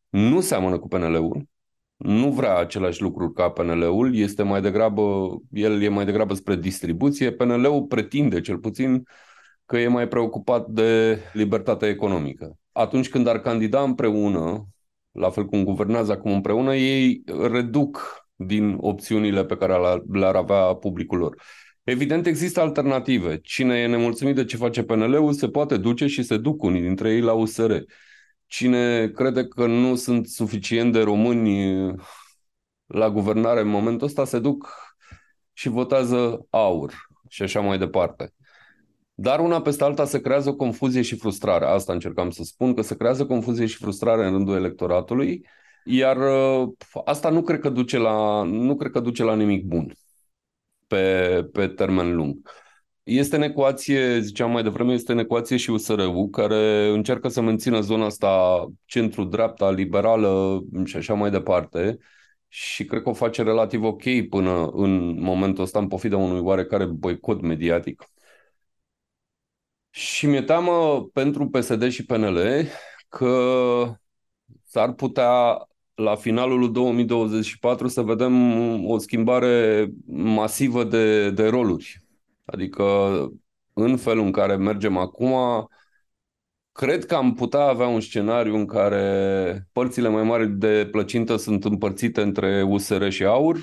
nu 0.10 0.42
seamănă 0.42 0.80
cu 0.80 0.88
PNL-ul. 0.88 1.48
Nu 1.98 2.32
vrea 2.32 2.58
același 2.58 3.02
lucru 3.02 3.32
ca 3.32 3.50
PNL-ul, 3.50 4.16
este 4.16 4.44
mai 4.44 4.62
degrabă, 4.62 5.36
el 5.52 5.82
e 5.82 5.88
mai 5.88 6.06
degrabă 6.06 6.34
spre 6.34 6.56
distribuție. 6.56 7.32
PNL-ul 7.32 7.84
pretinde 7.84 8.42
cel 8.42 8.58
puțin 8.58 9.04
că 9.66 9.78
e 9.78 9.88
mai 9.88 10.08
preocupat 10.08 10.68
de 10.68 11.20
libertatea 11.34 11.88
economică. 11.88 12.58
Atunci 12.72 13.10
când 13.10 13.28
ar 13.28 13.40
candida 13.40 13.82
împreună, 13.82 14.68
la 15.12 15.30
fel 15.30 15.46
cum 15.46 15.64
guvernează 15.64 16.12
acum 16.12 16.32
împreună, 16.32 16.76
ei 16.76 17.24
reduc 17.52 18.23
din 18.46 18.78
opțiunile 18.80 19.46
pe 19.46 19.58
care 19.58 19.74
le-ar 20.12 20.36
avea 20.36 20.74
publicul 20.74 21.18
lor. 21.18 21.42
Evident, 21.84 22.26
există 22.26 22.62
alternative. 22.62 23.38
Cine 23.38 23.78
e 23.78 23.88
nemulțumit 23.88 24.36
de 24.36 24.46
ce 24.46 24.58
face 24.58 24.84
PNL-ul 24.84 25.34
se 25.34 25.50
poate 25.50 25.78
duce 25.78 26.08
și 26.08 26.24
se 26.24 26.38
duc 26.38 26.64
unii 26.64 26.82
dintre 26.82 27.14
ei 27.14 27.22
la 27.22 27.34
USR. 27.34 27.72
Cine 28.48 29.08
crede 29.08 29.48
că 29.48 29.66
nu 29.66 29.96
sunt 29.96 30.28
suficient 30.28 30.94
de 30.94 31.02
români 31.02 31.96
la 32.86 33.10
guvernare 33.10 33.60
în 33.60 33.68
momentul 33.68 34.08
ăsta 34.08 34.26
se 34.26 34.40
duc 34.40 34.74
și 35.54 35.70
votează 35.70 36.48
aur 36.50 36.94
și 37.30 37.44
așa 37.44 37.60
mai 37.60 37.78
departe. 37.78 38.34
Dar 39.14 39.40
una 39.40 39.62
peste 39.62 39.84
alta 39.84 40.06
se 40.06 40.22
creează 40.22 40.50
o 40.50 40.56
confuzie 40.56 41.02
și 41.02 41.16
frustrare. 41.16 41.66
Asta 41.66 41.94
încercam 41.94 42.30
să 42.30 42.44
spun, 42.44 42.74
că 42.74 42.82
se 42.82 42.96
creează 42.96 43.26
confuzie 43.26 43.66
și 43.66 43.78
frustrare 43.78 44.26
în 44.26 44.32
rândul 44.32 44.56
electoratului, 44.56 45.46
iar 45.86 46.18
uh, 46.18 46.70
asta 47.06 47.30
nu 47.30 47.42
cred 47.42 47.60
că 47.60 47.70
duce 47.70 47.98
la, 47.98 48.44
nu 48.44 48.76
cred 48.76 48.92
că 48.92 49.00
duce 49.00 49.24
la 49.24 49.36
nimic 49.36 49.66
bun 49.66 49.94
pe, 50.88 51.50
pe 51.52 51.68
termen 51.68 52.16
lung. 52.16 52.50
Este 53.04 53.36
în 53.36 53.42
ecuație, 53.42 54.20
ziceam 54.20 54.52
mai 54.52 54.64
devreme, 54.64 54.94
este 54.94 55.12
în 55.12 55.18
ecuație 55.18 55.58
și 55.58 55.70
USR-ul, 55.70 56.30
care 56.30 56.88
încearcă 56.88 57.28
să 57.28 57.42
mențină 57.42 57.80
zona 57.80 58.06
asta 58.06 58.66
centru-dreapta, 58.86 59.72
liberală 59.72 60.62
și 60.86 60.98
așa 60.98 61.14
mai 61.14 61.32
departe, 61.32 61.98
și 62.48 62.86
cred 62.86 63.02
că 63.02 63.10
o 63.10 63.14
face 63.14 63.44
relativ 63.44 63.84
ok 63.84 64.04
până 64.30 64.68
în 64.68 65.22
momentul 65.22 65.64
ăsta, 65.64 65.80
în 65.80 65.88
pofida 65.88 66.18
unui 66.18 66.40
oarecare 66.40 66.86
boicot 66.86 67.42
mediatic. 67.42 68.04
Și 69.90 70.26
mi-e 70.26 70.42
teamă 70.42 71.04
pentru 71.14 71.50
PSD 71.50 71.90
și 71.90 72.06
PNL 72.06 72.40
că 73.10 73.98
s-ar 74.66 74.94
putea 74.94 75.58
la 75.96 76.16
finalul 76.16 76.72
2024 76.72 77.88
să 77.88 78.02
vedem 78.02 78.86
o 78.86 78.98
schimbare 78.98 79.88
masivă 80.08 80.84
de, 80.84 81.30
de 81.32 81.48
roluri. 81.48 82.04
Adică 82.46 82.84
în 83.74 83.98
felul 83.98 84.26
în 84.26 84.32
care 84.32 84.56
mergem 84.56 84.98
acum, 84.98 85.34
Cred 86.74 87.06
că 87.06 87.16
am 87.16 87.34
putea 87.34 87.60
avea 87.60 87.88
un 87.88 88.00
scenariu 88.02 88.56
în 88.56 88.66
care 88.66 89.68
părțile 89.72 90.08
mai 90.10 90.24
mari 90.24 90.50
de 90.50 90.88
plăcintă 90.92 91.36
sunt 91.36 91.66
împărțite 91.66 92.22
între 92.22 92.64
USR 92.64 93.10
și 93.10 93.24
AUR, 93.24 93.58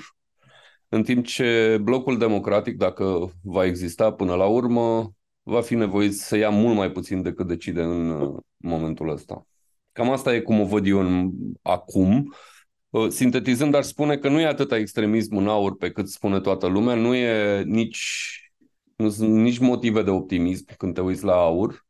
în 0.89 1.03
timp 1.03 1.25
ce 1.25 1.77
blocul 1.81 2.17
democratic, 2.17 2.77
dacă 2.77 3.31
va 3.41 3.65
exista 3.65 4.13
până 4.13 4.35
la 4.35 4.45
urmă, 4.45 5.11
va 5.43 5.61
fi 5.61 5.75
nevoit 5.75 6.15
să 6.15 6.37
ia 6.37 6.49
mult 6.49 6.75
mai 6.75 6.91
puțin 6.91 7.21
decât 7.21 7.47
decide 7.47 7.81
în 7.81 8.09
uh, 8.09 8.39
momentul 8.57 9.09
ăsta. 9.09 9.45
Cam 9.91 10.09
asta 10.09 10.35
e 10.35 10.39
cum 10.39 10.59
o 10.59 10.65
văd 10.65 10.87
eu 10.87 10.99
în, 10.99 11.31
acum. 11.61 12.33
Uh, 12.89 13.09
sintetizând, 13.09 13.73
ar 13.75 13.83
spune 13.83 14.17
că 14.17 14.29
nu 14.29 14.39
e 14.39 14.45
atâta 14.45 14.77
extremism 14.77 15.35
în 15.35 15.47
aur 15.47 15.77
pe 15.77 15.91
cât 15.91 16.09
spune 16.09 16.39
toată 16.39 16.67
lumea, 16.67 16.95
nu 16.95 17.15
e 17.15 17.63
nici, 17.63 18.35
nu 18.95 19.09
sunt 19.09 19.35
nici 19.35 19.57
motive 19.57 20.03
de 20.03 20.09
optimism 20.09 20.65
când 20.77 20.93
te 20.93 21.01
uiți 21.01 21.23
la 21.23 21.33
aur. 21.33 21.85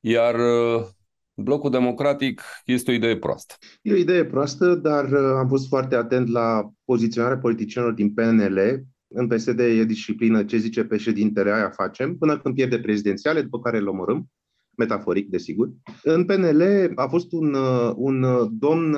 Iar 0.00 0.34
uh, 0.34 0.86
blocul 1.34 1.70
democratic 1.70 2.42
este 2.64 2.90
o 2.90 2.94
idee 2.94 3.16
proastă. 3.18 3.54
E 3.82 3.92
o 3.92 3.96
idee 3.96 4.24
proastă, 4.24 4.74
dar 4.74 5.04
uh, 5.04 5.34
am 5.38 5.48
fost 5.48 5.68
foarte 5.68 5.94
atent 5.94 6.28
la 6.28 6.70
poziționarea 6.84 7.38
politicienilor 7.38 7.94
din 7.94 8.14
PNL. 8.14 8.84
În 9.08 9.26
PSD 9.26 9.58
e 9.58 9.84
disciplină 9.84 10.44
ce 10.44 10.56
zice 10.56 10.84
președintele, 10.84 11.52
aia 11.52 11.70
facem, 11.70 12.16
până 12.16 12.38
când 12.38 12.54
pierde 12.54 12.78
prezidențiale, 12.78 13.42
după 13.42 13.60
care 13.60 13.78
îl 13.78 13.88
omorâm 13.88 14.30
metaforic, 14.78 15.28
desigur. 15.28 15.70
În 16.02 16.24
PNL 16.24 16.92
a 16.94 17.06
fost 17.06 17.32
un, 17.32 17.54
uh, 17.54 17.92
un 17.96 18.24
domn 18.58 18.96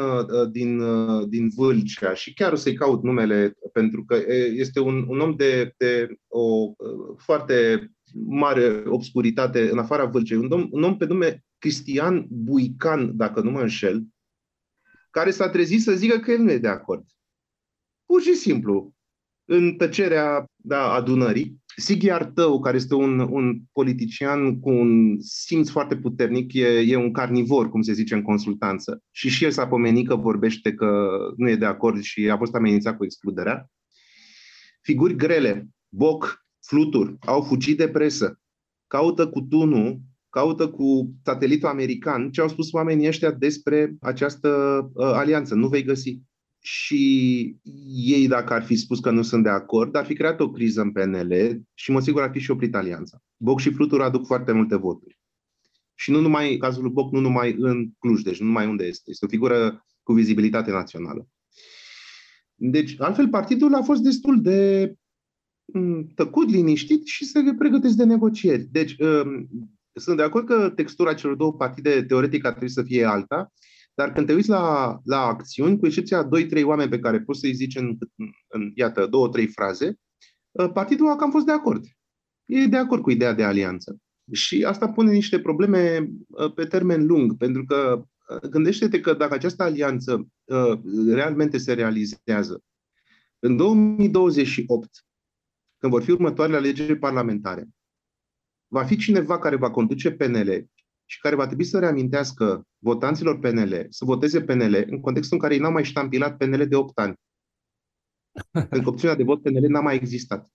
din, 0.51 0.83
din 1.29 1.49
Vâlcea 1.57 2.15
și 2.15 2.35
chiar 2.35 2.53
o 2.53 2.57
să-i 2.57 2.75
caut 2.75 3.03
numele 3.03 3.55
pentru 3.73 4.05
că 4.05 4.23
este 4.55 4.81
un, 4.81 5.05
un 5.09 5.21
om 5.21 5.35
de, 5.37 5.75
de 5.77 6.09
o 6.29 6.73
foarte 7.17 7.91
mare 8.27 8.83
obscuritate 8.87 9.71
în 9.71 9.79
afara 9.79 10.05
Vâlcei, 10.05 10.37
un, 10.37 10.51
om, 10.51 10.69
un 10.71 10.83
om 10.83 10.97
pe 10.97 11.07
nume 11.07 11.45
Cristian 11.59 12.27
Buican, 12.29 13.17
dacă 13.17 13.41
nu 13.41 13.51
mă 13.51 13.61
înșel, 13.61 14.07
care 15.11 15.31
s-a 15.31 15.49
trezit 15.49 15.83
să 15.83 15.93
zică 15.93 16.19
că 16.19 16.31
el 16.31 16.39
nu 16.39 16.51
e 16.51 16.59
de 16.59 16.69
acord. 16.69 17.05
Pur 18.07 18.21
și 18.21 18.35
simplu, 18.35 18.95
în 19.53 19.75
tăcerea 19.75 20.45
da, 20.57 20.93
adunării. 20.93 21.59
Sighi 21.77 22.11
Artău, 22.11 22.61
care 22.61 22.77
este 22.77 22.95
un, 22.95 23.19
un 23.19 23.61
politician 23.73 24.61
cu 24.61 24.71
un 24.71 25.17
simț 25.21 25.69
foarte 25.69 25.97
puternic, 25.97 26.53
e, 26.53 26.67
e 26.67 26.97
un 26.97 27.13
carnivor, 27.13 27.71
cum 27.71 27.83
se 27.83 27.93
zice 27.93 28.15
în 28.15 28.23
consultanță. 28.23 29.03
Și 29.11 29.29
și 29.29 29.45
el 29.45 29.51
s-a 29.51 29.67
pomenit 29.67 30.09
că 30.09 30.17
vorbește 30.17 30.75
că 30.75 31.09
nu 31.37 31.49
e 31.49 31.57
de 31.57 31.65
acord 31.65 32.01
și 32.01 32.31
a 32.31 32.37
fost 32.37 32.55
amenințat 32.55 32.97
cu 32.97 33.05
excluderea. 33.05 33.71
Figuri 34.83 35.17
grele, 35.17 35.69
Boc, 35.89 36.47
Flutur, 36.67 37.17
au 37.21 37.43
fugit 37.43 37.77
de 37.77 37.89
presă, 37.89 38.41
caută 38.87 39.29
cu 39.29 39.41
tunul, 39.41 40.01
caută 40.29 40.69
cu 40.69 41.15
satelitul 41.25 41.69
american 41.69 42.31
ce 42.31 42.41
au 42.41 42.49
spus 42.49 42.73
oamenii 42.73 43.09
ăștia 43.09 43.31
despre 43.31 43.97
această 44.01 44.81
uh, 44.95 45.05
alianță. 45.05 45.55
Nu 45.55 45.69
vei 45.69 45.83
găsi. 45.83 46.21
Și 46.63 47.57
ei, 47.95 48.29
dacă 48.29 48.53
ar 48.53 48.63
fi 48.63 48.77
spus 48.77 49.01
că 49.01 49.11
nu 49.11 49.23
sunt 49.23 49.43
de 49.43 49.49
acord, 49.49 49.95
ar 49.95 50.05
fi 50.05 50.15
creat 50.15 50.41
o 50.41 50.51
criză 50.51 50.81
în 50.81 50.93
PNL 50.93 51.61
și 51.75 51.91
mă 51.91 52.01
sigur 52.01 52.23
ar 52.23 52.31
fi 52.31 52.39
și 52.39 52.51
oprit 52.51 52.75
alianța. 52.75 53.23
Boc 53.37 53.61
și 53.61 53.73
Flutur 53.73 54.03
aduc 54.03 54.27
foarte 54.27 54.53
multe 54.53 54.77
voturi. 54.77 55.19
Și 55.95 56.11
nu 56.11 56.21
numai, 56.21 56.57
cazul 56.57 56.83
lui 56.83 56.93
Boc, 56.93 57.13
nu 57.13 57.21
numai 57.21 57.55
în 57.59 57.91
Cluj, 57.99 58.23
deci 58.23 58.41
nu 58.41 58.47
numai 58.47 58.67
unde 58.67 58.85
este. 58.85 59.11
Este 59.11 59.25
o 59.25 59.29
figură 59.29 59.87
cu 60.03 60.13
vizibilitate 60.13 60.71
națională. 60.71 61.29
Deci, 62.55 62.95
altfel, 62.99 63.29
partidul 63.29 63.75
a 63.75 63.83
fost 63.83 64.03
destul 64.03 64.41
de 64.41 64.95
tăcut, 66.15 66.51
liniștit 66.51 67.07
și 67.07 67.25
se 67.25 67.41
pregătesc 67.59 67.97
de 67.97 68.05
negocieri. 68.05 68.63
Deci, 68.63 68.97
um, 68.99 69.49
sunt 69.93 70.17
de 70.17 70.23
acord 70.23 70.47
că 70.47 70.71
textura 70.71 71.15
celor 71.15 71.37
două 71.37 71.53
partide 71.53 72.03
teoretic 72.03 72.45
ar 72.45 72.51
trebui 72.51 72.71
să 72.71 72.83
fie 72.83 73.05
alta, 73.05 73.53
dar 74.01 74.13
când 74.13 74.27
te 74.27 74.35
uiți 74.35 74.49
la, 74.49 74.97
la 75.05 75.21
acțiuni, 75.21 75.79
cu 75.79 75.87
excepția 75.87 76.29
2-3 76.29 76.29
oameni 76.65 76.91
pe 76.91 76.99
care 76.99 77.21
poți 77.21 77.41
să-i 77.41 77.55
zici 77.55 77.77
în, 77.77 77.99
în 78.49 78.73
iată, 78.75 79.07
două, 79.07 79.29
trei 79.29 79.47
fraze, 79.47 79.99
uh, 80.51 80.71
partidul 80.73 81.11
a 81.11 81.17
cam 81.17 81.31
fost 81.31 81.45
de 81.47 81.53
acord. 81.53 81.85
E 82.45 82.67
de 82.67 82.77
acord 82.77 83.03
cu 83.03 83.11
ideea 83.11 83.33
de 83.33 83.45
alianță. 83.45 83.97
Și 84.33 84.65
asta 84.65 84.89
pune 84.89 85.13
niște 85.13 85.41
probleme 85.41 86.11
uh, 86.29 86.53
pe 86.53 86.65
termen 86.65 87.07
lung, 87.07 87.37
pentru 87.37 87.65
că 87.65 88.03
uh, 88.29 88.51
gândește-te 88.51 89.01
că 89.01 89.15
dacă 89.15 89.35
această 89.35 89.63
alianță 89.63 90.29
realmente 91.09 91.59
se 91.59 91.73
realizează, 91.73 92.63
în 93.39 93.57
2028 93.57 95.05
când 95.79 95.93
vor 95.93 96.03
fi 96.03 96.11
următoarele 96.11 96.57
alegeri 96.57 96.99
parlamentare, 96.99 97.69
va 98.67 98.85
fi 98.85 98.97
cineva 98.97 99.39
care 99.39 99.57
va 99.57 99.71
conduce 99.71 100.11
PNL 100.11 100.71
și 101.11 101.21
care 101.21 101.35
va 101.35 101.47
trebui 101.47 101.65
să 101.65 101.79
reamintească 101.79 102.67
votanților 102.79 103.39
PNL 103.39 103.87
să 103.89 104.05
voteze 104.05 104.43
PNL 104.43 104.85
în 104.87 105.01
contextul 105.01 105.37
în 105.37 105.43
care 105.43 105.55
ei 105.55 105.61
n-au 105.61 105.73
mai 105.73 105.85
ștampilat 105.85 106.37
PNL 106.37 106.67
de 106.69 106.77
8 106.77 106.99
ani. 106.99 107.15
Pentru 108.53 108.83
că 108.83 108.89
opțiunea 108.89 109.17
de 109.17 109.23
vot 109.23 109.43
PNL 109.43 109.67
n-a 109.69 109.81
mai 109.81 109.95
existat. 109.95 110.51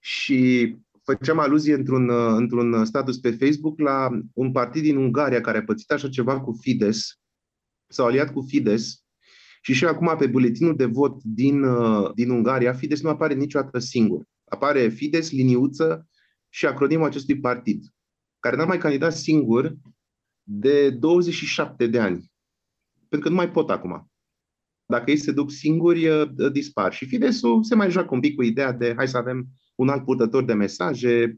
Și 0.00 0.76
făceam 1.02 1.38
aluzie 1.38 1.74
într-un, 1.74 2.10
într-un 2.36 2.84
status 2.84 3.18
pe 3.18 3.30
Facebook 3.30 3.78
la 3.78 4.08
un 4.32 4.52
partid 4.52 4.82
din 4.82 4.96
Ungaria 4.96 5.40
care 5.40 5.58
a 5.58 5.64
pățit 5.64 5.90
așa 5.90 6.08
ceva 6.08 6.40
cu 6.40 6.52
Fides, 6.60 7.20
s-au 7.86 8.06
aliat 8.06 8.32
cu 8.32 8.40
Fides 8.40 9.04
și 9.62 9.72
și 9.72 9.84
acum 9.84 10.16
pe 10.18 10.26
buletinul 10.26 10.76
de 10.76 10.84
vot 10.84 11.22
din, 11.22 11.62
uh, 11.62 12.12
din 12.14 12.30
Ungaria, 12.30 12.72
Fides 12.72 13.02
nu 13.02 13.08
apare 13.08 13.34
niciodată 13.34 13.78
singur. 13.78 14.24
Apare 14.44 14.88
Fides, 14.88 15.30
liniuță 15.30 16.08
și 16.48 16.66
acronimul 16.66 17.06
acestui 17.06 17.40
partid, 17.40 17.84
care 18.46 18.58
n-a 18.60 18.64
mai 18.64 18.78
candidat 18.78 19.12
singur 19.12 19.76
de 20.42 20.90
27 20.90 21.86
de 21.86 22.00
ani. 22.00 22.32
Pentru 23.08 23.28
că 23.28 23.34
nu 23.34 23.40
mai 23.40 23.50
pot 23.50 23.70
acum. 23.70 24.10
Dacă 24.86 25.10
ei 25.10 25.16
se 25.16 25.32
duc 25.32 25.50
singuri, 25.50 26.08
uh, 26.08 26.52
dispar. 26.52 26.92
Și 26.92 27.06
Fidesul 27.06 27.64
se 27.64 27.74
mai 27.74 27.90
joacă 27.90 28.14
un 28.14 28.20
pic 28.20 28.34
cu 28.34 28.42
ideea 28.42 28.72
de 28.72 28.92
hai 28.96 29.08
să 29.08 29.16
avem 29.16 29.46
un 29.74 29.88
alt 29.88 30.04
purtător 30.04 30.44
de 30.44 30.52
mesaje, 30.52 31.36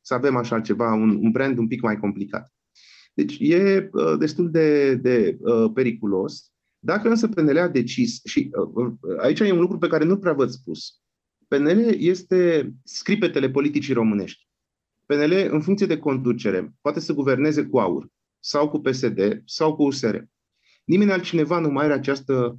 să 0.00 0.14
avem 0.14 0.36
așa 0.36 0.60
ceva, 0.60 0.92
un, 0.92 1.10
un 1.10 1.30
brand 1.30 1.58
un 1.58 1.66
pic 1.66 1.82
mai 1.82 1.98
complicat. 1.98 2.52
Deci 3.14 3.36
e 3.40 3.88
uh, 3.92 4.18
destul 4.18 4.50
de, 4.50 4.94
de 4.94 5.36
uh, 5.40 5.70
periculos 5.74 6.52
dacă 6.78 7.08
însă 7.08 7.28
PNL 7.28 7.58
a 7.58 7.68
decis, 7.68 8.20
și 8.24 8.50
uh, 8.74 8.92
uh, 9.00 9.18
aici 9.20 9.40
e 9.40 9.52
un 9.52 9.60
lucru 9.60 9.78
pe 9.78 9.86
care 9.86 10.04
nu 10.04 10.18
prea 10.18 10.32
v-ați 10.32 10.54
spus, 10.54 11.00
PNL 11.48 11.94
este 11.98 12.70
scripetele 12.84 13.50
politicii 13.50 13.94
românești. 13.94 14.47
PNL, 15.08 15.32
în 15.32 15.60
funcție 15.60 15.86
de 15.86 15.98
conducere, 15.98 16.74
poate 16.80 17.00
să 17.00 17.12
guverneze 17.12 17.64
cu 17.64 17.78
AUR, 17.78 18.08
sau 18.38 18.68
cu 18.68 18.80
PSD, 18.80 19.42
sau 19.44 19.76
cu 19.76 19.82
USR. 19.82 20.16
Nimeni 20.84 21.12
altcineva 21.12 21.58
nu 21.58 21.70
mai 21.70 21.84
are 21.84 21.92
această, 21.92 22.58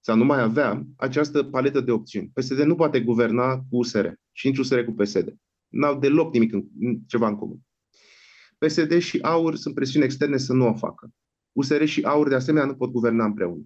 sau 0.00 0.16
nu 0.16 0.24
mai 0.24 0.40
avea 0.40 0.86
această 0.96 1.42
paletă 1.42 1.80
de 1.80 1.90
opțiuni. 1.90 2.30
PSD 2.34 2.58
nu 2.58 2.74
poate 2.74 3.00
guverna 3.00 3.56
cu 3.56 3.76
USR 3.76 4.06
și 4.32 4.46
nici 4.46 4.58
USR 4.58 4.80
cu 4.80 4.92
PSD. 4.92 5.36
N-au 5.68 5.98
deloc 5.98 6.32
nimic 6.32 6.52
în, 6.52 6.64
ceva 7.06 7.28
în 7.28 7.36
comun. 7.36 7.60
PSD 8.58 8.98
și 8.98 9.18
AUR 9.20 9.56
sunt 9.56 9.74
presiuni 9.74 10.04
externe 10.04 10.36
să 10.36 10.52
nu 10.52 10.68
o 10.68 10.74
facă. 10.74 11.10
USR 11.52 11.84
și 11.84 12.02
AUR 12.02 12.28
de 12.28 12.34
asemenea 12.34 12.66
nu 12.66 12.74
pot 12.74 12.90
guverna 12.90 13.24
împreună. 13.24 13.62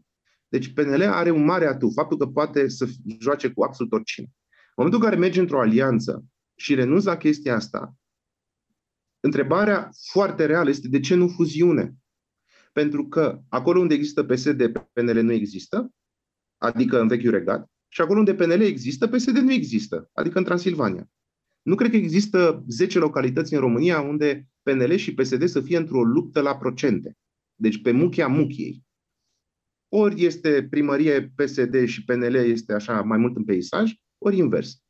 Deci 0.48 0.72
PNL 0.72 1.02
are 1.02 1.30
un 1.30 1.44
mare 1.44 1.66
atu, 1.66 1.90
faptul 1.90 2.16
că 2.16 2.26
poate 2.26 2.68
să 2.68 2.86
joace 3.18 3.48
cu 3.50 3.64
absolut 3.64 3.92
oricine. 3.92 4.26
În 4.26 4.72
momentul 4.76 5.02
în 5.02 5.08
care 5.08 5.20
merge 5.20 5.40
într-o 5.40 5.60
alianță 5.60 6.24
și 6.54 6.74
renunți 6.74 7.06
la 7.06 7.16
chestia 7.16 7.54
asta, 7.54 7.94
întrebarea 9.24 9.90
foarte 10.10 10.46
reală 10.46 10.68
este 10.68 10.88
de 10.88 11.00
ce 11.00 11.14
nu 11.14 11.28
fuziune? 11.28 11.94
Pentru 12.72 13.08
că 13.08 13.40
acolo 13.48 13.80
unde 13.80 13.94
există 13.94 14.24
PSD, 14.24 14.72
PNL 14.92 15.22
nu 15.22 15.32
există, 15.32 15.90
adică 16.58 17.00
în 17.00 17.08
vechiul 17.08 17.30
regat, 17.30 17.70
și 17.88 18.00
acolo 18.00 18.18
unde 18.18 18.34
PNL 18.34 18.60
există, 18.60 19.08
PSD 19.08 19.36
nu 19.36 19.52
există, 19.52 20.10
adică 20.12 20.38
în 20.38 20.44
Transilvania. 20.44 21.10
Nu 21.62 21.74
cred 21.74 21.90
că 21.90 21.96
există 21.96 22.64
10 22.68 22.98
localități 22.98 23.54
în 23.54 23.60
România 23.60 24.00
unde 24.00 24.48
PNL 24.62 24.94
și 24.94 25.14
PSD 25.14 25.48
să 25.48 25.60
fie 25.60 25.76
într-o 25.76 26.02
luptă 26.02 26.40
la 26.40 26.56
procente. 26.56 27.16
Deci 27.54 27.82
pe 27.82 27.90
muchia 27.90 28.26
muchiei. 28.26 28.82
Ori 29.88 30.24
este 30.24 30.66
primărie 30.70 31.32
PSD 31.36 31.84
și 31.84 32.04
PNL 32.04 32.34
este 32.34 32.72
așa 32.72 33.02
mai 33.02 33.18
mult 33.18 33.36
în 33.36 33.44
peisaj, 33.44 33.92
ori 34.18 34.36
invers. 34.36 34.83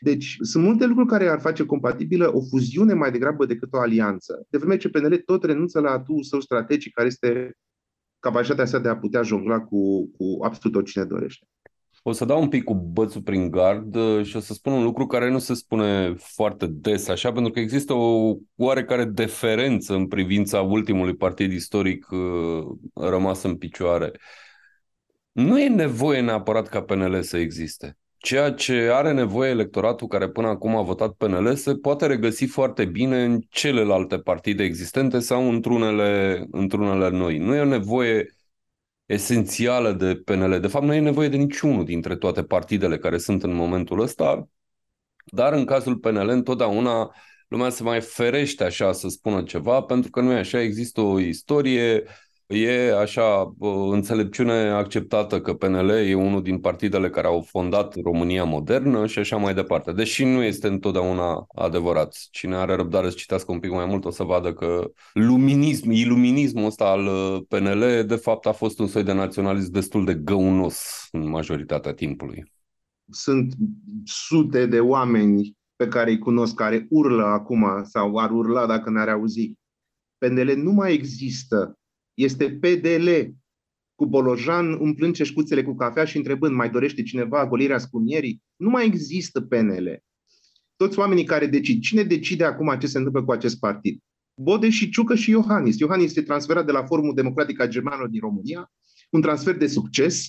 Deci 0.00 0.36
sunt 0.40 0.64
multe 0.64 0.86
lucruri 0.86 1.08
care 1.08 1.28
ar 1.28 1.40
face 1.40 1.64
compatibilă 1.64 2.36
o 2.36 2.40
fuziune 2.40 2.94
mai 2.94 3.10
degrabă 3.10 3.46
decât 3.46 3.72
o 3.72 3.78
alianță. 3.78 4.46
De 4.48 4.58
vreme 4.58 4.76
ce 4.76 4.88
PNL 4.88 5.16
tot 5.16 5.44
renunță 5.44 5.80
la 5.80 5.90
atu 5.90 6.22
său 6.22 6.40
strategic, 6.40 6.94
care 6.94 7.06
este 7.06 7.56
capacitatea 8.18 8.64
sa 8.64 8.78
de 8.78 8.88
a 8.88 8.96
putea 8.96 9.22
jongla 9.22 9.60
cu, 9.60 10.10
cu 10.10 10.44
absolut 10.44 10.76
oricine 10.76 11.04
dorește. 11.04 11.46
O 12.02 12.12
să 12.12 12.24
dau 12.24 12.40
un 12.40 12.48
pic 12.48 12.64
cu 12.64 12.74
bățul 12.74 13.22
prin 13.22 13.50
gard 13.50 13.94
uh, 13.94 14.24
și 14.24 14.36
o 14.36 14.40
să 14.40 14.52
spun 14.52 14.72
un 14.72 14.82
lucru 14.82 15.06
care 15.06 15.30
nu 15.30 15.38
se 15.38 15.54
spune 15.54 16.14
foarte 16.16 16.66
des 16.66 17.08
așa, 17.08 17.32
pentru 17.32 17.52
că 17.52 17.60
există 17.60 17.92
o 17.92 18.34
oarecare 18.56 19.04
deferență 19.04 19.94
în 19.94 20.06
privința 20.06 20.60
ultimului 20.60 21.16
partid 21.16 21.52
istoric 21.52 22.10
uh, 22.10 22.78
rămas 22.94 23.42
în 23.42 23.56
picioare. 23.56 24.12
Nu 25.32 25.60
e 25.60 25.68
nevoie 25.68 26.20
neapărat 26.20 26.68
ca 26.68 26.82
PNL 26.82 27.22
să 27.22 27.36
existe. 27.36 27.98
Ceea 28.22 28.52
ce 28.52 28.90
are 28.92 29.12
nevoie 29.12 29.50
electoratul 29.50 30.06
care 30.06 30.28
până 30.28 30.48
acum 30.48 30.76
a 30.76 30.82
votat 30.82 31.12
PNL 31.12 31.54
se 31.54 31.74
poate 31.74 32.06
regăsi 32.06 32.46
foarte 32.46 32.84
bine 32.84 33.24
în 33.24 33.40
celelalte 33.48 34.18
partide 34.18 34.62
existente 34.64 35.18
sau 35.18 35.48
într-unele, 35.48 36.44
într-unele 36.50 37.08
noi. 37.08 37.38
Nu 37.38 37.54
e 37.54 37.64
nevoie 37.64 38.36
esențială 39.06 39.92
de 39.92 40.14
PNL. 40.24 40.60
De 40.60 40.66
fapt, 40.66 40.84
nu 40.84 40.94
e 40.94 41.00
nevoie 41.00 41.28
de 41.28 41.36
niciunul 41.36 41.84
dintre 41.84 42.16
toate 42.16 42.42
partidele 42.42 42.98
care 42.98 43.18
sunt 43.18 43.42
în 43.42 43.54
momentul 43.54 44.00
ăsta, 44.00 44.48
dar 45.24 45.52
în 45.52 45.64
cazul 45.64 45.96
PNL 45.96 46.28
întotdeauna 46.28 47.14
lumea 47.48 47.70
se 47.70 47.82
mai 47.82 48.00
ferește 48.00 48.64
așa 48.64 48.92
să 48.92 49.08
spună 49.08 49.42
ceva, 49.42 49.82
pentru 49.82 50.10
că 50.10 50.20
nu 50.20 50.32
e 50.32 50.38
așa, 50.38 50.60
există 50.60 51.00
o 51.00 51.18
istorie, 51.18 52.04
E 52.52 52.98
așa 52.98 53.54
înțelepciune 53.90 54.52
acceptată 54.52 55.40
că 55.40 55.54
PNL 55.54 55.88
e 55.88 56.14
unul 56.14 56.42
din 56.42 56.58
partidele 56.58 57.10
care 57.10 57.26
au 57.26 57.40
fondat 57.40 57.94
România 58.02 58.44
modernă 58.44 59.06
și 59.06 59.18
așa 59.18 59.36
mai 59.36 59.54
departe. 59.54 59.92
Deși 59.92 60.24
nu 60.24 60.42
este 60.42 60.66
întotdeauna 60.66 61.46
adevărat. 61.54 62.16
Cine 62.30 62.54
are 62.54 62.74
răbdare 62.74 63.08
să 63.08 63.14
citească 63.16 63.52
un 63.52 63.58
pic 63.58 63.70
mai 63.70 63.86
mult 63.86 64.04
o 64.04 64.10
să 64.10 64.22
vadă 64.22 64.52
că 64.52 64.90
luminism, 65.12 65.90
iluminismul 65.90 66.64
ăsta 66.64 66.84
al 66.84 67.06
uh, 67.06 67.40
PNL 67.48 68.04
de 68.06 68.16
fapt 68.16 68.46
a 68.46 68.52
fost 68.52 68.78
un 68.78 68.86
soi 68.86 69.02
de 69.02 69.12
naționalism 69.12 69.72
destul 69.72 70.04
de 70.04 70.14
găunos 70.14 71.08
în 71.10 71.28
majoritatea 71.28 71.92
timpului. 71.92 72.52
Sunt 73.10 73.54
sute 74.04 74.66
de 74.66 74.80
oameni 74.80 75.56
pe 75.76 75.88
care 75.88 76.10
îi 76.10 76.18
cunosc 76.18 76.54
care 76.54 76.86
urlă 76.88 77.24
acum 77.24 77.82
sau 77.82 78.16
ar 78.16 78.30
urla 78.30 78.66
dacă 78.66 78.90
ne-ar 78.90 79.08
auzi. 79.08 79.52
PNL 80.18 80.56
nu 80.56 80.72
mai 80.72 80.92
există 80.92 81.74
este 82.22 82.50
PDL, 82.50 83.08
cu 83.94 84.06
Bolojan 84.06 84.72
umplând 84.72 85.14
ceșcuțele 85.14 85.62
cu 85.62 85.74
cafea 85.74 86.04
și 86.04 86.16
întrebând, 86.16 86.54
mai 86.54 86.70
dorește 86.70 87.02
cineva 87.02 87.46
golirea 87.46 87.78
scunierii? 87.78 88.42
Nu 88.56 88.68
mai 88.68 88.86
există 88.86 89.40
PNL. 89.40 90.02
Toți 90.76 90.98
oamenii 90.98 91.24
care 91.24 91.46
decid. 91.46 91.82
Cine 91.82 92.02
decide 92.02 92.44
acum 92.44 92.76
ce 92.78 92.86
se 92.86 92.98
întâmplă 92.98 93.24
cu 93.24 93.32
acest 93.32 93.58
partid? 93.58 94.00
Bode 94.34 94.70
și 94.70 94.90
Ciucă 94.90 95.14
și 95.14 95.30
Iohannis. 95.30 95.78
Iohannis 95.78 96.06
este 96.06 96.22
transferat 96.22 96.66
de 96.66 96.72
la 96.72 96.84
Forumul 96.84 97.14
Democratic 97.14 97.60
al 97.60 97.68
Germanilor 97.68 98.08
din 98.08 98.20
România, 98.20 98.72
un 99.10 99.20
transfer 99.20 99.56
de 99.56 99.66
succes 99.66 100.28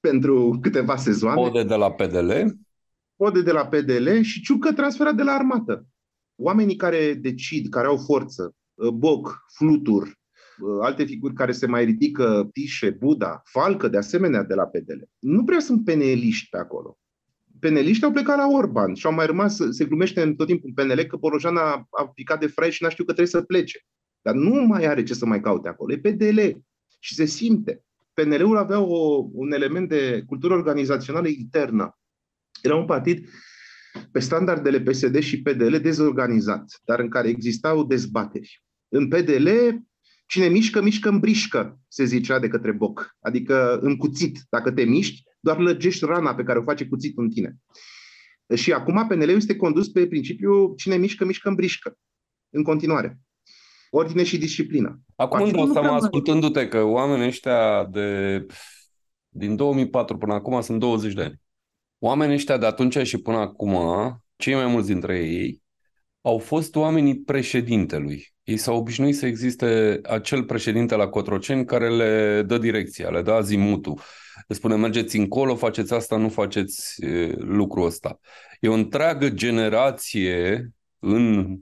pentru 0.00 0.58
câteva 0.62 0.96
sezoane. 0.96 1.40
Bode 1.40 1.64
de 1.64 1.74
la 1.74 1.92
PDL. 1.92 2.30
Bode 3.16 3.42
de 3.42 3.52
la 3.52 3.66
PDL 3.66 4.20
și 4.20 4.40
Ciucă 4.40 4.72
transferat 4.72 5.14
de 5.14 5.22
la 5.22 5.32
armată. 5.32 5.86
Oamenii 6.34 6.76
care 6.76 7.14
decid, 7.14 7.68
care 7.68 7.86
au 7.86 7.96
forță, 7.96 8.54
Boc, 8.92 9.44
Flutur, 9.56 10.06
Uh, 10.06 10.17
alte 10.82 11.04
figuri 11.04 11.34
care 11.34 11.52
se 11.52 11.66
mai 11.66 11.84
ridică, 11.84 12.48
Tișe, 12.52 12.90
Buda, 12.90 13.42
Falcă, 13.44 13.88
de 13.88 13.96
asemenea, 13.96 14.42
de 14.42 14.54
la 14.54 14.66
PDL. 14.66 15.02
Nu 15.18 15.44
prea 15.44 15.60
sunt 15.60 15.84
peneliști 15.84 16.48
pe 16.48 16.58
acolo. 16.58 16.98
Peneliști 17.60 18.04
au 18.04 18.12
plecat 18.12 18.36
la 18.36 18.48
Orban 18.48 18.94
și 18.94 19.06
au 19.06 19.12
mai 19.12 19.26
rămas, 19.26 19.60
se 19.70 19.84
glumește 19.84 20.22
în 20.22 20.34
tot 20.34 20.46
timpul 20.46 20.72
în 20.74 20.84
PNL 20.84 21.02
că 21.02 21.16
Borojan 21.16 21.56
a, 21.56 21.88
a 21.90 22.08
picat 22.14 22.40
de 22.40 22.46
frai 22.46 22.70
și 22.70 22.82
n-a 22.82 22.88
știut 22.88 23.06
că 23.06 23.12
trebuie 23.12 23.40
să 23.40 23.46
plece. 23.46 23.78
Dar 24.22 24.34
nu 24.34 24.66
mai 24.66 24.84
are 24.84 25.02
ce 25.02 25.14
să 25.14 25.26
mai 25.26 25.40
caute 25.40 25.68
acolo. 25.68 25.92
E 25.92 25.98
PDL 25.98 26.40
și 26.98 27.14
se 27.14 27.24
simte. 27.24 27.82
PNL-ul 28.14 28.56
avea 28.56 28.80
o, 28.80 29.28
un 29.32 29.52
element 29.52 29.88
de 29.88 30.22
cultură 30.26 30.54
organizațională 30.54 31.28
internă. 31.28 31.98
Era 32.62 32.76
un 32.76 32.84
partid 32.84 33.28
pe 34.12 34.18
standardele 34.18 34.80
PSD 34.80 35.18
și 35.18 35.42
PDL 35.42 35.76
dezorganizat, 35.76 36.80
dar 36.84 36.98
în 36.98 37.08
care 37.08 37.28
existau 37.28 37.84
dezbateri. 37.84 38.62
În 38.88 39.08
PDL 39.08 39.48
Cine 40.28 40.48
mișcă, 40.48 40.82
mișcă 40.82 41.08
în 41.08 41.18
brișcă, 41.18 41.78
se 41.88 42.04
zicea 42.04 42.38
de 42.38 42.48
către 42.48 42.72
Boc. 42.72 43.16
Adică 43.20 43.78
în 43.78 43.96
cuțit. 43.96 44.38
Dacă 44.48 44.70
te 44.70 44.84
miști, 44.84 45.22
doar 45.40 45.58
lăgești 45.58 46.04
rana 46.04 46.34
pe 46.34 46.42
care 46.42 46.58
o 46.58 46.62
face 46.62 46.86
cuțitul 46.86 47.22
în 47.22 47.30
tine. 47.30 47.56
Și 48.54 48.72
acum 48.72 49.06
PNL 49.06 49.28
este 49.28 49.56
condus 49.56 49.88
pe 49.88 50.06
principiu 50.06 50.74
cine 50.74 50.96
mișcă, 50.96 51.24
mișcă 51.24 51.48
în 51.48 51.54
brișcă. 51.54 51.98
În 52.50 52.62
continuare. 52.62 53.18
Ordine 53.90 54.24
și 54.24 54.38
disciplină. 54.38 55.00
Acum 55.16 55.42
îmi 55.42 55.52
dau 55.52 55.72
seama, 55.72 55.94
ascultându-te, 55.94 56.68
că 56.68 56.82
oamenii 56.82 57.26
ăștia 57.26 57.84
de 57.84 58.46
din 59.28 59.56
2004 59.56 60.16
până 60.16 60.34
acum 60.34 60.60
sunt 60.60 60.78
20 60.78 61.12
de 61.12 61.22
ani. 61.22 61.40
Oamenii 61.98 62.34
ăștia 62.34 62.58
de 62.58 62.66
atunci 62.66 62.98
și 62.98 63.18
până 63.18 63.36
acum, 63.36 63.76
cei 64.36 64.54
mai 64.54 64.66
mulți 64.66 64.88
dintre 64.88 65.18
ei, 65.18 65.62
au 66.28 66.38
fost 66.38 66.76
oamenii 66.76 67.18
președintelui. 67.18 68.32
Ei 68.42 68.56
s-au 68.56 68.76
obișnuit 68.76 69.16
să 69.16 69.26
existe 69.26 70.00
acel 70.02 70.44
președinte 70.44 70.94
la 70.94 71.08
Cotroceni 71.08 71.64
care 71.64 71.90
le 71.90 72.42
dă 72.42 72.58
direcția, 72.58 73.08
le 73.08 73.22
dă 73.22 73.32
azimutul. 73.32 74.00
Le 74.46 74.54
spune 74.54 74.76
mergeți 74.76 75.16
încolo, 75.16 75.56
faceți 75.56 75.94
asta, 75.94 76.16
nu 76.16 76.28
faceți 76.28 77.04
lucrul 77.36 77.86
ăsta. 77.86 78.20
E 78.60 78.68
o 78.68 78.72
întreagă 78.72 79.28
generație 79.28 80.68
în 80.98 81.56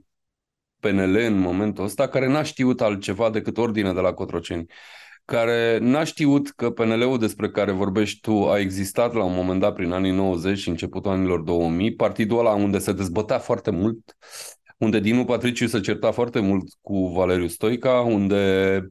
PNL 0.79 1.15
în 1.15 1.37
momentul 1.37 1.83
ăsta 1.83 2.07
care 2.07 2.27
n-a 2.27 2.43
știut 2.43 2.81
altceva 2.81 3.29
decât 3.29 3.57
ordine 3.57 3.93
de 3.93 3.99
la 3.99 4.13
Cotroceni 4.13 4.65
care 5.27 5.77
n-a 5.77 6.03
știut 6.03 6.49
că 6.49 6.71
PNL-ul 6.71 7.19
despre 7.19 7.49
care 7.49 7.71
vorbești 7.71 8.19
tu 8.19 8.49
a 8.49 8.59
existat 8.59 9.13
la 9.13 9.23
un 9.23 9.33
moment 9.33 9.59
dat 9.59 9.73
prin 9.73 9.91
anii 9.91 10.11
90 10.11 10.57
și 10.57 10.69
începutul 10.69 11.11
anilor 11.11 11.41
2000, 11.41 11.95
partidul 11.95 12.39
ăla 12.39 12.53
unde 12.53 12.77
se 12.77 12.91
dezbătea 12.91 13.39
foarte 13.39 13.71
mult, 13.71 14.17
unde 14.77 14.99
Dinu 14.99 15.25
Patriciu 15.25 15.67
se 15.67 15.79
certa 15.79 16.11
foarte 16.11 16.39
mult 16.39 16.67
cu 16.81 17.07
Valeriu 17.07 17.47
Stoica, 17.47 17.99
unde 17.99 18.81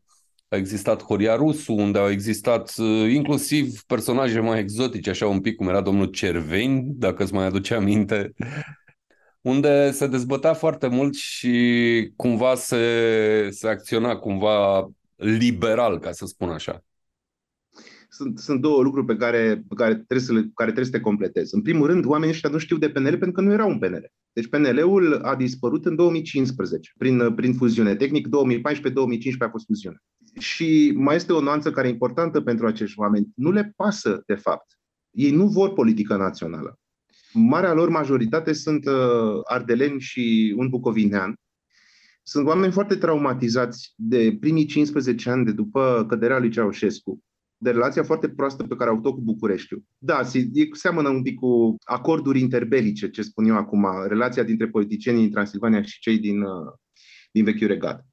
a 0.49 0.57
existat 0.57 1.03
Horia 1.03 1.35
Rusu, 1.35 1.75
unde 1.75 1.99
au 1.99 2.11
existat 2.11 2.75
uh, 2.77 3.13
inclusiv 3.13 3.83
personaje 3.83 4.41
mai 4.41 4.59
exotice, 4.59 5.11
așa 5.11 5.27
un 5.27 5.41
pic 5.41 5.57
cum 5.57 5.69
era 5.69 5.81
domnul 5.81 6.07
Cerveni, 6.07 6.85
dacă 6.87 7.23
îți 7.23 7.35
mai 7.35 7.45
aduce 7.45 7.75
aminte, 7.75 8.33
unde 9.41 9.91
se 9.91 10.07
dezbătea 10.07 10.55
foarte 10.55 10.87
mult 10.87 11.15
și 11.15 12.13
cumva 12.17 12.55
se, 12.55 13.49
se 13.51 13.69
acționa 13.69 14.17
cumva 14.17 14.89
liberal, 15.17 15.99
ca 15.99 16.13
să 16.13 16.27
spun 16.27 16.49
așa. 16.49 16.85
Sunt, 18.09 18.39
sunt 18.39 18.61
două 18.61 18.83
lucruri 18.83 19.07
pe 19.07 19.17
care, 19.17 19.65
pe 19.69 19.75
care, 19.75 19.95
trebuie 19.95 20.21
să 20.21 20.33
le, 20.33 20.41
care 20.41 20.73
trebuie 20.73 20.85
să 20.85 20.91
te 20.91 21.01
completezi. 21.01 21.55
În 21.55 21.63
primul 21.63 21.87
rând, 21.87 22.05
oamenii 22.05 22.35
ăștia 22.35 22.51
nu 22.51 22.59
știu 22.59 22.77
de 22.77 22.91
PNL 22.91 23.09
pentru 23.09 23.33
că 23.33 23.41
nu 23.41 23.53
era 23.53 23.65
un 23.65 23.79
PNL. 23.79 24.13
Deci 24.37 24.49
PNL-ul 24.49 25.15
a 25.23 25.37
dispărut 25.37 25.87
în 25.87 25.95
2015, 25.95 26.93
prin, 26.99 27.35
prin 27.35 27.55
fuziune. 27.55 27.97
Tehnic, 27.97 28.27
2014-2015 28.27 28.31
a 29.39 29.49
fost 29.49 29.65
fuziune. 29.65 29.97
Și 30.39 30.93
mai 30.97 31.17
este 31.17 31.33
o 31.33 31.41
nuanță 31.41 31.71
care 31.71 31.89
e 31.89 31.91
importantă 31.91 32.41
pentru 32.41 32.67
acești 32.67 32.99
oameni. 32.99 33.29
Nu 33.35 33.51
le 33.51 33.73
pasă, 33.77 34.23
de 34.27 34.35
fapt. 34.35 34.79
Ei 35.11 35.31
nu 35.31 35.47
vor 35.47 35.73
politică 35.73 36.17
națională. 36.17 36.79
Marea 37.33 37.73
lor 37.73 37.89
majoritate 37.89 38.53
sunt 38.53 38.87
uh, 38.87 39.41
ardeleni 39.45 40.01
și 40.01 40.55
un 40.57 40.69
bucovinean, 40.69 41.35
sunt 42.23 42.47
oameni 42.47 42.73
foarte 42.73 42.97
traumatizați 42.97 43.93
de 43.97 44.37
primii 44.41 44.67
15 44.67 45.31
ani 45.31 45.45
de 45.45 45.53
după 45.53 46.05
căderea 46.09 46.39
lui 46.39 46.51
Ceaușescu, 46.51 47.25
de 47.67 47.73
relația 47.73 48.03
foarte 48.03 48.29
proastă 48.29 48.63
pe 48.63 48.77
care 48.77 48.91
au 48.91 48.97
avut-o 48.97 49.15
cu 49.15 49.21
Bucureștiul. 49.21 49.85
Da, 49.99 50.21
e, 50.53 50.69
seamănă 50.73 51.09
un 51.09 51.23
pic 51.23 51.39
cu 51.39 51.77
acorduri 51.85 52.41
interbelice, 52.41 53.11
ce 53.11 53.23
spun 53.23 53.45
eu 53.45 53.57
acum, 53.57 53.87
relația 54.09 54.43
dintre 54.43 54.69
politicienii 54.69 55.23
din 55.23 55.31
Transilvania 55.31 55.83
și 55.83 56.01
cei 56.01 56.19
din, 56.19 56.41
uh, 56.41 56.73
din 57.33 57.45
vechiul 57.45 57.67
regat. 57.67 58.07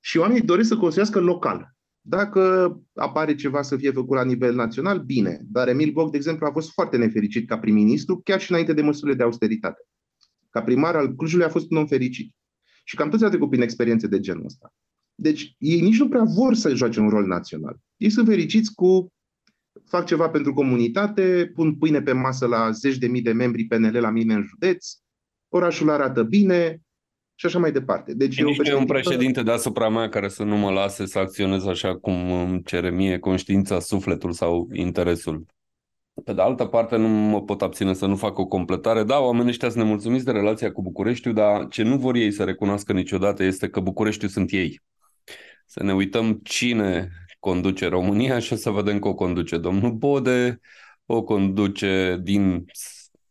Și 0.00 0.18
oamenii 0.18 0.42
doresc 0.42 0.68
să 0.68 0.76
construiască 0.76 1.20
local. 1.20 1.74
Dacă 2.00 2.72
apare 2.94 3.34
ceva 3.34 3.62
să 3.62 3.76
fie 3.76 3.90
făcut 3.90 4.16
la 4.16 4.24
nivel 4.24 4.54
național, 4.54 4.98
bine. 4.98 5.40
Dar 5.44 5.68
Emil 5.68 5.92
Boc, 5.92 6.10
de 6.10 6.16
exemplu, 6.16 6.46
a 6.46 6.52
fost 6.52 6.70
foarte 6.72 6.96
nefericit 6.96 7.48
ca 7.48 7.58
prim-ministru, 7.58 8.20
chiar 8.24 8.40
și 8.40 8.50
înainte 8.50 8.72
de 8.72 8.82
măsurile 8.82 9.16
de 9.16 9.22
austeritate. 9.22 9.82
Ca 10.50 10.62
primar 10.62 10.96
al 10.96 11.14
Clujului 11.14 11.46
a 11.46 11.48
fost 11.48 11.70
un 11.70 11.76
om 11.76 11.86
fericit. 11.86 12.34
Și 12.84 12.96
cam 12.96 13.10
toți 13.10 13.24
au 13.24 13.28
trecut 13.28 13.50
prin 13.50 13.62
experiențe 13.62 14.06
de 14.06 14.20
genul 14.20 14.44
ăsta. 14.44 14.72
Deci 15.14 15.54
ei 15.58 15.80
nici 15.80 15.98
nu 15.98 16.08
prea 16.08 16.24
vor 16.24 16.54
să 16.54 16.74
joace 16.74 17.00
un 17.00 17.08
rol 17.08 17.26
național. 17.26 17.76
Ei 18.02 18.10
sunt 18.10 18.26
fericiți 18.26 18.74
cu 18.74 19.12
fac 19.84 20.06
ceva 20.06 20.28
pentru 20.28 20.52
comunitate, 20.52 21.50
pun 21.54 21.74
pâine 21.74 22.02
pe 22.02 22.12
masă 22.12 22.46
la 22.46 22.70
zeci 22.70 22.96
de 22.96 23.06
mii 23.06 23.22
de 23.22 23.32
membri 23.32 23.64
PNL 23.64 23.96
la 24.00 24.10
mine 24.10 24.34
în 24.34 24.42
județ, 24.42 24.86
orașul 25.48 25.90
arată 25.90 26.22
bine 26.22 26.80
și 27.34 27.46
așa 27.46 27.58
mai 27.58 27.72
departe. 27.72 28.14
Deci 28.14 28.38
e 28.38 28.42
nici 28.42 28.58
nu 28.58 28.64
e 28.64 28.74
un 28.74 28.84
președinte 28.84 29.42
deasupra 29.42 29.88
mea 29.88 30.08
care 30.08 30.28
să 30.28 30.42
nu 30.42 30.56
mă 30.56 30.70
lase 30.70 31.06
să 31.06 31.18
acționez 31.18 31.66
așa 31.66 31.96
cum 31.96 32.32
îmi 32.32 32.62
cere 32.62 32.90
mie 32.90 33.18
conștiința, 33.18 33.80
sufletul 33.80 34.32
sau 34.32 34.68
interesul. 34.72 35.46
Pe 36.24 36.32
de 36.32 36.40
altă 36.40 36.64
parte, 36.64 36.96
nu 36.96 37.08
mă 37.08 37.42
pot 37.42 37.62
abține 37.62 37.94
să 37.94 38.06
nu 38.06 38.16
fac 38.16 38.38
o 38.38 38.46
completare. 38.46 39.02
Da, 39.02 39.18
oamenii 39.18 39.48
ăștia 39.48 39.68
sunt 39.68 39.82
nemulțumiți 39.82 40.24
de 40.24 40.30
relația 40.30 40.72
cu 40.72 40.82
Bucureștiul, 40.82 41.34
dar 41.34 41.68
ce 41.68 41.82
nu 41.82 41.96
vor 41.96 42.14
ei 42.14 42.32
să 42.32 42.44
recunoască 42.44 42.92
niciodată 42.92 43.42
este 43.42 43.68
că 43.68 43.80
Bucureștiul 43.80 44.30
sunt 44.30 44.52
ei. 44.52 44.80
Să 45.66 45.82
ne 45.82 45.94
uităm 45.94 46.40
cine 46.42 47.10
conduce 47.42 47.86
România 47.86 48.38
și 48.38 48.52
o 48.52 48.56
să 48.56 48.70
vedem 48.70 48.98
că 48.98 49.08
o 49.08 49.14
conduce 49.14 49.58
domnul 49.58 49.92
Bode, 49.92 50.60
o 51.06 51.22
conduce 51.22 52.20
din 52.22 52.64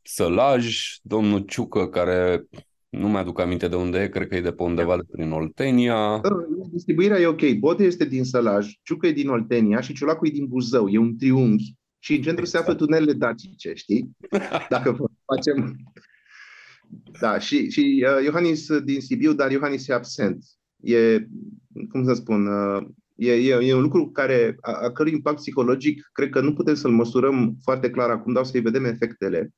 Sălaj, 0.01 0.77
domnul 1.01 1.39
Ciucă, 1.39 1.87
care 1.87 2.43
nu 2.89 3.09
mi-aduc 3.09 3.39
aminte 3.39 3.67
de 3.67 3.75
unde 3.75 3.99
e, 3.99 4.09
cred 4.09 4.27
că 4.27 4.35
e 4.35 4.41
de 4.41 4.51
pe 4.51 4.63
undeva 4.63 4.95
de 4.95 5.03
prin 5.11 5.31
Oltenia. 5.31 6.19
Da, 6.23 6.29
distribuirea 6.71 7.19
e 7.19 7.25
ok. 7.25 7.51
Bode 7.59 7.83
este 7.83 8.05
din 8.05 8.23
Sălaj, 8.23 8.73
Ciucă 8.83 9.07
e 9.07 9.11
din 9.11 9.29
Oltenia 9.29 9.81
și 9.81 9.93
Ciulacu 9.93 10.27
e 10.27 10.29
din 10.29 10.47
Buzău. 10.47 10.89
E 10.89 10.97
un 10.97 11.17
triunghi 11.17 11.75
și 11.99 12.15
în 12.15 12.21
centru 12.21 12.43
exact. 12.43 12.49
se 12.49 12.57
află 12.57 12.71
exact. 12.71 12.91
tunelele 12.91 13.17
dacice, 13.17 13.73
știi? 13.73 14.09
Dacă 14.69 14.97
facem... 15.25 15.75
Da, 17.19 17.39
și, 17.39 17.69
și 17.69 18.05
uh, 18.07 18.25
Iohannis 18.25 18.77
din 18.77 19.01
Sibiu, 19.01 19.33
dar 19.33 19.51
Iohannis 19.51 19.87
e 19.87 19.93
absent. 19.93 20.45
E, 20.81 21.27
cum 21.89 22.05
să 22.05 22.13
spun, 22.13 22.47
uh, 22.47 22.87
e, 23.21 23.31
e, 23.31 23.67
e 23.67 23.73
un 23.73 23.81
lucru 23.81 24.09
care, 24.09 24.57
a, 24.61 24.71
a 24.71 24.91
cărui 24.91 25.11
impact 25.11 25.37
psihologic, 25.37 26.09
cred 26.11 26.29
că 26.29 26.41
nu 26.41 26.53
putem 26.53 26.75
să-l 26.75 26.91
măsurăm 26.91 27.57
foarte 27.63 27.89
clar 27.89 28.09
acum, 28.09 28.33
dar 28.33 28.43
o 28.43 28.45
să-i 28.45 28.61
vedem 28.61 28.85
efectele. 28.85 29.53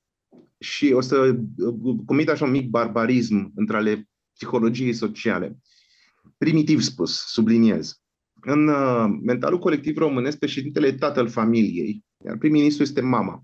Și 0.60 0.92
o 0.92 1.02
să 1.02 1.36
uh, 1.58 1.96
comit 2.06 2.30
așa 2.30 2.46
un 2.46 2.52
mic 2.52 2.70
barbarism 2.70 3.52
între 3.56 3.78
ale 3.78 4.10
psihologiei 4.34 4.94
sociale. 4.94 5.58
Primitiv 6.38 6.82
spus, 6.82 7.26
subliniez. 7.28 8.02
În 8.42 8.68
uh, 8.68 9.06
mentalul 9.22 9.60
colectiv 9.60 9.98
românesc, 9.98 10.38
președintele 10.38 10.88
e 10.88 10.94
tatăl 10.94 11.30
familiei, 11.30 12.04
iar 12.26 12.38
prim-ministru 12.38 12.84
este 12.84 13.02
mama. 13.02 13.44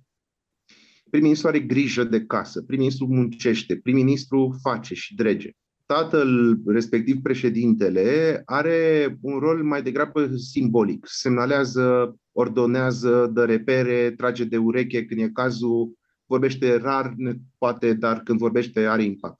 Prim-ministru 1.10 1.48
are 1.48 1.60
grijă 1.60 2.04
de 2.04 2.26
casă, 2.26 2.64
prim-ministru 2.64 3.08
muncește, 3.08 3.78
prim-ministru 3.78 4.60
face 4.62 4.94
și 4.94 5.16
drege 5.16 5.52
tatăl, 5.94 6.60
respectiv 6.66 7.22
președintele, 7.22 8.42
are 8.46 9.18
un 9.22 9.40
rol 9.40 9.64
mai 9.64 9.82
degrabă 9.82 10.36
simbolic. 10.36 11.06
Semnalează, 11.08 12.16
ordonează, 12.32 13.30
dă 13.34 13.46
repere, 13.46 14.12
trage 14.12 14.44
de 14.44 14.58
ureche 14.58 15.06
când 15.06 15.22
e 15.22 15.30
cazul, 15.30 15.98
vorbește 16.26 16.78
rar, 16.78 17.16
poate, 17.58 17.94
dar 17.94 18.20
când 18.20 18.40
vorbește 18.40 18.86
are 18.86 19.04
impact. 19.04 19.40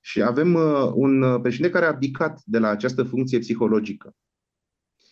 Și 0.00 0.22
avem 0.22 0.54
uh, 0.54 0.90
un 0.94 1.40
președinte 1.40 1.72
care 1.72 1.84
a 1.84 1.88
abdicat 1.88 2.40
de 2.44 2.58
la 2.58 2.68
această 2.68 3.02
funcție 3.02 3.38
psihologică. 3.38 4.14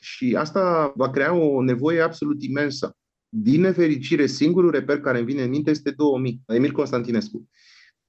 Și 0.01 0.35
asta 0.39 0.93
va 0.97 1.11
crea 1.11 1.35
o 1.35 1.63
nevoie 1.63 2.01
absolut 2.01 2.43
imensă. 2.43 2.97
Din 3.29 3.61
nefericire, 3.61 4.27
singurul 4.27 4.71
reper 4.71 5.01
care 5.01 5.19
îmi 5.19 5.27
vine 5.27 5.43
în 5.43 5.51
minte 5.51 5.71
este 5.71 5.91
2000, 5.91 6.43
Emil 6.47 6.73
Constantinescu 6.73 7.49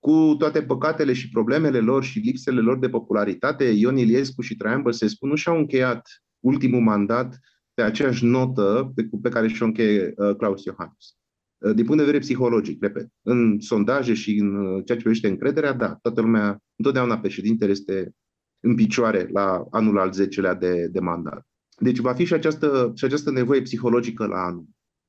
cu 0.04 0.36
toate 0.38 0.62
păcatele 0.62 1.13
și 1.13 1.30
problemele 1.30 1.80
lor 1.80 2.04
și 2.04 2.20
lipsele 2.20 2.60
lor 2.60 2.80
de 2.80 2.89
popularitate, 2.89 3.63
Ion 3.63 3.98
Iliescu 3.98 4.42
și 4.42 4.56
Traian 4.56 4.82
Băsescu 4.82 5.26
nu 5.26 5.36
și-au 5.36 5.58
încheiat 5.58 6.08
ultimul 6.39 6.82
mandat 6.82 7.39
pe 7.74 7.82
aceeași 7.82 8.26
notă 8.26 8.92
pe, 8.96 9.10
pe 9.22 9.30
care 9.30 9.48
și-o 9.48 9.66
încheie 9.66 10.13
uh, 10.16 10.36
Claus 10.36 10.63
Iohannis. 10.63 11.16
Uh, 11.58 11.74
din 11.76 11.86
punct 11.86 11.98
de 11.98 12.06
vedere 12.06 12.24
psihologic, 12.24 12.82
repet, 12.82 13.08
în 13.22 13.60
sondaje 13.60 14.13
și 14.13 14.38
în 14.38 14.56
uh, 14.56 14.84
ceea 14.86 14.98
ce 14.98 15.04
privește 15.04 15.28
încrederea, 15.28 15.74
da, 15.74 15.98
toată 16.02 16.22
lumea, 16.22 16.60
întotdeauna 16.76 17.20
președintele 17.20 17.72
este 17.72 18.12
în 18.60 18.76
picioare 18.76 19.30
la 19.32 19.66
anul 19.70 20.00
al 20.00 20.12
10-lea 20.12 20.58
de, 20.60 20.88
de 20.92 21.00
mandat. 21.00 21.48
Deci 21.78 22.00
va 22.00 22.13
fi 22.13 22.26
și 22.26 22.34
această, 22.34 22.92
și 22.96 23.06
această 23.06 23.32
nevoie 23.32 23.62
psihologică 23.62 24.26
la 24.26 24.44
anul. 24.44 24.66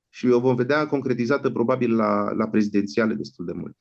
Și 0.08 0.26
o 0.26 0.40
vom 0.40 0.54
vedea 0.54 0.86
concretizată 0.86 1.50
probabil 1.50 1.94
la, 1.94 2.32
la 2.32 2.48
prezidențiale 2.48 3.14
destul 3.14 3.44
de 3.44 3.52
mult. 3.52 3.76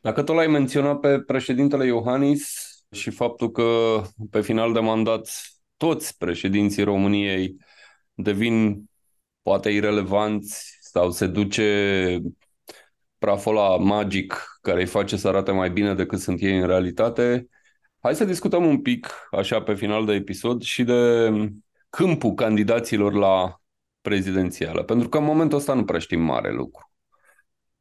Dacă 0.00 0.22
tot 0.22 0.34
l-ai 0.34 0.46
menționat 0.46 1.00
pe 1.00 1.20
președintele 1.20 1.86
Iohannis 1.86 2.68
și 2.90 3.10
faptul 3.10 3.50
că 3.50 4.00
pe 4.30 4.40
final 4.40 4.72
de 4.72 4.80
mandat 4.80 5.30
toți 5.76 6.16
președinții 6.16 6.82
României 6.82 7.56
devin 8.14 8.84
poate 9.42 9.70
irelevanți 9.70 10.78
sau 10.80 11.10
se 11.10 11.26
duce 11.26 12.20
praful 13.18 13.56
ăla 13.56 13.76
magic 13.76 14.58
care 14.62 14.80
îi 14.80 14.86
face 14.86 15.16
să 15.16 15.28
arate 15.28 15.50
mai 15.50 15.70
bine 15.70 15.94
decât 15.94 16.18
sunt 16.18 16.40
ei 16.40 16.58
în 16.58 16.66
realitate, 16.66 17.48
hai 18.00 18.14
să 18.14 18.24
discutăm 18.24 18.66
un 18.66 18.82
pic, 18.82 19.28
așa 19.30 19.62
pe 19.62 19.74
final 19.74 20.06
de 20.06 20.12
episod, 20.12 20.62
și 20.62 20.84
de 20.84 21.30
câmpul 21.90 22.34
candidaților 22.34 23.12
la 23.14 23.60
prezidențială. 24.00 24.82
Pentru 24.82 25.08
că 25.08 25.18
în 25.18 25.24
momentul 25.24 25.58
ăsta 25.58 25.74
nu 25.74 25.84
prea 25.84 25.98
știm 25.98 26.20
mare 26.20 26.52
lucru 26.52 26.87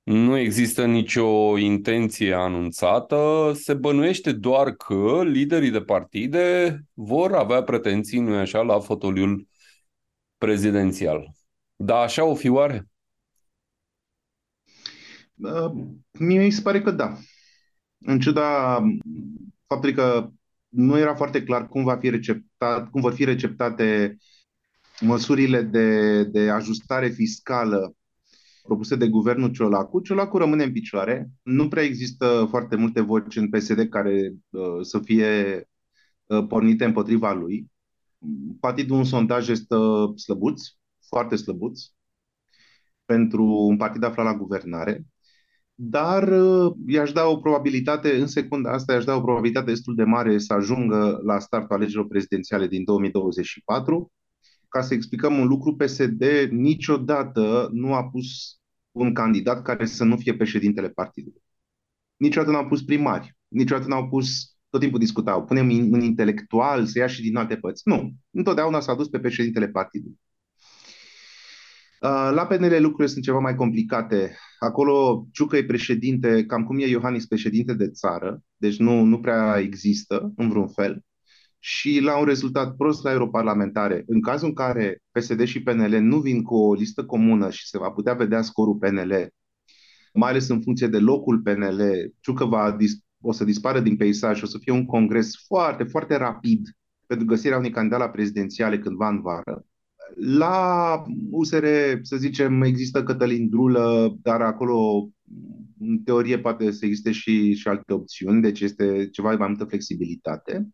nu 0.07 0.37
există 0.37 0.85
nicio 0.85 1.57
intenție 1.57 2.33
anunțată, 2.33 3.51
se 3.55 3.73
bănuiește 3.73 4.31
doar 4.31 4.71
că 4.71 5.23
liderii 5.23 5.71
de 5.71 5.81
partide 5.81 6.79
vor 6.93 7.33
avea 7.33 7.63
pretenții, 7.63 8.19
nu 8.19 8.35
așa, 8.35 8.61
la 8.61 8.79
fotoliul 8.79 9.47
prezidențial. 10.37 11.31
Dar 11.75 12.03
așa 12.03 12.23
o 12.23 12.35
fi 12.35 12.49
oare? 12.49 12.87
Uh, 15.35 15.71
mie 16.11 16.43
mi 16.43 16.51
se 16.51 16.61
pare 16.61 16.81
că 16.81 16.91
da. 16.91 17.17
În 17.97 18.19
ciuda 18.19 18.81
faptului 19.65 19.95
că 19.95 20.29
nu 20.67 20.97
era 20.97 21.15
foarte 21.15 21.43
clar 21.43 21.67
cum, 21.67 21.83
va 21.83 21.97
fi 21.97 22.09
receptat, 22.09 22.89
cum 22.89 23.01
vor 23.01 23.13
fi 23.13 23.23
receptate 23.23 24.17
măsurile 24.99 25.61
de, 25.61 26.23
de 26.23 26.49
ajustare 26.49 27.09
fiscală 27.09 27.96
propuse 28.67 28.95
de 28.95 29.07
guvernul 29.07 29.51
Ciolacu, 29.51 30.01
Ciolacu 30.01 30.37
rămâne 30.37 30.63
în 30.63 30.71
picioare. 30.71 31.29
Nu 31.43 31.67
prea 31.67 31.83
există 31.83 32.47
foarte 32.49 32.75
multe 32.75 33.01
voci 33.01 33.35
în 33.35 33.49
PSD 33.49 33.89
care 33.89 34.33
uh, 34.49 34.61
să 34.81 34.99
fie 34.99 35.63
uh, 36.25 36.45
pornite 36.47 36.85
împotriva 36.85 37.33
lui. 37.33 37.71
Partidul 38.59 38.97
un 38.97 39.03
sondaj 39.03 39.49
este 39.49 39.75
slăbuț, 40.15 40.61
foarte 41.07 41.35
slăbuț, 41.35 41.81
pentru 43.05 43.43
un 43.45 43.77
partid 43.77 44.03
aflat 44.03 44.25
la 44.25 44.37
guvernare, 44.37 45.05
dar 45.75 46.27
uh, 46.27 46.73
i-aș 46.87 47.11
da 47.11 47.25
o 47.25 47.37
probabilitate, 47.37 48.19
în 48.19 48.27
secunda 48.27 48.71
asta 48.71 48.93
i-aș 48.93 49.03
da 49.03 49.15
o 49.15 49.21
probabilitate 49.21 49.71
destul 49.71 49.95
de 49.95 50.03
mare 50.03 50.37
să 50.37 50.53
ajungă 50.53 51.19
la 51.23 51.39
startul 51.39 51.75
alegerilor 51.75 52.07
prezidențiale 52.07 52.67
din 52.67 52.83
2024. 52.83 54.11
Ca 54.77 54.83
să 54.83 54.93
explicăm 54.93 55.39
un 55.39 55.47
lucru, 55.47 55.75
PSD 55.75 56.23
niciodată 56.49 57.69
nu 57.73 57.93
a 57.93 58.09
pus 58.09 58.59
un 58.91 59.13
candidat 59.13 59.61
care 59.61 59.85
să 59.85 60.03
nu 60.03 60.17
fie 60.17 60.35
președintele 60.35 60.89
partidului. 60.89 61.41
Niciodată 62.17 62.51
n-au 62.51 62.67
pus 62.67 62.83
primari, 62.83 63.37
niciodată 63.47 63.87
n-au 63.87 64.09
pus, 64.09 64.57
tot 64.69 64.79
timpul 64.79 64.99
discutau, 64.99 65.45
punem 65.45 65.69
un 65.69 66.01
intelectual 66.01 66.85
să 66.85 66.99
ia 66.99 67.07
și 67.07 67.21
din 67.21 67.35
alte 67.35 67.55
părți. 67.55 67.81
Nu, 67.85 68.13
întotdeauna 68.31 68.79
s-a 68.79 68.95
dus 68.95 69.07
pe 69.07 69.19
președintele 69.19 69.67
partidului. 69.67 70.19
Uh, 72.01 72.31
la 72.33 72.45
PNL 72.47 72.81
lucrurile 72.81 73.13
sunt 73.13 73.23
ceva 73.23 73.39
mai 73.39 73.55
complicate. 73.55 74.37
Acolo 74.59 75.27
Ciucă 75.31 75.57
e 75.57 75.65
președinte, 75.65 76.45
cam 76.45 76.63
cum 76.63 76.79
e 76.79 76.87
Iohannis 76.87 77.25
președinte 77.25 77.73
de 77.73 77.89
țară, 77.89 78.41
deci 78.57 78.77
nu, 78.77 79.03
nu 79.03 79.19
prea 79.19 79.59
există 79.59 80.33
în 80.35 80.49
vreun 80.49 80.67
fel 80.67 81.05
și 81.59 81.99
la 81.99 82.17
un 82.17 82.25
rezultat 82.25 82.75
prost 82.75 83.03
la 83.03 83.11
europarlamentare. 83.11 84.03
În 84.07 84.21
cazul 84.21 84.47
în 84.47 84.53
care 84.53 85.01
PSD 85.11 85.43
și 85.43 85.63
PNL 85.63 85.97
nu 85.99 86.19
vin 86.19 86.41
cu 86.43 86.55
o 86.55 86.73
listă 86.73 87.05
comună 87.05 87.49
și 87.49 87.67
se 87.67 87.77
va 87.77 87.89
putea 87.89 88.13
vedea 88.13 88.41
scorul 88.41 88.75
PNL, 88.75 89.29
mai 90.13 90.29
ales 90.29 90.47
în 90.47 90.61
funcție 90.61 90.87
de 90.87 90.99
locul 90.99 91.39
PNL, 91.39 92.11
Ciucă 92.19 92.45
va 92.45 92.71
dis- 92.71 92.99
o 93.21 93.31
să 93.31 93.43
dispară 93.43 93.79
din 93.79 93.95
peisaj, 93.95 94.41
o 94.41 94.45
să 94.45 94.57
fie 94.57 94.73
un 94.73 94.85
congres 94.85 95.31
foarte, 95.47 95.83
foarte 95.83 96.15
rapid 96.15 96.67
pentru 97.05 97.25
găsirea 97.25 97.57
unui 97.57 97.69
candidat 97.69 97.99
la 97.99 98.09
prezidențiale 98.09 98.79
cândva 98.79 99.07
în 99.07 99.21
vară. 99.21 99.65
La 100.15 101.03
USR, 101.31 101.65
să 102.01 102.15
zicem, 102.17 102.61
există 102.61 103.03
Cătălin 103.03 103.49
Drulă, 103.49 104.17
dar 104.21 104.41
acolo, 104.41 105.09
în 105.79 105.99
teorie, 105.99 106.39
poate 106.39 106.71
să 106.71 106.85
existe 106.85 107.11
și, 107.11 107.53
și 107.53 107.67
alte 107.67 107.93
opțiuni, 107.93 108.41
deci 108.41 108.59
este 108.61 109.09
ceva 109.11 109.35
mai 109.35 109.47
multă 109.47 109.63
flexibilitate. 109.63 110.67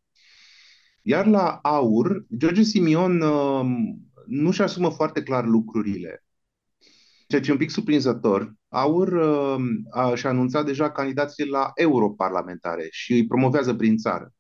Iar 1.06 1.26
la 1.28 1.60
aur, 1.64 2.26
George 2.38 2.64
Simion 2.64 3.22
um, 3.22 4.02
nu-și 4.26 4.62
asumă 4.62 4.90
foarte 4.90 5.24
clar 5.24 5.46
lucrurile. 5.46 6.26
Ceea 7.28 7.42
ce 7.42 7.50
e 7.50 7.54
un 7.54 7.60
pic 7.60 7.70
surprinzător, 7.70 8.54
Aur 8.74 9.08
uh, 9.08 9.64
a, 9.90 10.16
și-a 10.16 10.30
anunțat 10.30 10.66
deja 10.66 10.92
candidații 10.92 11.48
la 11.48 11.72
europarlamentare 11.76 12.88
și 12.92 13.14
îi 13.14 13.28
promovează 13.28 13.74
prin 13.74 13.98
țară. 13.98 14.34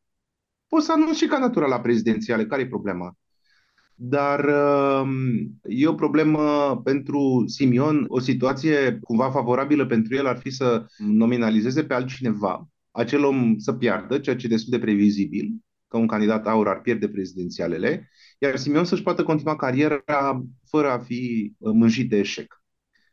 Poți 0.67 0.85
să 0.85 0.91
anunți 0.91 1.17
și 1.17 1.25
candidatura 1.25 1.67
la 1.67 1.81
prezidențiale, 1.81 2.45
care 2.45 2.61
e 2.61 2.67
problema? 2.67 3.13
Dar 3.95 4.45
uh, 4.45 5.09
e 5.63 5.87
o 5.87 5.93
problemă 5.93 6.41
pentru 6.83 7.43
Simion, 7.47 8.05
o 8.07 8.19
situație 8.19 8.99
cumva 9.03 9.31
favorabilă 9.31 9.85
pentru 9.85 10.15
el 10.15 10.27
ar 10.27 10.37
fi 10.37 10.49
să 10.49 10.85
nominalizeze 10.97 11.83
pe 11.83 11.93
altcineva, 11.93 12.67
acel 12.91 13.23
om 13.23 13.57
să 13.57 13.73
piardă, 13.73 14.19
ceea 14.19 14.35
ce 14.35 14.45
e 14.45 14.49
destul 14.49 14.71
de 14.71 14.83
previzibil, 14.83 15.51
că 15.93 15.99
un 15.99 16.07
candidat 16.07 16.47
aur 16.47 16.67
ar 16.67 16.81
pierde 16.81 17.09
prezidențialele, 17.09 18.09
iar 18.37 18.55
Simion 18.55 18.85
să-și 18.85 19.03
poată 19.03 19.23
continua 19.23 19.55
cariera 19.55 20.43
fără 20.69 20.89
a 20.89 20.99
fi 20.99 21.53
uh, 21.57 21.71
mânjit 21.73 22.09
de 22.09 22.17
eșec. 22.17 22.61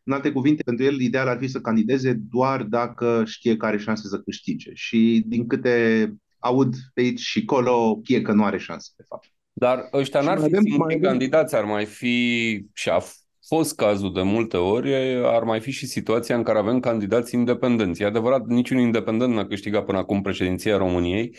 În 0.03 0.13
alte 0.13 0.33
cuvinte, 0.33 0.63
pentru 0.63 0.85
el, 0.85 1.01
ideal 1.01 1.29
ar 1.29 1.39
fi 1.39 1.49
să 1.49 1.61
candideze 1.61 2.13
doar 2.13 2.63
dacă 2.63 3.23
știe 3.27 3.57
că 3.57 3.67
are 3.67 3.79
șanse 3.79 4.09
să 4.09 4.21
câștige. 4.21 4.71
Și 4.75 5.25
din 5.27 5.47
câte 5.47 6.15
aud 6.39 6.75
pe 6.95 7.01
aici 7.01 7.21
și 7.21 7.45
colo, 7.45 8.01
e 8.05 8.21
că 8.21 8.33
nu 8.33 8.45
are 8.45 8.59
șanse, 8.59 8.91
de 8.97 9.05
fapt. 9.09 9.29
Dar 9.53 9.89
ăștia 9.93 10.21
n-ar 10.21 10.39
fi 10.39 10.45
avem, 10.45 10.63
singurii 10.63 11.01
candidați, 11.01 11.55
ar 11.55 11.65
mai 11.65 11.85
fi 11.85 12.67
și 12.73 12.89
a 12.89 13.01
fost 13.47 13.77
cazul 13.77 14.13
de 14.13 14.23
multe 14.23 14.57
ori, 14.57 14.95
ar 15.25 15.43
mai 15.43 15.61
fi 15.61 15.71
și 15.71 15.87
situația 15.87 16.37
în 16.37 16.43
care 16.43 16.59
avem 16.59 16.81
candidați 16.81 17.35
independenți. 17.35 18.03
E 18.03 18.05
adevărat, 18.05 18.47
niciun 18.47 18.79
independent 18.79 19.35
n-a 19.35 19.47
câștigat 19.47 19.85
până 19.85 19.99
acum 19.99 20.23
președinția 20.23 20.77
României, 20.77 21.37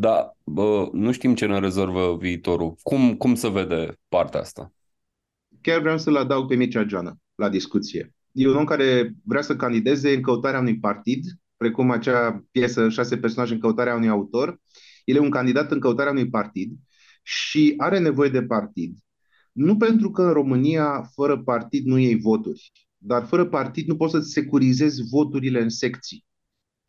dar 0.00 0.36
bă, 0.44 0.88
nu 0.92 1.12
știm 1.12 1.34
ce 1.34 1.46
ne 1.46 1.58
rezolvă 1.58 2.16
viitorul. 2.16 2.76
Cum, 2.82 3.16
cum 3.16 3.34
se 3.34 3.48
vede 3.48 3.98
partea 4.08 4.40
asta? 4.40 4.72
Chiar 5.60 5.80
vreau 5.80 5.98
să-l 5.98 6.16
adaug 6.16 6.48
pe 6.48 6.54
Mircea 6.54 6.84
Joană 6.86 7.18
la 7.34 7.48
discuție. 7.48 8.14
E 8.32 8.48
un 8.48 8.56
om 8.56 8.64
care 8.64 9.14
vrea 9.24 9.42
să 9.42 9.56
candideze 9.56 10.14
în 10.14 10.22
căutarea 10.22 10.60
unui 10.60 10.78
partid, 10.78 11.24
precum 11.56 11.90
acea 11.90 12.44
piesă 12.50 12.88
Șase 12.88 13.18
personaje 13.18 13.54
în 13.54 13.60
căutarea 13.60 13.94
unui 13.94 14.08
autor. 14.08 14.60
El 15.04 15.16
e 15.16 15.18
un 15.18 15.30
candidat 15.30 15.70
în 15.70 15.80
căutarea 15.80 16.12
unui 16.12 16.28
partid 16.28 16.72
și 17.22 17.74
are 17.76 17.98
nevoie 17.98 18.30
de 18.30 18.42
partid. 18.42 18.96
Nu 19.52 19.76
pentru 19.76 20.10
că 20.10 20.22
în 20.22 20.32
România, 20.32 21.10
fără 21.14 21.42
partid, 21.42 21.84
nu 21.84 21.98
iei 21.98 22.18
voturi, 22.18 22.72
dar 22.98 23.26
fără 23.26 23.46
partid 23.46 23.86
nu 23.86 23.96
poți 23.96 24.12
să 24.12 24.20
securizezi 24.20 25.02
voturile 25.10 25.62
în 25.62 25.68
secții. 25.68 26.26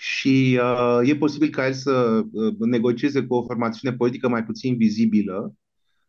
Și 0.02 0.60
uh, 0.62 1.10
e 1.10 1.16
posibil 1.16 1.50
ca 1.50 1.66
el 1.66 1.74
să 1.74 2.22
uh, 2.32 2.54
negocieze 2.60 3.24
cu 3.24 3.36
o 3.36 3.44
formațiune 3.44 3.96
politică 3.96 4.30
mai 4.30 4.44
puțin 4.44 4.78
vizibilă, 4.78 5.54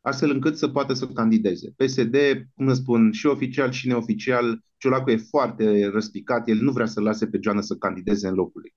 astfel 0.00 0.30
încât 0.30 0.56
să 0.56 0.68
poată 0.68 0.92
să 0.92 1.06
candideze. 1.06 1.74
PSD, 1.76 2.16
cum 2.54 2.68
să 2.68 2.74
spun, 2.74 3.12
și 3.12 3.26
oficial 3.26 3.70
și 3.70 3.88
neoficial, 3.88 4.60
Ciolacu 4.76 5.10
e 5.10 5.16
foarte 5.16 5.90
răspicat, 5.92 6.48
el 6.48 6.56
nu 6.60 6.72
vrea 6.72 6.86
să 6.86 7.00
lase 7.00 7.26
pe 7.26 7.38
Joana 7.42 7.60
să 7.60 7.74
candideze 7.74 8.28
în 8.28 8.34
locul 8.34 8.60
lui. 8.60 8.74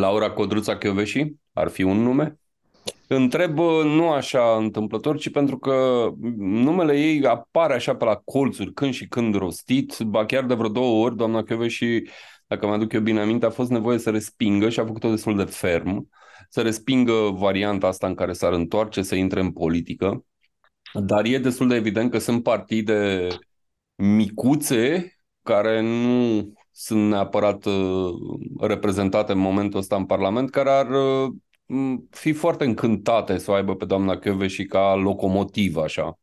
Laura 0.00 0.30
Codruța 0.30 0.76
Chioveși 0.76 1.32
ar 1.52 1.68
fi 1.68 1.82
un 1.82 1.96
nume? 1.96 2.38
Întreb 3.08 3.58
nu 3.84 4.10
așa 4.10 4.56
întâmplător, 4.58 5.18
ci 5.18 5.30
pentru 5.30 5.58
că 5.58 6.08
numele 6.36 7.00
ei 7.00 7.26
apare 7.26 7.74
așa 7.74 7.96
pe 7.96 8.04
la 8.04 8.14
colțuri, 8.24 8.72
când 8.72 8.92
și 8.92 9.08
când 9.08 9.34
rostit, 9.34 9.98
ba 9.98 10.26
chiar 10.26 10.44
de 10.44 10.54
vreo 10.54 10.68
două 10.68 11.04
ori, 11.04 11.16
doamna 11.16 11.44
și 11.66 12.08
dacă 12.46 12.66
mă 12.66 12.72
aduc 12.72 12.92
eu 12.92 13.00
bine 13.00 13.20
aminte, 13.20 13.46
a 13.46 13.50
fost 13.50 13.70
nevoie 13.70 13.98
să 13.98 14.10
respingă 14.10 14.68
și 14.68 14.80
a 14.80 14.86
făcut-o 14.86 15.10
destul 15.10 15.36
de 15.36 15.44
ferm, 15.44 16.08
să 16.48 16.62
respingă 16.62 17.12
varianta 17.38 17.86
asta 17.86 18.06
în 18.06 18.14
care 18.14 18.32
s-ar 18.32 18.52
întoarce, 18.52 19.02
să 19.02 19.14
intre 19.14 19.40
în 19.40 19.52
politică. 19.52 20.24
Dar 20.92 21.24
e 21.24 21.38
destul 21.38 21.68
de 21.68 21.74
evident 21.74 22.10
că 22.10 22.18
sunt 22.18 22.42
partide 22.42 23.28
micuțe 23.94 25.10
care 25.42 25.80
nu 25.80 26.52
sunt 26.70 27.08
neapărat 27.08 27.64
uh, 27.64 28.14
reprezentate 28.60 29.32
în 29.32 29.38
momentul 29.38 29.78
ăsta 29.78 29.96
în 29.96 30.06
Parlament, 30.06 30.50
care 30.50 30.70
ar 30.70 30.90
uh, 30.90 31.32
fi 32.10 32.32
foarte 32.32 32.64
încântate 32.64 33.38
să 33.38 33.50
o 33.50 33.54
aibă 33.54 33.76
pe 33.76 33.84
doamna 33.84 34.18
și 34.46 34.64
ca 34.64 34.94
locomotiv, 34.94 35.76
așa. 35.76 36.18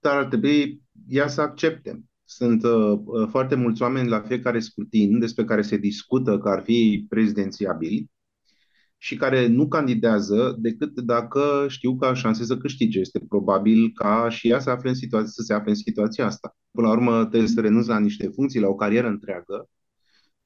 Dar 0.00 0.16
ar 0.16 0.24
trebui 0.24 0.80
ea 1.08 1.28
să 1.28 1.40
accepte. 1.40 2.00
Sunt 2.32 2.64
uh, 2.64 2.98
uh, 3.04 3.28
foarte 3.30 3.54
mulți 3.54 3.82
oameni 3.82 4.08
la 4.08 4.20
fiecare 4.20 4.60
scrutin 4.60 5.18
despre 5.18 5.44
care 5.44 5.62
se 5.62 5.76
discută 5.76 6.38
că 6.38 6.48
ar 6.48 6.62
fi 6.62 7.06
prezidențiabili 7.08 8.10
și 8.98 9.16
care 9.16 9.46
nu 9.46 9.68
candidează 9.68 10.56
decât 10.58 11.00
dacă 11.00 11.66
știu 11.68 11.96
că 11.96 12.06
au 12.06 12.14
șanse 12.14 12.44
să 12.44 12.56
câștige. 12.56 12.98
Este 13.00 13.20
probabil 13.28 13.92
ca 13.94 14.28
și 14.28 14.48
ea 14.48 14.58
să, 14.60 14.70
afle 14.70 14.88
în 14.88 14.94
situație, 14.94 15.28
să 15.28 15.42
se 15.42 15.52
afle 15.54 15.70
în 15.70 15.76
situația 15.76 16.26
asta. 16.26 16.56
Până 16.70 16.86
la 16.86 16.92
urmă, 16.92 17.26
trebuie 17.26 17.48
să 17.48 17.60
renunți 17.60 17.88
la 17.88 17.98
niște 17.98 18.28
funcții, 18.28 18.60
la 18.60 18.68
o 18.68 18.74
carieră 18.74 19.08
întreagă, 19.08 19.68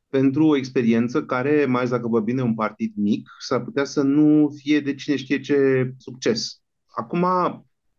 pentru 0.08 0.46
o 0.46 0.56
experiență 0.56 1.24
care, 1.24 1.64
mai 1.64 1.76
ales 1.78 1.90
dacă 1.90 2.08
vorbim 2.08 2.36
de 2.36 2.42
un 2.42 2.54
partid 2.54 2.92
mic, 2.96 3.28
s-ar 3.38 3.64
putea 3.64 3.84
să 3.84 4.02
nu 4.02 4.50
fie 4.56 4.80
de 4.80 4.94
cine 4.94 5.16
știe 5.16 5.40
ce 5.40 5.90
succes. 5.98 6.62
Acum, 6.86 7.26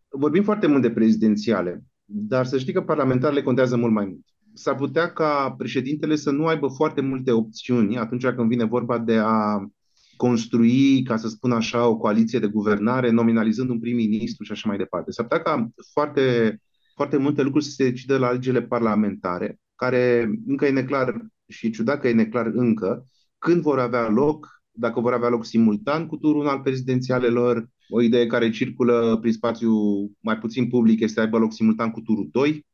vorbim 0.10 0.44
foarte 0.44 0.68
mult 0.68 0.82
de 0.82 0.92
prezidențiale, 0.92 1.84
dar 2.06 2.46
să 2.46 2.58
știi 2.58 2.74
că 2.74 2.82
parlamentarele 2.82 3.42
contează 3.42 3.78
mult 3.78 3.94
mai 3.94 4.06
mult. 4.06 4.26
S-ar 4.54 4.76
putea 4.76 5.14
ca 5.14 5.56
președintele 5.58 6.16
să 6.16 6.32
nu 6.32 6.46
aibă 6.46 6.68
foarte 6.68 7.02
multe 7.02 7.32
opțiuni 7.32 7.98
atunci 7.98 8.26
când 8.26 8.50
vine 8.50 8.64
vorba 8.64 9.00
de 9.00 9.18
a 9.18 9.70
construi, 10.18 11.04
ca 11.04 11.18
să 11.18 11.28
spun 11.28 11.52
așa, 11.52 11.88
o 11.88 11.98
coaliție 11.98 12.40
de 12.40 12.48
guvernare, 12.48 13.10
nominalizând 13.10 13.70
un 13.70 13.80
prim-ministru 13.80 14.44
și 14.44 14.52
așa 14.52 14.68
mai 14.68 14.78
departe. 14.78 15.12
S-ar 15.12 15.26
putea 15.26 15.44
ca 15.44 15.70
foarte, 15.92 16.58
foarte 16.96 17.18
multe 17.18 17.42
lucruri 17.42 17.66
să 17.66 17.72
se 17.72 17.90
decidă 17.90 18.18
la 18.18 18.32
legile 18.32 18.62
parlamentare, 18.62 19.60
care 19.76 20.32
încă 20.48 20.66
e 20.66 20.70
neclar 20.70 21.26
și 21.48 21.72
ciudat 21.72 22.00
că 22.00 22.08
e 22.08 22.14
neclar 22.14 22.46
încă, 22.46 23.06
când 23.38 23.62
vor 23.62 23.80
avea 23.80 24.10
loc, 24.10 24.55
dacă 24.76 25.00
vor 25.00 25.14
avea 25.14 25.30
loc 25.30 25.46
simultan 25.46 26.08
cu 26.08 26.18
turul 26.18 26.48
al 26.48 26.60
prezidențialelor, 26.60 27.70
o 27.90 28.02
idee 28.02 28.28
care 28.28 28.50
circulă 28.50 29.18
prin 29.22 29.34
spațiu 29.34 29.72
mai 30.20 30.38
puțin 30.38 30.68
public 30.68 31.00
este 31.00 31.14
să 31.14 31.22
aibă 31.22 31.38
loc 31.38 31.54
simultan 31.54 31.92
cu 31.92 32.02
turul 32.02 32.30
2 32.32 32.66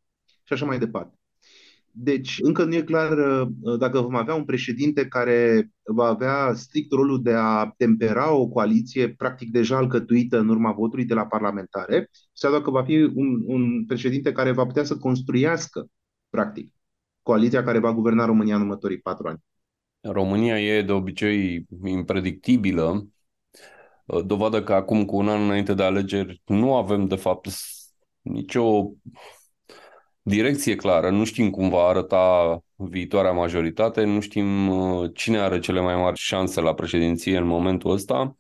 și 0.44 0.54
așa 0.54 0.66
mai 0.66 0.80
departe. 0.80 1.16
Deci, 1.94 2.38
încă 2.42 2.64
nu 2.64 2.76
e 2.76 2.82
clar 2.82 3.18
uh, 3.18 3.78
dacă 3.80 4.02
vom 4.02 4.16
avea 4.16 4.34
un 4.36 4.46
președinte 4.46 5.08
care 5.08 5.72
va 5.84 6.06
avea 6.06 6.54
strict 6.54 6.92
rolul 6.92 7.22
de 7.22 7.34
a 7.34 7.74
tempera 7.78 8.34
o 8.34 8.48
coaliție 8.48 9.10
practic 9.10 9.52
deja 9.52 9.78
alcătuită 9.78 10.40
în 10.40 10.50
urma 10.50 10.72
votului 10.72 11.06
de 11.06 11.14
la 11.14 11.26
parlamentare, 11.26 12.10
sau 12.34 12.52
dacă 12.52 12.72
va 12.72 12.84
fi 12.84 13.12
un, 13.16 13.44
un 13.46 13.86
președinte 13.86 14.32
care 14.32 14.52
va 14.52 14.66
putea 14.66 14.84
să 14.84 14.98
construiască, 14.98 15.88
practic, 16.30 16.74
coaliția 17.22 17.64
care 17.64 17.80
va 17.80 17.94
guverna 17.94 18.26
România 18.26 18.56
în 18.56 18.62
următorii 18.62 19.00
patru 19.00 19.28
ani. 19.28 19.40
România 20.02 20.60
e 20.60 20.82
de 20.82 20.92
obicei 20.92 21.66
impredictibilă, 21.86 23.08
dovadă 24.26 24.64
că 24.64 24.74
acum 24.74 25.06
cu 25.06 25.16
un 25.16 25.30
an 25.30 25.42
înainte 25.42 25.74
de 25.74 25.84
alegeri 25.84 26.42
nu 26.46 26.76
avem 26.76 27.06
de 27.06 27.16
fapt 27.16 27.48
nicio 28.22 28.92
direcție 30.22 30.76
clară, 30.76 31.10
nu 31.10 31.24
știm 31.24 31.50
cum 31.50 31.70
va 31.70 31.84
arăta 31.84 32.60
viitoarea 32.76 33.32
majoritate, 33.32 34.04
nu 34.04 34.20
știm 34.20 34.68
uh, 34.70 35.12
cine 35.14 35.40
are 35.40 35.60
cele 35.60 35.82
mai 35.82 35.96
mari 35.96 36.18
șanse 36.18 36.62
la 36.62 36.74
președinție 36.74 37.38
în 37.38 37.46
momentul 37.46 37.92
ăsta, 37.92 38.36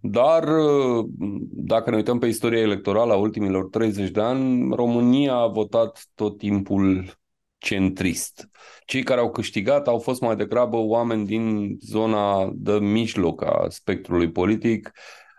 dar 0.00 0.42
uh, 0.48 1.04
dacă 1.50 1.90
ne 1.90 1.96
uităm 1.96 2.18
pe 2.18 2.26
istoria 2.26 2.60
electorală 2.60 3.12
a 3.12 3.16
ultimilor 3.16 3.68
30 3.68 4.10
de 4.10 4.20
ani, 4.20 4.74
România 4.74 5.34
a 5.34 5.46
votat 5.46 6.06
tot 6.14 6.38
timpul 6.38 7.17
centrist. 7.58 8.48
Cei 8.84 9.02
care 9.02 9.20
au 9.20 9.30
câștigat 9.30 9.88
au 9.88 9.98
fost 9.98 10.20
mai 10.20 10.36
degrabă 10.36 10.76
oameni 10.76 11.26
din 11.26 11.76
zona 11.80 12.50
de 12.54 12.72
mijloc 12.72 13.44
a 13.44 13.66
spectrului 13.68 14.30
politic. 14.30 14.92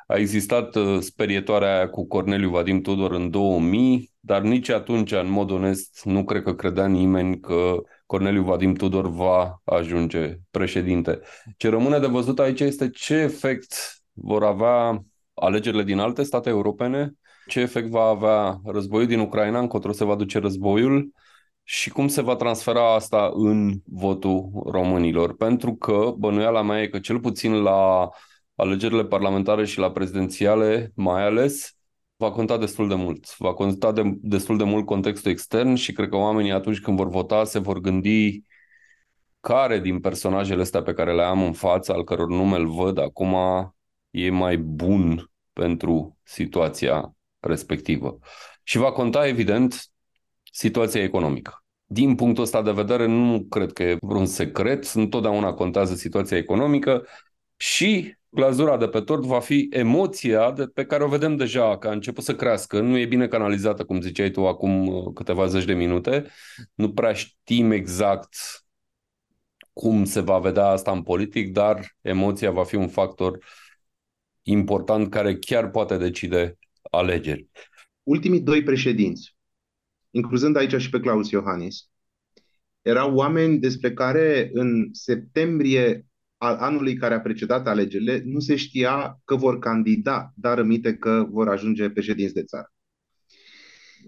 A 0.08 0.16
existat 0.16 0.76
uh, 0.76 1.00
sperietoarea 1.00 1.76
aia 1.76 1.90
cu 1.90 2.08
Corneliu 2.08 2.50
Vadim 2.50 2.82
Tudor 2.82 3.12
în 3.12 3.30
2000, 3.30 4.12
dar 4.20 4.42
nici 4.42 4.70
atunci, 4.70 5.12
în 5.12 5.30
mod 5.30 5.52
onest, 5.52 6.02
nu 6.04 6.24
cred 6.24 6.44
că 6.44 6.54
credea 6.54 6.86
nimeni 6.86 7.40
că 7.40 7.76
Corneliu 8.06 8.44
Vadim 8.44 8.74
Tudor 8.74 9.10
va 9.10 9.62
ajunge 9.64 10.36
președinte. 10.52 11.20
Ce 11.58 11.70
rămâne 11.70 12.00
de 12.00 12.08
văzut 12.08 12.40
aici 12.40 12.60
este 12.60 12.90
ce 12.90 13.14
efect 13.14 13.76
vor 14.14 14.44
avea 14.44 15.04
alegerile 15.34 15.84
din 15.84 16.00
alte 16.00 16.24
state 16.24 16.50
europene, 16.50 17.14
ce 17.48 17.60
efect 17.60 17.88
va 17.88 18.04
avea 18.04 18.62
războiul 18.66 19.08
din 19.08 19.20
Ucraina, 19.20 19.60
încotro 19.60 19.92
se 19.92 20.04
va 20.04 20.16
duce 20.16 20.40
războiul, 20.40 21.14
și 21.72 21.90
cum 21.90 22.08
se 22.08 22.22
va 22.22 22.36
transfera 22.36 22.94
asta 22.94 23.32
în 23.34 23.82
votul 23.86 24.50
românilor. 24.66 25.36
Pentru 25.36 25.76
că 25.76 26.14
bănuiala 26.18 26.62
mea 26.62 26.82
e 26.82 26.88
că 26.88 27.00
cel 27.00 27.20
puțin 27.20 27.54
la 27.62 28.10
alegerile 28.56 29.06
parlamentare 29.06 29.66
și 29.66 29.80
la 29.80 29.92
prezidențiale 29.92 30.92
mai 30.96 31.24
ales 31.24 31.78
va 32.16 32.32
conta 32.32 32.58
destul 32.58 32.88
de 32.88 32.96
mult. 32.96 33.38
Va 33.38 33.54
conta 33.54 33.92
de, 33.92 34.02
destul 34.22 34.58
de 34.58 34.64
mult 34.64 34.86
contextul 34.86 35.32
extern 35.32 35.74
și 35.74 35.92
cred 35.92 36.10
că 36.10 36.16
oamenii 36.16 36.52
atunci 36.52 36.80
când 36.80 36.98
vor 36.98 37.10
vota 37.10 37.44
se 37.44 37.60
vor 37.60 37.80
gândi 37.80 38.44
care 39.40 39.80
din 39.80 40.00
personajele 40.00 40.62
astea 40.62 40.82
pe 40.82 40.94
care 40.94 41.14
le 41.14 41.24
am 41.24 41.44
în 41.44 41.54
față, 41.54 41.94
al 41.94 42.04
căror 42.04 42.28
nume 42.28 42.58
îl 42.58 42.68
văd 42.68 42.98
acum, 42.98 43.36
e 44.10 44.30
mai 44.30 44.58
bun 44.58 45.32
pentru 45.54 46.18
situația 46.24 47.16
respectivă. 47.40 48.18
Și 48.64 48.78
va 48.78 48.92
conta, 48.92 49.28
evident, 49.28 49.90
situația 50.52 51.04
economică. 51.04 51.64
Din 51.86 52.16
punctul 52.16 52.44
ăsta 52.44 52.62
de 52.62 52.72
vedere, 52.72 53.06
nu 53.06 53.46
cred 53.50 53.72
că 53.72 53.84
e 53.84 53.98
vreun 54.02 54.26
secret, 54.26 54.92
întotdeauna 54.94 55.54
contează 55.54 55.96
situația 55.96 56.38
economică 56.38 57.06
și 57.58 58.18
glazura 58.30 58.78
de 58.78 58.88
pe 58.88 59.02
tort 59.02 59.24
va 59.24 59.40
fi 59.40 59.68
emoția 59.72 60.52
de, 60.52 60.66
pe 60.66 60.86
care 60.86 61.04
o 61.04 61.08
vedem 61.08 61.36
deja, 61.36 61.78
că 61.78 61.88
a 61.88 61.92
început 61.92 62.24
să 62.24 62.36
crească, 62.36 62.80
nu 62.80 62.98
e 62.98 63.06
bine 63.06 63.28
canalizată, 63.28 63.86
cum 63.86 64.02
ziceai 64.02 64.32
tu 64.32 64.48
acum 64.48 64.88
uh, 64.88 65.14
câteva 65.14 65.46
zeci 65.46 65.66
de 65.66 65.74
minute, 65.74 66.26
nu 66.74 66.94
prea 66.94 67.14
știm 67.14 67.72
exact 67.72 68.38
cum 69.74 70.06
se 70.06 70.20
va 70.20 70.40
vedea 70.40 70.66
asta 70.66 70.92
în 70.92 71.04
politic, 71.04 71.52
dar 71.52 71.98
emoția 72.02 72.52
va 72.52 72.64
fi 72.64 72.76
un 72.76 72.88
factor 72.88 73.46
important 74.42 75.10
care 75.10 75.38
chiar 75.38 75.70
poate 75.70 75.98
decide 75.98 76.58
alegeri. 76.92 77.48
Ultimii 78.04 78.42
doi 78.42 78.64
președinți, 78.64 79.36
incluzând 80.12 80.56
aici 80.56 80.76
și 80.76 80.90
pe 80.90 81.00
Claus 81.00 81.30
Iohannis, 81.30 81.90
erau 82.82 83.16
oameni 83.16 83.60
despre 83.60 83.94
care 83.94 84.50
în 84.54 84.90
septembrie 84.92 86.06
al 86.38 86.56
anului 86.56 86.96
care 86.96 87.14
a 87.14 87.22
precedat 87.22 87.68
alegerile 87.68 88.22
nu 88.26 88.40
se 88.40 88.56
știa 88.56 89.20
că 89.26 89.36
vor 89.36 89.60
candida, 89.60 90.32
dar 90.36 90.58
rămite 90.58 90.96
că 90.96 91.26
vor 91.30 91.50
ajunge 91.50 91.90
președinți 91.90 92.34
de 92.34 92.44
țară. 92.44 92.74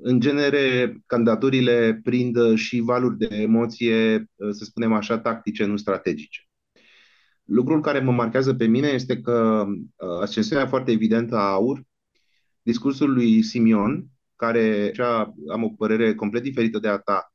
În 0.01 0.19
genere, 0.19 0.95
candidaturile 1.05 1.99
prind 2.03 2.55
și 2.55 2.79
valuri 2.79 3.17
de 3.17 3.27
emoție, 3.31 4.25
să 4.51 4.63
spunem 4.63 4.93
așa, 4.93 5.19
tactice, 5.19 5.65
nu 5.65 5.77
strategice. 5.77 6.41
Lucrul 7.43 7.81
care 7.81 7.99
mă 7.99 8.11
marchează 8.11 8.53
pe 8.53 8.65
mine 8.65 8.87
este 8.87 9.21
că 9.21 9.65
uh, 9.67 10.19
ascensiunea 10.21 10.67
foarte 10.67 10.91
evidentă 10.91 11.35
a 11.35 11.51
AUR, 11.51 11.83
discursul 12.61 13.13
lui 13.13 13.41
Simion, 13.41 14.07
care 14.41 14.91
am 15.51 15.63
o 15.63 15.69
părere 15.77 16.15
complet 16.15 16.43
diferită 16.43 16.79
de 16.79 16.87
a 16.87 16.97
ta, 16.97 17.31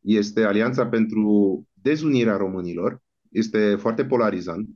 este 0.00 0.44
Alianța 0.44 0.86
pentru 0.86 1.64
dezunirea 1.72 2.36
românilor, 2.36 3.02
este 3.30 3.76
foarte 3.76 4.04
polarizant. 4.04 4.68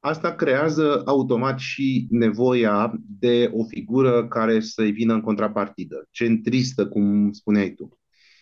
Asta 0.00 0.34
creează 0.34 1.02
automat 1.04 1.58
și 1.58 2.06
nevoia 2.10 2.92
de 3.18 3.50
o 3.52 3.64
figură 3.64 4.28
care 4.28 4.60
să-i 4.60 4.90
vină 4.90 5.14
în 5.14 5.20
contrapartidă, 5.20 6.08
centristă, 6.10 6.88
cum 6.88 7.32
spuneai 7.32 7.70
tu. 7.70 7.98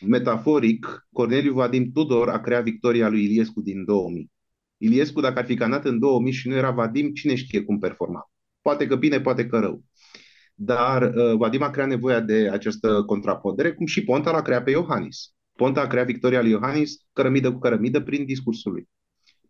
Metaforic, 0.06 1.06
Corneliu 1.12 1.52
Vadim 1.52 1.90
Tudor 1.92 2.28
a 2.28 2.40
creat 2.40 2.62
victoria 2.62 3.08
lui 3.08 3.24
Iliescu 3.24 3.60
din 3.60 3.84
2000. 3.84 4.30
Iliescu, 4.76 5.20
dacă 5.20 5.38
ar 5.38 5.44
fi 5.44 5.54
canat 5.54 5.84
în 5.84 5.98
2000 5.98 6.32
și 6.32 6.48
nu 6.48 6.54
era 6.54 6.70
Vadim, 6.70 7.12
cine 7.12 7.34
știe 7.34 7.62
cum 7.62 7.78
performa. 7.78 8.30
Poate 8.62 8.86
că 8.86 8.96
bine, 8.96 9.20
poate 9.20 9.46
că 9.46 9.58
rău. 9.58 9.82
Dar 10.62 11.02
uh, 11.02 11.36
Vadim 11.36 11.62
a 11.62 11.70
creat 11.70 11.88
nevoia 11.88 12.20
de 12.20 12.48
această 12.52 13.02
contrapondere, 13.02 13.72
cum 13.72 13.86
și 13.86 14.04
Ponta 14.04 14.30
l-a 14.30 14.42
creat 14.42 14.64
pe 14.64 14.70
Iohannis. 14.70 15.32
Ponta 15.52 15.80
a 15.80 15.86
creat 15.86 16.06
victoria 16.06 16.40
lui 16.40 16.50
Iohannis 16.50 16.96
cărămidă 17.12 17.52
cu 17.52 17.58
cărămidă 17.58 18.00
prin 18.00 18.24
discursul 18.24 18.72
lui. 18.72 18.88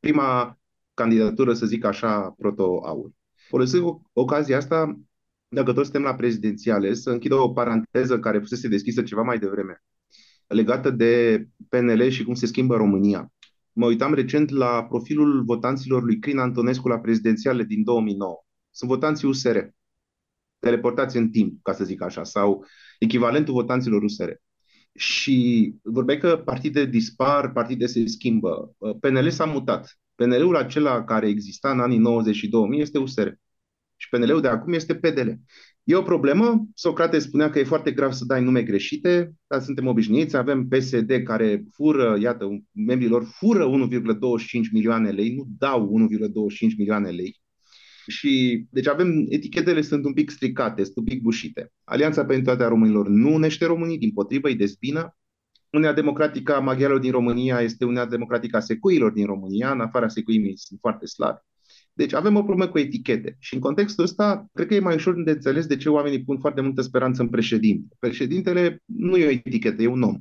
Prima 0.00 0.58
candidatură, 0.94 1.54
să 1.54 1.66
zic 1.66 1.84
așa, 1.84 2.34
proto-aur. 2.38 3.10
Folosesc 3.48 3.82
ocazia 4.12 4.56
asta, 4.56 5.00
dacă 5.48 5.72
toți 5.72 5.84
suntem 5.84 6.02
la 6.02 6.14
prezidențiale, 6.14 6.94
să 6.94 7.10
închid 7.10 7.32
o 7.32 7.52
paranteză 7.52 8.18
care 8.18 8.38
fusese 8.38 8.68
deschisă 8.68 9.02
ceva 9.02 9.22
mai 9.22 9.38
devreme, 9.38 9.82
legată 10.46 10.90
de 10.90 11.44
PNL 11.68 12.08
și 12.08 12.24
cum 12.24 12.34
se 12.34 12.46
schimbă 12.46 12.76
România. 12.76 13.32
Mă 13.72 13.86
uitam 13.86 14.14
recent 14.14 14.50
la 14.50 14.84
profilul 14.84 15.44
votanților 15.44 16.02
lui 16.02 16.18
Crin 16.18 16.38
Antonescu 16.38 16.88
la 16.88 16.98
prezidențiale 16.98 17.62
din 17.62 17.82
2009. 17.84 18.34
Sunt 18.70 18.90
votanții 18.90 19.28
USR, 19.28 19.58
teleportați 20.60 21.16
în 21.16 21.30
timp, 21.30 21.58
ca 21.62 21.72
să 21.72 21.84
zic 21.84 22.02
așa, 22.02 22.24
sau 22.24 22.66
echivalentul 22.98 23.54
votanților 23.54 24.02
USR 24.02 24.30
și 24.94 25.74
vorbeai 25.82 26.18
că 26.18 26.42
partide 26.44 26.84
dispar, 26.84 27.52
partide 27.52 27.86
se 27.86 28.06
schimbă. 28.06 28.76
PNL 29.00 29.30
s-a 29.30 29.44
mutat. 29.44 29.98
PNL-ul 30.14 30.56
acela 30.56 31.04
care 31.04 31.28
exista 31.28 31.70
în 31.70 31.80
anii 31.80 31.98
90 31.98 32.36
și 32.36 32.48
2000 32.48 32.80
este 32.80 32.98
USR. 32.98 33.28
Și 33.96 34.08
PNL-ul 34.08 34.40
de 34.40 34.48
acum 34.48 34.72
este 34.72 34.94
PDL. 34.94 35.28
E 35.84 35.94
o 35.94 36.02
problemă. 36.02 36.66
Socrate 36.74 37.18
spunea 37.18 37.50
că 37.50 37.58
e 37.58 37.64
foarte 37.64 37.90
grav 37.92 38.12
să 38.12 38.24
dai 38.24 38.42
nume 38.42 38.62
greșite, 38.62 39.32
dar 39.46 39.60
suntem 39.60 39.86
obișnuiți. 39.86 40.36
Avem 40.36 40.68
PSD 40.68 41.22
care 41.24 41.64
fură, 41.72 42.18
iată, 42.20 42.48
membrilor 42.72 43.24
fură 43.24 43.66
1,25 43.66 43.70
milioane 44.72 45.10
lei, 45.10 45.34
nu 45.34 45.46
dau 45.58 46.08
1,25 46.70 46.76
milioane 46.76 47.10
lei 47.10 47.39
și, 48.10 48.64
deci 48.70 48.86
avem, 48.86 49.26
etichetele 49.28 49.80
sunt 49.80 50.04
un 50.04 50.12
pic 50.12 50.30
stricate, 50.30 50.84
sunt 50.84 50.96
un 50.96 51.04
pic 51.04 51.22
bușite. 51.22 51.72
Alianța 51.84 52.24
pentru 52.24 52.44
toate 52.44 52.64
românilor 52.64 53.08
nu 53.08 53.34
unește 53.34 53.66
românii, 53.66 53.98
din 53.98 54.12
potrivă 54.12 54.48
îi 54.48 54.54
dezbină. 54.54 55.16
Uniunea 55.70 55.94
Democratică 55.94 56.54
a 56.54 56.60
Maghiarilor 56.60 57.00
din 57.00 57.10
România 57.10 57.60
este 57.60 57.84
Uniunea 57.84 58.06
Democratică 58.06 58.56
a 58.56 58.60
Secuilor 58.60 59.12
din 59.12 59.26
România, 59.26 59.72
în 59.72 59.80
afara 59.80 60.08
Secuimii 60.08 60.58
sunt 60.58 60.78
foarte 60.80 61.06
slabi. 61.06 61.40
Deci 61.92 62.12
avem 62.12 62.36
o 62.36 62.42
problemă 62.42 62.70
cu 62.70 62.78
etichete 62.78 63.36
și 63.38 63.54
în 63.54 63.60
contextul 63.60 64.04
ăsta 64.04 64.46
cred 64.52 64.66
că 64.66 64.74
e 64.74 64.80
mai 64.80 64.94
ușor 64.94 65.22
de 65.22 65.30
înțeles 65.30 65.66
de 65.66 65.76
ce 65.76 65.88
oamenii 65.88 66.24
pun 66.24 66.38
foarte 66.38 66.60
multă 66.60 66.82
speranță 66.82 67.22
în 67.22 67.28
președinte. 67.28 67.96
Președintele 67.98 68.82
nu 68.84 69.16
e 69.16 69.26
o 69.26 69.30
etichetă, 69.30 69.82
e 69.82 69.86
un 69.86 70.02
om. 70.02 70.16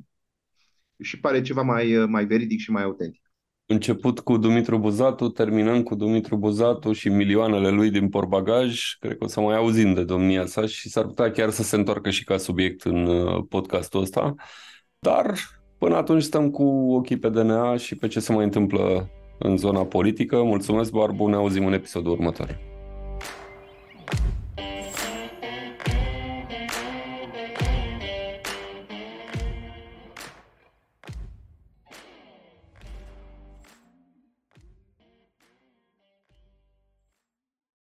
Și 1.02 1.20
pare 1.20 1.42
ceva 1.42 1.62
mai, 1.62 2.06
mai 2.08 2.26
veridic 2.26 2.60
și 2.60 2.72
mai 2.72 2.84
autentic 2.84 3.29
început 3.72 4.20
cu 4.20 4.38
Dumitru 4.38 4.78
Buzatu, 4.78 5.30
terminăm 5.30 5.84
cu 5.84 5.96
Dumitru 5.96 6.38
Buzatu 6.38 6.92
și 6.92 7.10
milioanele 7.10 7.70
lui 7.70 7.90
din 7.90 8.10
porbagaj. 8.10 8.96
Cred 9.00 9.18
că 9.18 9.24
o 9.24 9.28
să 9.28 9.40
mai 9.40 9.56
auzim 9.56 9.94
de 9.94 10.04
domnia 10.04 10.46
sa 10.46 10.66
și 10.66 10.90
s-ar 10.90 11.06
putea 11.06 11.32
chiar 11.32 11.50
să 11.50 11.64
se 11.64 11.76
întoarcă 11.76 12.10
și 12.10 12.24
ca 12.24 12.38
subiect 12.38 12.82
în 12.82 13.06
uh, 13.06 13.44
podcastul 13.50 14.02
ăsta. 14.02 14.36
Dar 15.00 15.34
până 15.78 15.96
atunci 15.96 16.24
stăm 16.24 16.50
cu 16.50 16.64
ochii 16.94 17.20
pe 17.20 17.30
DNA 17.30 17.78
și 17.78 17.96
pe 17.96 18.08
ce 18.08 18.20
se 18.20 18.34
mai 18.34 18.44
întâmplă 18.44 19.10
în 19.40 19.58
zona 19.58 19.86
politică. 19.86 20.44
Mulțumesc, 20.44 20.92
Barbu, 20.92 21.28
ne 21.28 21.36
auzim 21.36 21.66
în 21.66 21.74
episodul 21.74 22.12
următor. 22.12 22.60